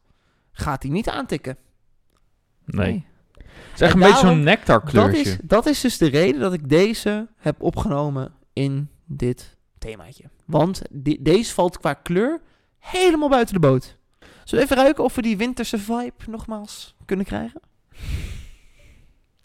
[0.52, 1.58] gaat hij niet aantikken.
[2.66, 3.06] Nee.
[3.38, 3.46] Het
[3.76, 6.42] is echt En een beetje zo'n daarom- nectar Dat is, dat is dus de reden
[6.42, 10.24] dat ik deze heb opgenomen in dit themaatje.
[10.46, 10.82] Want
[11.20, 12.42] deze valt qua kleur
[12.80, 13.98] helemaal buiten de boot.
[14.44, 17.62] Zullen we even ruiken of we die winterse vibe nogmaals kunnen krijgen?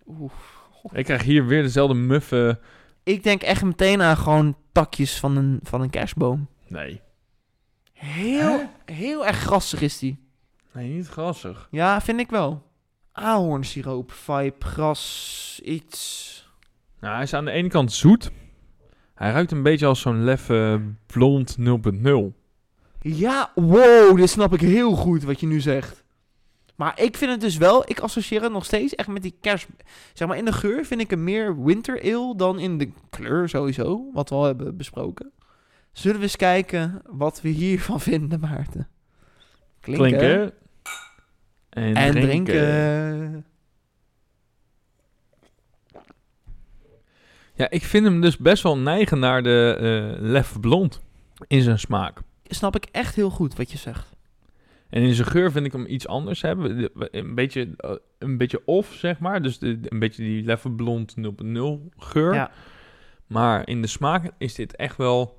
[0.07, 0.33] Oeh.
[0.93, 2.61] Ik krijg hier weer dezelfde muffe...
[3.03, 6.49] Ik denk echt meteen aan gewoon takjes van een, van een kerstboom.
[6.67, 7.01] Nee.
[7.93, 10.19] Heel, heel erg grassig is die.
[10.73, 11.69] Nee, niet grassig.
[11.71, 12.63] Ja, vind ik wel.
[13.13, 16.27] Ahornsiroop, vibe, gras, iets.
[17.01, 18.31] Nou, hij is aan de ene kant zoet.
[19.15, 21.65] Hij ruikt een beetje als zo'n leffe blond 0.0.
[23.01, 26.05] Ja, wow, dit snap ik heel goed wat je nu zegt.
[26.77, 29.67] Maar ik vind het dus wel, ik associeer het nog steeds echt met die kerst...
[30.13, 33.49] Zeg maar, in de geur vind ik hem meer winter ale dan in de kleur
[33.49, 35.31] sowieso, wat we al hebben besproken.
[35.93, 38.89] Zullen we eens kijken wat we hiervan vinden, Maarten?
[39.81, 40.53] Klinken.
[41.69, 42.55] En, En drinken.
[42.55, 43.47] drinken.
[47.55, 51.01] Ja, ik vind hem dus best wel neigen naar de eh leffe blond.
[51.47, 52.21] In zijn smaak.
[52.49, 54.17] Snap ik echt heel goed wat je zegt.
[54.89, 56.91] En in zijn geur vind ik hem iets anders hebben.
[57.11, 59.43] Een beetje, eh, een beetje off, zeg maar.
[59.43, 61.23] Dus de, een beetje die leffe blond 0.0
[61.97, 62.35] geur.
[62.35, 62.51] Ja.
[63.27, 65.39] Maar in de smaak is dit echt wel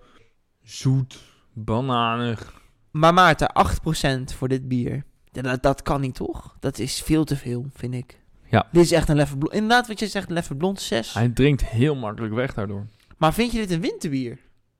[0.63, 1.19] zoet,
[1.53, 2.61] bananig.
[2.91, 5.03] Maar Maarten, 8% voor dit bier.
[5.31, 6.55] Ja, dat, dat kan niet, toch?
[6.59, 8.19] Dat is veel te veel, vind ik.
[8.49, 8.67] Ja.
[8.71, 9.53] Dit is echt een leffe blond.
[9.53, 11.13] Inderdaad, wat je zegt, leffe blond 6.
[11.13, 12.87] Hij drinkt heel makkelijk weg daardoor.
[13.17, 14.39] Maar vind je dit een winterbier?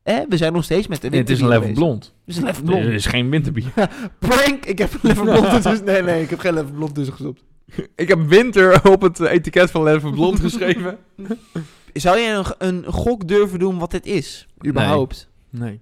[0.10, 1.86] Eh, we zijn nog steeds met de Nee, het is winterbier een bezig.
[1.86, 2.04] blond.
[2.26, 2.86] Het is een Nee, blond.
[2.86, 3.72] Is geen winterbier.
[4.20, 4.66] Prank!
[4.66, 5.86] Ik heb een leffe blond tussen...
[5.94, 7.44] Nee, nee, ik heb geen leffe blond tussen gestopt.
[7.96, 10.98] ik heb winter op het etiket van leffe blond geschreven.
[11.94, 14.48] Zou je een, een gok durven doen wat dit is?
[14.68, 15.30] Überhaupt?
[15.50, 15.80] Nee.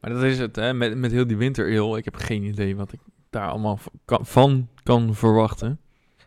[0.00, 0.74] Maar dat is het, hè.
[0.74, 1.96] Met, met heel die wintereel.
[1.96, 2.98] Ik heb geen idee wat ik
[3.30, 5.80] daar allemaal kan- van kan verwachten.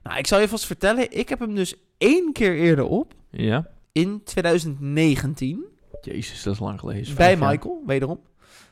[0.04, 1.18] Nou, ik zal je vast vertellen.
[1.18, 3.14] Ik heb hem dus één keer eerder op.
[3.32, 3.68] Ja.
[3.92, 5.64] In 2019.
[6.02, 7.16] Jezus, dat is lang geleden.
[7.16, 7.50] Bij jaar.
[7.50, 8.20] Michael, wederom.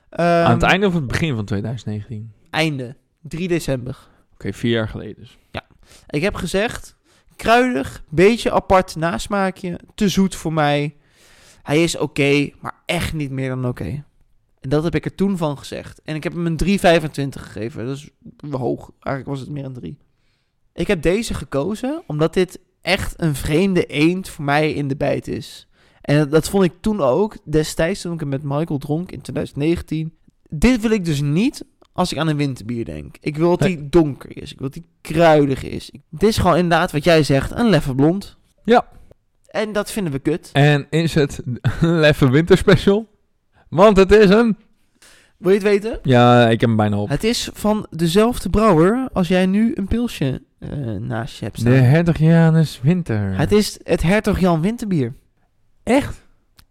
[0.10, 2.32] Aan het Ehm, einde of het begin van 2019?
[2.50, 2.96] Einde.
[3.22, 3.98] 3 december.
[4.34, 5.38] Oké, vier jaar geleden dus.
[6.08, 6.96] Ik heb gezegd,
[7.36, 10.96] kruidig, beetje apart nasmaakje, te zoet voor mij.
[11.64, 14.04] Hij is oké, maar echt niet meer dan oké.
[14.60, 16.02] En dat heb ik er toen van gezegd.
[16.04, 17.86] En ik heb hem een 3,25 gegeven.
[17.86, 18.10] Dat is
[18.52, 18.92] hoog.
[19.00, 19.98] Eigenlijk was het meer een 3.
[20.74, 25.28] Ik heb deze gekozen omdat dit echt een vreemde eend voor mij in de bijt
[25.28, 25.68] is.
[26.04, 30.14] En dat, vond ik toen ook, destijds toen ik hem met Michael dronk in 2019.
[30.50, 33.16] Dit wil ik dus niet als ik aan een winterbier denk.
[33.22, 34.52] Ik wil dat die donker is.
[34.52, 35.92] Ik wil dat die kruidig is.
[36.10, 38.38] Dit is gewoon inderdaad wat jij zegt, een leffe blond.
[38.64, 38.88] Ja.
[39.48, 40.50] En dat vinden we kut.
[40.54, 41.42] En is het
[41.82, 43.08] een leffe winterspecial?
[43.70, 44.58] Want het is een...
[45.38, 46.00] Wil je het weten?
[46.04, 47.10] Ja, ik heb hem bijna op.
[47.10, 50.70] Het is van dezelfde brouwer als jij nu een pilsje eh,
[51.00, 51.74] naast je hebt De staan.
[51.74, 53.38] Hertog Janus Winter.
[53.38, 55.14] Het is het Hertog Jan Winterbier.
[55.84, 56.22] Echt?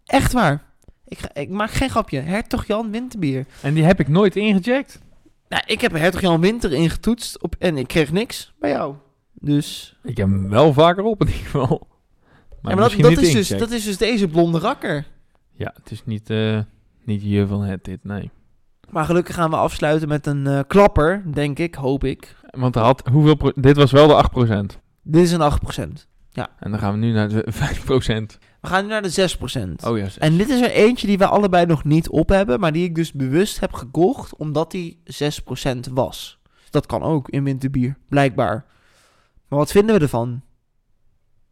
[0.05, 0.63] Echt waar.
[1.07, 2.19] Ik, ga- ik maak geen grapje.
[2.19, 3.45] Hertog Jan Winterbier.
[3.61, 4.99] En die heb ik nooit ingecheckt.
[5.49, 8.95] Nou, ik heb Hertog Jan Winter ingetoetst op, en ik kreeg niks bij jou.
[9.33, 9.97] Dus...
[10.03, 11.67] Ik heb hem wel vaker op in ieder geval.
[11.67, 15.05] Maar, ja, maar dat, misschien dat, niet is dus, dat is dus deze blonde rakker.
[15.51, 16.59] Ja, het is niet, eh
[17.05, 18.31] niet van het dit, nee.
[18.89, 22.35] Maar gelukkig gaan we afsluiten met een eh, klapper, denk ik, hoop ik.
[22.49, 24.79] Want hij had, hoeveel pro- dit was wel de 8%.
[25.01, 25.51] Dit is een
[25.93, 26.07] 8%.
[26.59, 27.45] En dan gaan we nu naar de
[28.35, 28.37] 5%.
[28.63, 29.29] We gaan nu naar de
[29.81, 29.87] 6%.
[29.87, 30.07] Oh ja.
[30.17, 32.95] En dit is er eentje die we allebei nog niet op hebben, maar die ik
[32.95, 36.39] dus bewust heb gekocht omdat die 6% was.
[36.69, 38.65] Dat kan ook in winterbier, blijkbaar.
[39.47, 40.41] Maar wat vinden we ervan?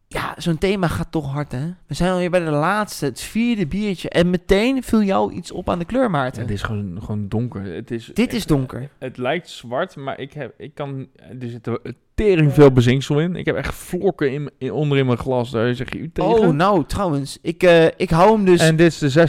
[0.08, 1.66] Ja, zo'n thema gaat toch hard, hè?
[1.86, 4.08] We zijn alweer bij de laatste, het vierde biertje.
[4.08, 6.42] En meteen viel jou iets op aan de kleur, Ja, Maarten.
[6.42, 7.62] het is gewoon, gewoon donker.
[7.62, 8.90] Het is, Dit is donker.
[8.98, 11.08] Het lijkt zwart, maar ik heb, ik kan,
[11.40, 11.80] er zit er
[12.24, 13.36] tering veel bezinksel in.
[13.36, 15.50] Ik heb echt vlokken in, in, onder in mijn glas.
[15.50, 16.30] Daar zeg je u tegen.
[16.30, 17.38] Oh, nou, trouwens.
[17.42, 18.60] Ik, eh, ik hou hem dus...
[18.60, 19.28] en dit is de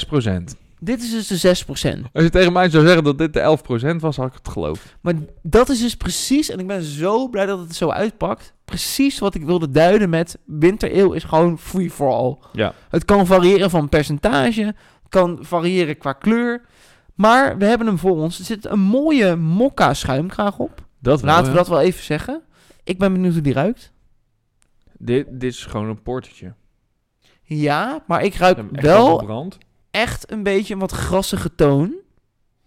[0.52, 0.62] 6%.
[0.80, 1.64] Dit is dus de
[1.98, 2.12] 6%.
[2.14, 3.58] Als je tegen mij zou zeggen dat dit de
[3.96, 4.96] 11% was, had ik het geloofd.
[5.02, 8.54] Maar dat is dus precies, en ik ben zo blij dat het zo uitpakt.
[8.66, 12.38] Precies wat ik wilde duiden met wintereel is gewoon free for all.
[12.54, 12.74] Ja.
[12.90, 14.76] Het kan variëren van percentage, het
[15.10, 16.62] kan variëren qua kleur.
[17.14, 18.40] Maar we hebben hem voor ons.
[18.40, 20.82] Er zit een mooie mokka schuimkraag op.
[21.00, 22.42] Dat wel, Laten we dat wel even zeggen.
[22.84, 23.92] Ik ben benieuwd hoe die ruikt.
[24.98, 26.54] Dit, dit is gewoon een portertje.
[27.44, 29.52] Ja, maar ik ruik Ik echt wel
[29.92, 31.94] echt een beetje een wat grassige toon.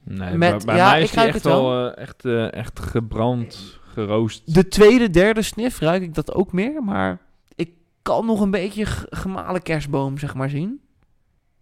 [0.05, 1.69] Nee, Met- bij, ja, mij ik is die ruik echt het wel.
[1.71, 4.55] wel eh, echt, eh, echt gebrand, geroost.
[4.55, 7.21] De tweede, derde snif ruik ik dat ook meer, maar
[7.55, 7.71] ik
[8.03, 10.81] kan nog een beetje gemalen kerstboom, zeg maar, zien.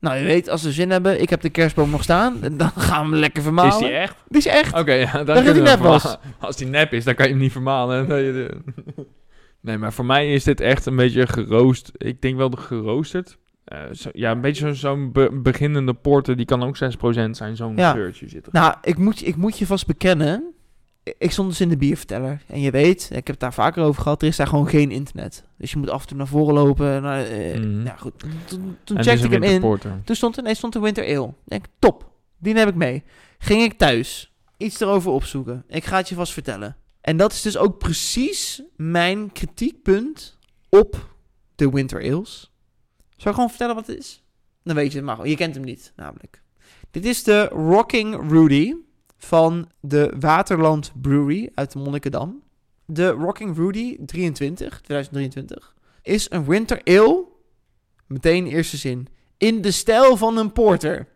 [0.04, 2.70] Nou, je weet, als we zin hebben, ik heb de kerstboom nog staan, en dan
[2.76, 3.72] gaan we hem lekker vermalen.
[3.72, 4.16] Is die echt?
[4.28, 4.78] Die is echt.
[4.78, 6.16] Oké, ja, dan die nep was.
[6.38, 8.06] Als die nep is, dan kan je hem niet vermalen.
[9.60, 11.92] Nee, maar voor mij is dit echt een beetje geroost.
[11.96, 13.38] Ik denk wel de geroosterd.
[13.64, 17.56] Eh, zo- ja, een beetje zo- zo'n be- beginnende porter, die kan ook 6% zijn,
[17.56, 17.92] zo'n Ja.
[17.92, 18.52] geurtje zitten.
[18.52, 20.54] Nou, ik moet, ik moet je vast bekennen.
[21.18, 22.42] Ik stond dus in de bierverteller.
[22.46, 24.90] En je weet, ik heb het daar vaker over gehad, er is daar gewoon geen
[24.90, 25.44] internet.
[25.58, 27.02] Dus je moet af en toe naar voren lopen.
[27.02, 27.82] Naar, eh, Mhm.
[27.82, 28.12] Nou goed,
[28.84, 29.60] toen, checkte ik hem in.
[30.04, 31.26] Toen stond er, nee, stond er Winter Ale.
[31.26, 33.02] Ik denk, top, die neem ik mee.
[33.38, 35.64] Ging ik thuis, iets erover opzoeken.
[35.68, 36.76] Ik ga het je vast vertellen.
[37.00, 41.08] En dat is dus ook precies mijn kritiekpunt op
[41.54, 42.52] de Winter Ales.
[43.16, 44.22] Zal ik gewoon vertellen wat het is?
[44.62, 45.28] Dan weet je het maar.
[45.28, 46.42] Je kent hem niet, namelijk.
[46.90, 48.74] Dit is de Rocking Rudy
[49.24, 52.42] van de Waterland Brewery uit Monnikendam.
[52.86, 57.24] De Rocking Rudy 23, 2023, is een Winter Ale,
[58.06, 61.08] meteen eerste zin, in de stijl van een porter.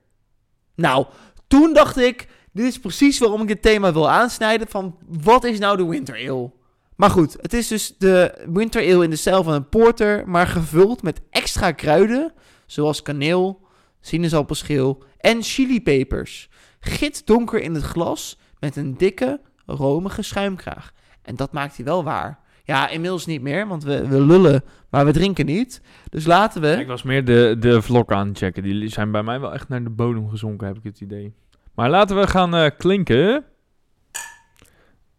[0.74, 1.06] Nou,
[1.46, 5.58] toen dacht ik, dit is precies waarom ik dit thema wil aansnijden van wat is
[5.58, 6.50] nou de Winter Ale?
[6.96, 10.46] Maar goed, het is dus de Winter Ale in de stijl van een porter, maar
[10.46, 12.32] gevuld met extra kruiden,
[12.66, 13.60] zoals kaneel,
[14.00, 16.48] sinaasappelschil en chilipepers.
[16.80, 20.92] Gitdonker in het glas met een dikke, romige schuimkraag.
[21.22, 22.38] En dat maakt hij wel waar.
[22.64, 25.82] Ja, inmiddels niet meer, want we, we lullen, maar we drinken niet.
[26.10, 26.68] Dus laten we...
[26.68, 28.62] Ik was meer de, de vlog aan het checken.
[28.62, 31.34] Die zijn bij mij wel echt naar de bodem gezonken, heb ik het idee.
[31.74, 33.44] Maar laten we gaan eh, klinken.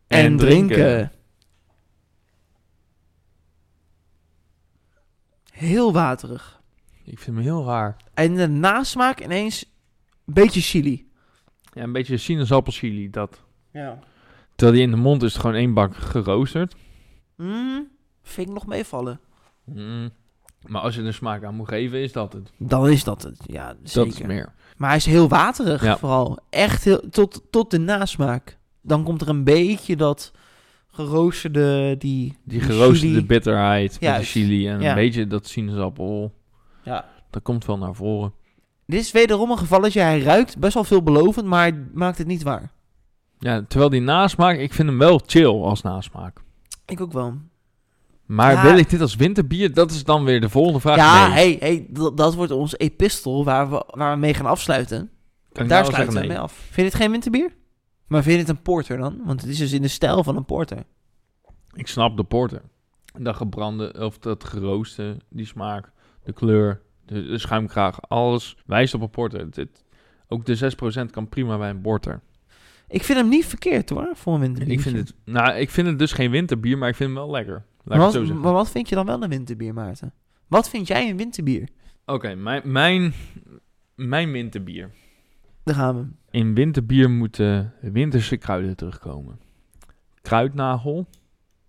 [0.07, 1.11] en drinken.
[5.51, 6.61] Heel waterig.
[7.03, 7.97] Ik vind hem heel raar.
[8.13, 9.65] En de nasmaak ineens
[10.25, 11.08] een beetje chili.
[11.73, 13.41] Ja, een beetje sinaasappelchili, dat.
[13.71, 13.99] Ja.
[14.55, 16.75] Terwijl die in de mond is het gewoon één bak geroosterd.
[17.37, 17.87] Mm,
[18.23, 19.19] vind ik nog meevallen.
[19.65, 20.09] Mm.
[20.67, 22.51] Maar als je er smaak aan moet geven, is dat het.
[22.57, 23.37] Dan is dat het.
[23.45, 24.09] Ja, zeker.
[24.11, 24.53] Dat is meer.
[24.77, 25.97] Maar hij is heel waterig Ja.
[25.97, 26.37] vooral.
[26.49, 28.57] Echt heel, tot, tot de nasmaak.
[28.81, 30.31] Dan komt er een beetje dat
[30.91, 32.37] geroosterde, die...
[32.43, 33.25] Die geroosterde chili.
[33.25, 34.89] bitterheid met de chili en Ja.
[34.89, 36.33] een beetje dat sinaasappel.
[36.83, 37.05] Ja.
[37.29, 38.33] Dat komt wel naar voren.
[38.89, 39.99] Dit is wederom een gevalletje.
[40.01, 42.71] Hij ruikt best wel veelbelovend, maar hij maakt het niet waar.
[43.39, 46.41] Ja, terwijl die nasmaak, ik vind hem wel chill als nasmaak.
[46.85, 47.33] Ik ook wel.
[48.25, 48.61] Maar Ja.
[48.63, 49.73] wil ik dit als winterbier?
[49.73, 50.95] Dat is dan weer de volgende vraag.
[50.95, 51.33] ja, Nee.
[51.33, 55.09] hey, hey, dat, dat wordt ons epistel waar we, waar we mee gaan afsluiten.
[55.51, 56.51] Kan Daar nou sluiten we mee af.
[56.53, 57.55] Vind je dit geen winterbier?
[58.07, 59.21] Maar vind je dit een porter dan?
[59.25, 60.83] Want het is dus in de stijl van een porter.
[61.73, 62.61] Ik snap de porter.
[63.19, 65.91] Dat gebrande, of dat gerooste, die smaak,
[66.23, 69.39] de kleur, de, de schuimkraag, alles wijst op een porter.
[69.39, 69.83] Het, het-
[70.27, 70.71] ook de
[71.07, 72.21] 6% kan prima bij een porter.
[72.87, 74.73] Ik vind hem niet verkeerd hoor, voor een winterbier.
[74.73, 77.29] Ik vind, het, nou, ik vind het dus geen winterbier, maar ik vind hem wel
[77.31, 77.65] lekker.
[77.83, 80.13] Maar wat, maar wat vind je dan wel een winterbier, Maarten?
[80.47, 81.67] Wat vind jij een winterbier?
[82.05, 83.13] Oké, mijn, mijn,
[83.95, 84.91] mijn winterbier.
[85.63, 86.05] Daar gaan we.
[86.37, 89.39] In winterbier moeten winterse kruiden terugkomen.
[90.21, 91.07] Kruidnagel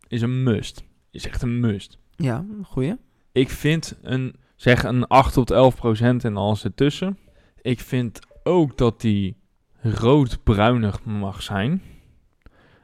[0.08, 0.82] is een must.
[1.10, 1.98] Is echt een must.
[2.16, 2.94] Ja, goeie.
[3.32, 7.18] Ik vind een, zeg een 8 tot 11 procent en alles ertussen.
[7.62, 9.36] Ik vind ook dat die
[9.82, 11.82] rood-bruinig mag zijn.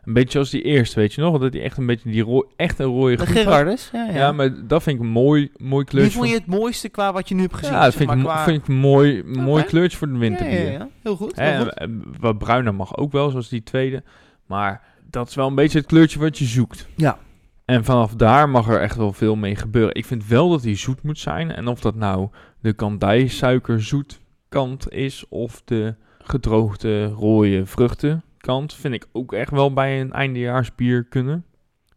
[0.04, 1.38] Een beetje zoals die eerste, weet je nog?
[1.38, 3.26] Dat die echt een beetje die echt een rode had.
[3.28, 3.90] Gerardus.
[3.92, 4.14] Ja, ja.
[4.14, 6.18] Ja, maar dat vind ik een mooi, mooi Die kleurtje.
[6.18, 7.74] vond je het mooiste qua wat je nu hebt gezien?
[7.74, 10.64] ja, dat vind, ik, qua- vind ik een mooi, mooi kleurtje voor de ja, winterbier.
[10.64, 10.88] ja, ja.
[11.02, 11.36] Heel goed.
[11.40, 11.74] Heel goed.
[11.74, 14.02] en wat bruiner mag ook wel, zoals die tweede.
[14.46, 16.88] Maar dat is wel een beetje het kleurtje wat je zoekt.
[16.96, 17.18] Ja.
[17.66, 19.94] En vanaf daar mag er echt wel veel mee gebeuren.
[19.94, 21.50] Ik vind wel dat die zoet moet zijn.
[21.50, 22.28] En of dat nou
[22.60, 29.72] de kandijsuikerzoet kant is of de gedroogde rode vruchten kant, vind ik ook echt wel
[29.72, 31.44] bij een eindejaarsbier kunnen.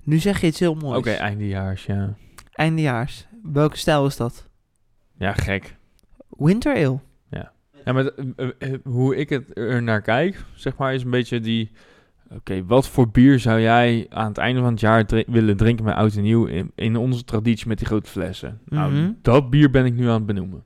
[0.04, 0.98] Nu zeg je iets heel moois.
[0.98, 2.16] Oké, eindejaars, ja.
[2.52, 3.28] Eindejaars.
[3.44, 4.50] Welke stijl is dat?
[5.18, 5.76] Ja, gek.
[6.30, 7.00] Winter Ale.
[7.86, 11.10] Ja, maar eh, eh, eh, hoe ik het er naar kijk, zeg maar, is een
[11.10, 11.72] beetje die...
[12.36, 15.96] Oké, wat voor bier zou jij aan het einde van het jaar willen drinken met
[15.96, 18.60] oud en nieuw in, in onze traditie met die grote flessen?
[18.66, 19.12] Nou, Mhm.
[19.22, 20.64] dat bier ben ik nu aan het benoemen.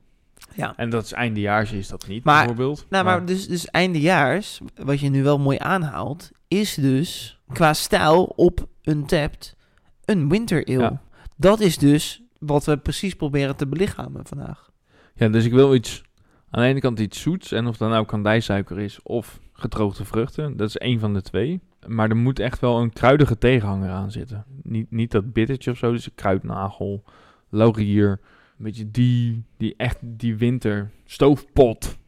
[0.54, 0.72] Ja.
[0.76, 2.86] En dat is eindejaars, is dat niet, Maar- bijvoorbeeld.
[2.88, 8.24] Nou, maar dus, dus eindejaars, wat je nu wel mooi aanhaalt, is dus qua stijl
[8.24, 9.56] op een tapt
[10.04, 10.78] een winter ale.
[10.78, 11.00] Ja.
[11.36, 14.70] Dat is dus wat we precies proberen te belichamen vandaag.
[15.14, 16.02] Ja, dus ik wil iets...
[16.50, 17.52] Aan de ene kant iets zoets.
[17.52, 20.56] En of dat nou kandijsuiker is of gedroogde vruchten.
[20.56, 21.60] Dat is één van de twee.
[21.86, 24.44] Maar er moet echt wel een kruidige tegenhanger aan zitten.
[24.62, 25.92] Niet, niet dat bittertje of zo.
[25.92, 27.04] Dus een kruidnagel,
[27.48, 28.20] laurier.
[28.58, 31.98] Een beetje die, die echt die winter stoofpot.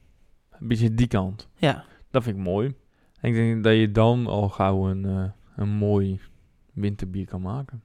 [0.51, 1.48] Een beetje die kant.
[1.56, 1.85] Ja.
[2.10, 2.74] Dat vind ik mooi.
[3.20, 5.24] En ik denk dat je dan al gauw een, eh,
[5.56, 6.20] een mooi
[6.73, 7.82] winterbier kan maken.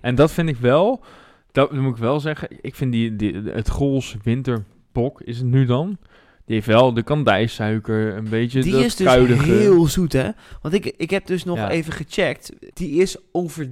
[0.00, 1.04] En dat vind ik wel,
[1.52, 5.64] dat moet ik wel zeggen, ik vind die, die, het Gols winterbok is het nu
[5.64, 5.98] dan.
[6.46, 9.50] Die heeft wel de kandijsuiker, een beetje Die dat is dus kruidige.
[9.52, 10.28] heel zoet, hè?
[10.62, 11.70] Want ik, ik heb dus nog Ja.
[11.70, 12.52] even gecheckt.
[12.74, 13.16] Die is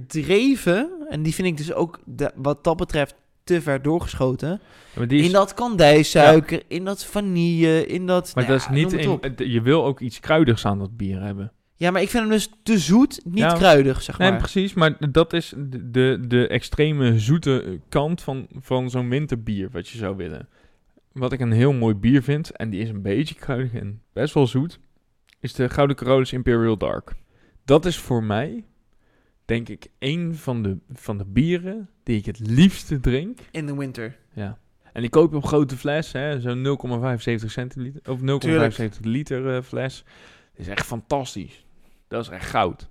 [0.05, 0.91] overdreven.
[1.09, 1.99] En die vind ik dus ook,
[2.35, 4.49] wat dat betreft, te ver doorgeschoten.
[4.49, 4.59] Ja,
[4.97, 8.31] maar die is, in dat kandijsuiker, in dat vanille, in dat...
[8.35, 9.39] maar nou dat is ja, niet noem het op.
[9.41, 11.51] in, je wil ook iets kruidigs aan dat bier hebben.
[11.75, 13.53] Ja, maar ik vind hem dus te zoet, niet Ja.
[13.53, 14.39] kruidig, zeg Nee, maar.
[14.39, 19.87] precies, maar dat is de, de, de extreme zoete kant van, van zo'n winterbier wat
[19.89, 20.47] je zou willen.
[21.11, 24.33] Wat ik een heel mooi bier vind, en die is een beetje kruidig en best
[24.33, 24.79] wel zoet,
[25.39, 27.13] is de Gouden Carolus Imperial Dark.
[27.65, 28.65] Dat is voor mij,
[29.45, 33.39] denk ik, een van de, van de bieren die ik het liefste drink.
[33.51, 34.17] In de winter.
[34.33, 34.59] Ja.
[34.93, 36.63] En die koop je op grote fles, hè, zo'n
[37.41, 40.03] 0,75 centiliter, of 0,75 liter eh, fles.
[40.51, 41.65] Dat is echt fantastisch.
[42.07, 42.89] Dat is echt goud.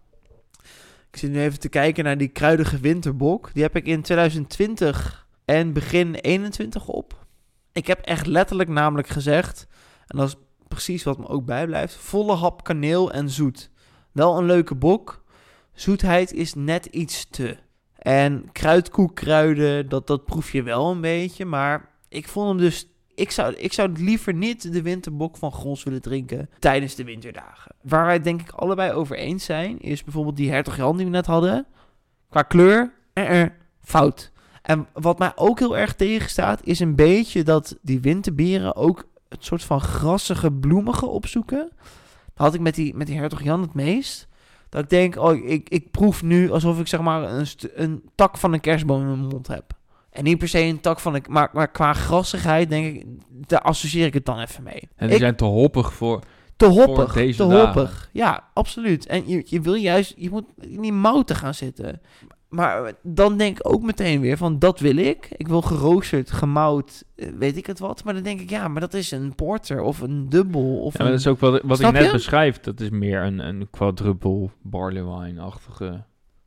[1.10, 3.50] Ik zit nu even te kijken naar die kruidige winterbok.
[3.52, 7.26] Die heb ik in 2020 en begin 21 op.
[7.72, 9.66] Ik heb echt letterlijk namelijk gezegd,
[10.06, 10.36] en dat is
[10.68, 13.70] precies wat me ook bijblijft, volle hap kaneel en zoet.
[14.12, 15.24] Wel een leuke bok.
[15.72, 17.56] Zoetheid is net iets te.
[17.98, 21.44] En kruidkoekkruiden, dat, dat proef je wel een beetje.
[21.44, 22.88] Maar ik vond hem dus...
[23.14, 27.74] Ik zou, ik zou liever niet de winterbok van Gros willen drinken tijdens de winterdagen.
[27.82, 31.12] Waar wij denk ik allebei over eens zijn, is bijvoorbeeld die Hertog Jan die we
[31.12, 31.66] net hadden.
[32.28, 34.32] Qua kleur, eh, eh, fout.
[34.62, 39.44] En wat mij ook heel erg tegenstaat, is een beetje dat die winterbieren ook het
[39.44, 41.70] soort van grassige, bloemige opzoeken.
[42.34, 44.28] Dat had ik met die, met die Hertog Jan het meest.
[44.68, 48.36] Dat ik denk, oh, ik, ik proef nu alsof ik zeg maar een, een tak
[48.36, 49.64] van een kerstboom in mijn mond heb.
[50.10, 51.24] En niet per se een tak van een...
[51.28, 53.06] Maar, maar qua grassigheid denk ik,
[53.46, 54.88] daar associeer ik het dan even mee.
[54.96, 56.22] En die Ik- zijn te hoppig voor...
[56.56, 57.60] te hoppig, te dagen.
[57.60, 58.08] hoppig.
[58.12, 59.06] Ja, absoluut.
[59.06, 62.00] En je, je wil juist, je moet in die mouten gaan zitten.
[62.50, 65.28] Maar dan denk ik ook meteen weer van, dat wil ik.
[65.36, 68.04] Ik wil geroosterd, gemout, eh, weet ik het wat.
[68.04, 70.80] Maar dan denk ik, ja, maar dat is een porter of een dubbel.
[70.80, 71.12] Of Ja, maar een...
[71.12, 72.12] dat is ook wat, wat ik net je?
[72.12, 72.60] beschrijf.
[72.60, 76.02] Dat is meer een, een quadruple barley wine-achtige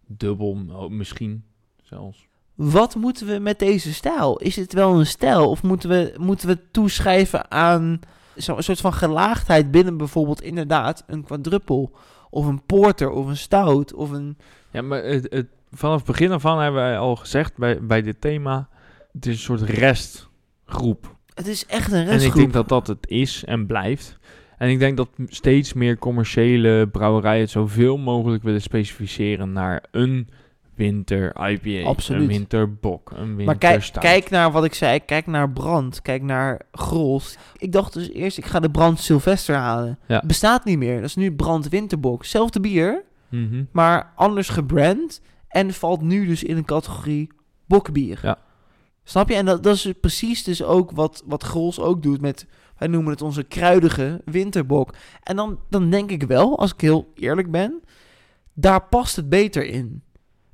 [0.08, 0.56] dubbel,
[0.90, 1.44] misschien
[1.84, 2.28] zelfs.
[2.56, 4.38] Wat moeten we met deze stijl?
[4.38, 5.50] Is het wel een stijl?
[5.50, 8.00] Of moeten we, moeten we toeschrijven aan
[8.36, 11.92] zo'n soort van gelaagdheid binnen bijvoorbeeld inderdaad een quadruppel?
[12.30, 14.38] Of een porter, of een stout, of een...
[14.72, 18.02] Ja, maar het, het, vanaf het begin af aan hebben wij al gezegd bij, bij
[18.02, 18.68] dit thema...
[19.14, 21.16] Het is een soort restgroep.
[21.34, 22.36] Het is echt een En ik restgroep.
[22.36, 24.18] denk dat dat het is en blijft.
[24.58, 30.30] En ik denk dat steeds meer commerciële brouwerijen het zoveel mogelijk willen specificeren naar een
[30.76, 32.22] winter IPA, Absoluut.
[32.22, 35.00] een winterbok, een winter Maar kijk, kijk naar wat ik zei.
[35.00, 36.02] Kijk naar Brand.
[36.02, 37.38] Kijk naar Grols.
[37.58, 40.00] Ik dacht dus eerst, ik ga de Brand Sylvester halen.
[40.08, 40.24] Ja.
[40.26, 40.96] Bestaat niet meer.
[40.96, 42.26] Dat is nu Brand Winterbok.
[42.26, 43.64] Zelfde bier, Mhm.
[43.72, 45.22] maar anders gebrand.
[45.54, 47.32] En valt nu dus in een categorie
[47.66, 48.20] bokbier.
[48.22, 48.38] Ja.
[49.04, 49.36] Snap je?
[49.36, 52.48] En dat, dat is precies dus ook wat, wat Grols ook doet met...
[52.78, 54.94] Wij noemen het onze kruidige winterbok.
[55.24, 57.82] En dan, dan denk ik wel, als ik heel eerlijk ben...
[58.54, 60.04] Daar past het beter in.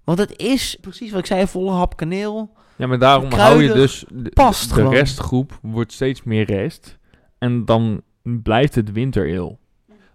[0.04, 2.52] Want het is precies wat ik zei, volle hap kaneel.
[2.76, 4.94] Ja, maar daarom Kruidig hou je dus de, past de gewoon.
[4.94, 6.98] restgroep wordt steeds meer rest
[7.38, 9.60] en dan blijft het wintereel.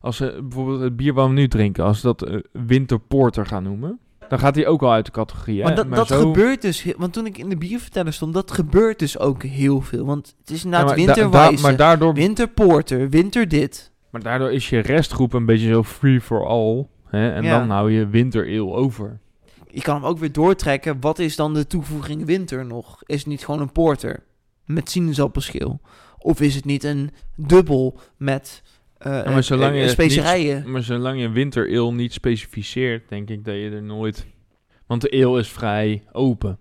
[0.00, 3.62] Als we bijvoorbeeld het bier wat we nu drinken, als we dat eh, winterporter gaan
[3.62, 5.56] noemen, dan gaat hij ook al uit de categorie.
[5.58, 5.62] Hè?
[5.64, 8.98] Maar dat, dat zo- gebeurt dus, want toen ik in de bierverteller stond, dat gebeurt
[8.98, 10.04] dus ook heel veel.
[10.04, 13.92] Want het is Ja, inderdaad da- winterwijze, maar, daardoor, winterporter, winter dit.
[14.10, 16.86] maar daardoor is je restgroep een beetje zo free for all.
[17.06, 17.32] Hè?
[17.32, 17.58] En Ja.
[17.58, 19.18] dan hou je wintereel over.
[19.70, 20.96] Je kan hem ook weer doortrekken.
[21.00, 23.02] Wat is dan de toevoeging winter nog?
[23.06, 24.22] Is het niet gewoon een porter
[24.64, 25.80] met sinaasappelschil?
[26.18, 28.62] Of is het niet een dubbel met
[28.98, 30.70] eh, maar zolang je specerijen?
[30.70, 34.26] Maar zolang je wintereel niet specificeert, denk ik dat je er nooit...
[34.86, 36.58] Want de eel is vrij open.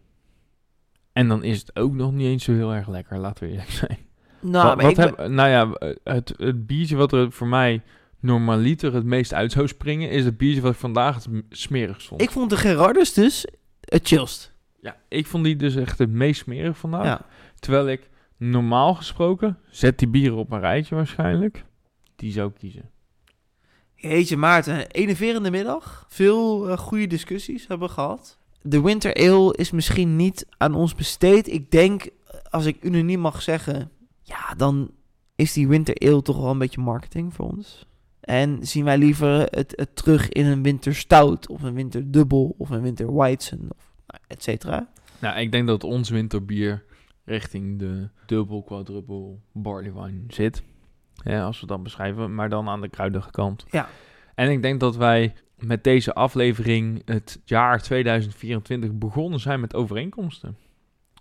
[1.14, 3.70] En dan is het ook nog niet eens zo heel erg lekker, laten we eerlijk
[3.88, 3.98] zijn.
[4.42, 7.82] Nou, Wat- maar wat ik heb, nou ja, het, het biertje wat er voor mij
[8.20, 12.22] normaliter het meest uit zou springen, is het biertje wat ik vandaag het smerigst vond.
[12.22, 13.48] ik vond de Gerardus dus
[13.82, 14.54] het chillst.
[14.82, 17.06] ja, ik vond die dus echt het meest smerig vandaag.
[17.06, 17.26] Ja.
[17.60, 21.64] Terwijl ik normaal gesproken, zet die bieren op een rijtje waarschijnlijk,
[22.24, 22.90] die zou kiezen.
[23.96, 26.06] Jeetje Maarten, enerverende middag.
[26.08, 28.38] Veel eh, goede discussies hebben we gehad.
[28.62, 31.48] De Winter Ale is misschien niet aan ons besteed.
[31.48, 32.10] Ik denk,
[32.50, 33.92] als ik unaniem mag zeggen,
[34.22, 34.92] ja, dan
[35.36, 37.88] is die Winter Ale toch wel een beetje marketing voor ons.
[38.20, 42.56] En zien wij liever het, het terug in een Winter Stout of een Winter Dubbel
[42.58, 44.90] of een Winter Weizen of nou, et cetera.
[45.20, 46.84] Nou, ik denk dat ons winterbier
[47.26, 50.64] richting de dubbel, quadruple barley wine zit.
[51.24, 53.66] Ja, als we dat beschrijven, maar dan aan de kruidige kant.
[53.70, 53.88] Ja.
[54.36, 60.58] En ik denk dat wij met deze aflevering het jaar 2024 begonnen zijn met overeenkomsten.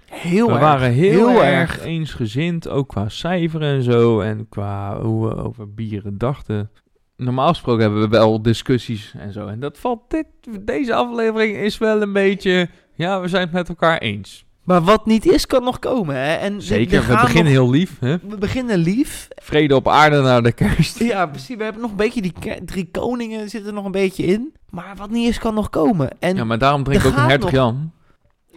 [0.07, 0.63] Heel we erg.
[0.63, 1.85] waren heel, heel erg erg.
[1.85, 4.21] eensgezind, ook qua cijferen en zo.
[4.21, 6.71] En qua hoe we over bieren dachten.
[7.17, 9.47] Normaal gesproken hebben we wel discussies en zo.
[9.47, 10.27] En dat valt dit,
[10.61, 12.69] deze aflevering is wel een beetje...
[12.95, 14.45] Ja, we zijn het met elkaar eens.
[14.63, 16.17] Maar wat niet is, kan nog komen.
[16.17, 16.35] Hè?
[16.35, 17.97] En er- Zeker, er we beginnen nog- heel lief.
[18.01, 18.17] Hè?
[18.29, 19.29] We beginnen lief.
[19.43, 20.99] Vrede op aarde naar de kerst.
[20.99, 21.57] Ja, precies.
[21.57, 22.33] We hebben nog een beetje die
[22.65, 24.53] drie koningen zitten er nog een beetje in.
[24.71, 26.11] Maar wat niet is, kan nog komen.
[26.21, 27.93] En Ja, maar daarom drink ik ook een hertog nog- Jan.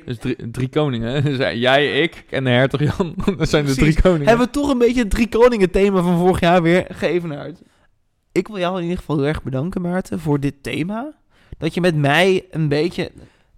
[0.05, 1.23] Dus drie, drie koningen.
[1.23, 3.15] Dus Jij, ik en de hertog Jan.
[3.37, 4.27] Dat zijn de drie koningen.
[4.27, 7.61] hebben we toch een beetje het drie koningen thema van vorig jaar weer geëvenaard.
[8.31, 11.13] Ik wil jou in ieder geval heel erg bedanken, Maarten, voor dit thema.
[11.57, 13.11] Dat je met mij een beetje...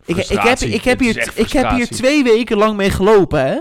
[0.08, 3.60] Ik, ik, heb, ik, heb hier, ik heb hier twee weken lang mee gelopen, hè.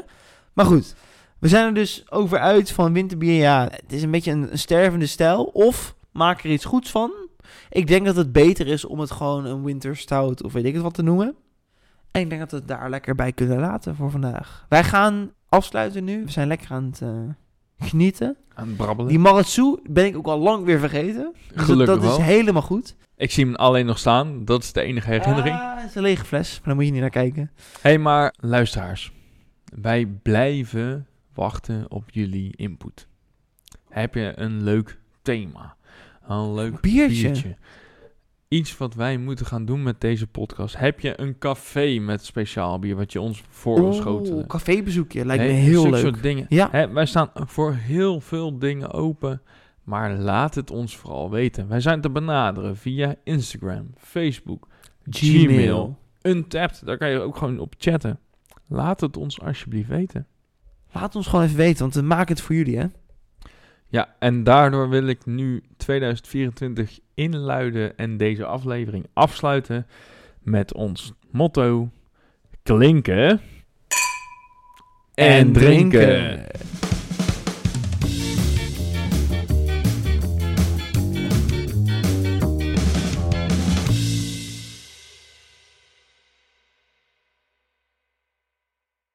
[0.52, 0.94] Maar goed,
[1.38, 3.34] we zijn er dus over uit van winterbier.
[3.34, 5.44] Ja, het is een beetje een, een stervende stijl.
[5.44, 7.12] Of maak er iets goeds van.
[7.70, 10.74] Ik denk dat het beter is om het gewoon een winter stout of weet ik
[10.74, 11.34] het wat te noemen.
[12.10, 14.66] En ik denk dat we het daar lekker bij kunnen laten voor vandaag.
[14.68, 16.24] Wij gaan afsluiten nu.
[16.24, 17.08] We zijn lekker aan het eh,
[17.78, 18.36] genieten.
[18.54, 19.10] Aan het brabbelen.
[19.10, 21.32] Die Maratsu ben ik ook al lang weer vergeten.
[21.48, 22.26] Dus dat- Gelukkig dat, is wel.
[22.26, 22.96] helemaal goed.
[23.16, 24.44] Ik zie hem alleen nog staan.
[24.44, 25.56] Dat is de enige herinnering.
[25.56, 27.50] Ah, het is een lege fles, maar daar moet je niet naar kijken.
[27.56, 29.12] Hé, hey, maar luisteraars.
[29.80, 33.06] Wij blijven wachten op jullie input.
[33.88, 35.76] Heb je een leuk thema?
[36.28, 37.22] Een leuk Biertje.
[37.22, 37.56] biertje?
[38.48, 40.76] Iets wat wij moeten gaan doen met deze podcast.
[40.76, 44.38] Heb je een café met speciaal bier wat je ons voor wil schotelen?
[44.38, 46.00] Oeh, cafébezoekje lijkt me heel zulke leuk.
[46.00, 46.46] soort dingen.
[46.48, 46.68] Ja.
[46.70, 49.42] Hè, wij staan voor heel veel dingen open.
[49.82, 51.68] Maar laat het ons vooral weten.
[51.68, 54.68] Wij zijn te benaderen via Instagram, Facebook,
[55.10, 55.98] Gmail.
[56.22, 56.86] Untapped.
[56.86, 58.18] Daar kan je ook gewoon op chatten.
[58.66, 60.26] Laat het ons alsjeblieft weten.
[60.92, 62.86] Laat ons gewoon even weten, want we maken het voor jullie, hè.
[63.88, 69.86] Ja, en daardoor wil ik nu 2024 inluiden en deze aflevering afsluiten
[70.42, 71.90] met ons motto:
[72.62, 73.40] klinken
[75.14, 76.46] en, drinken.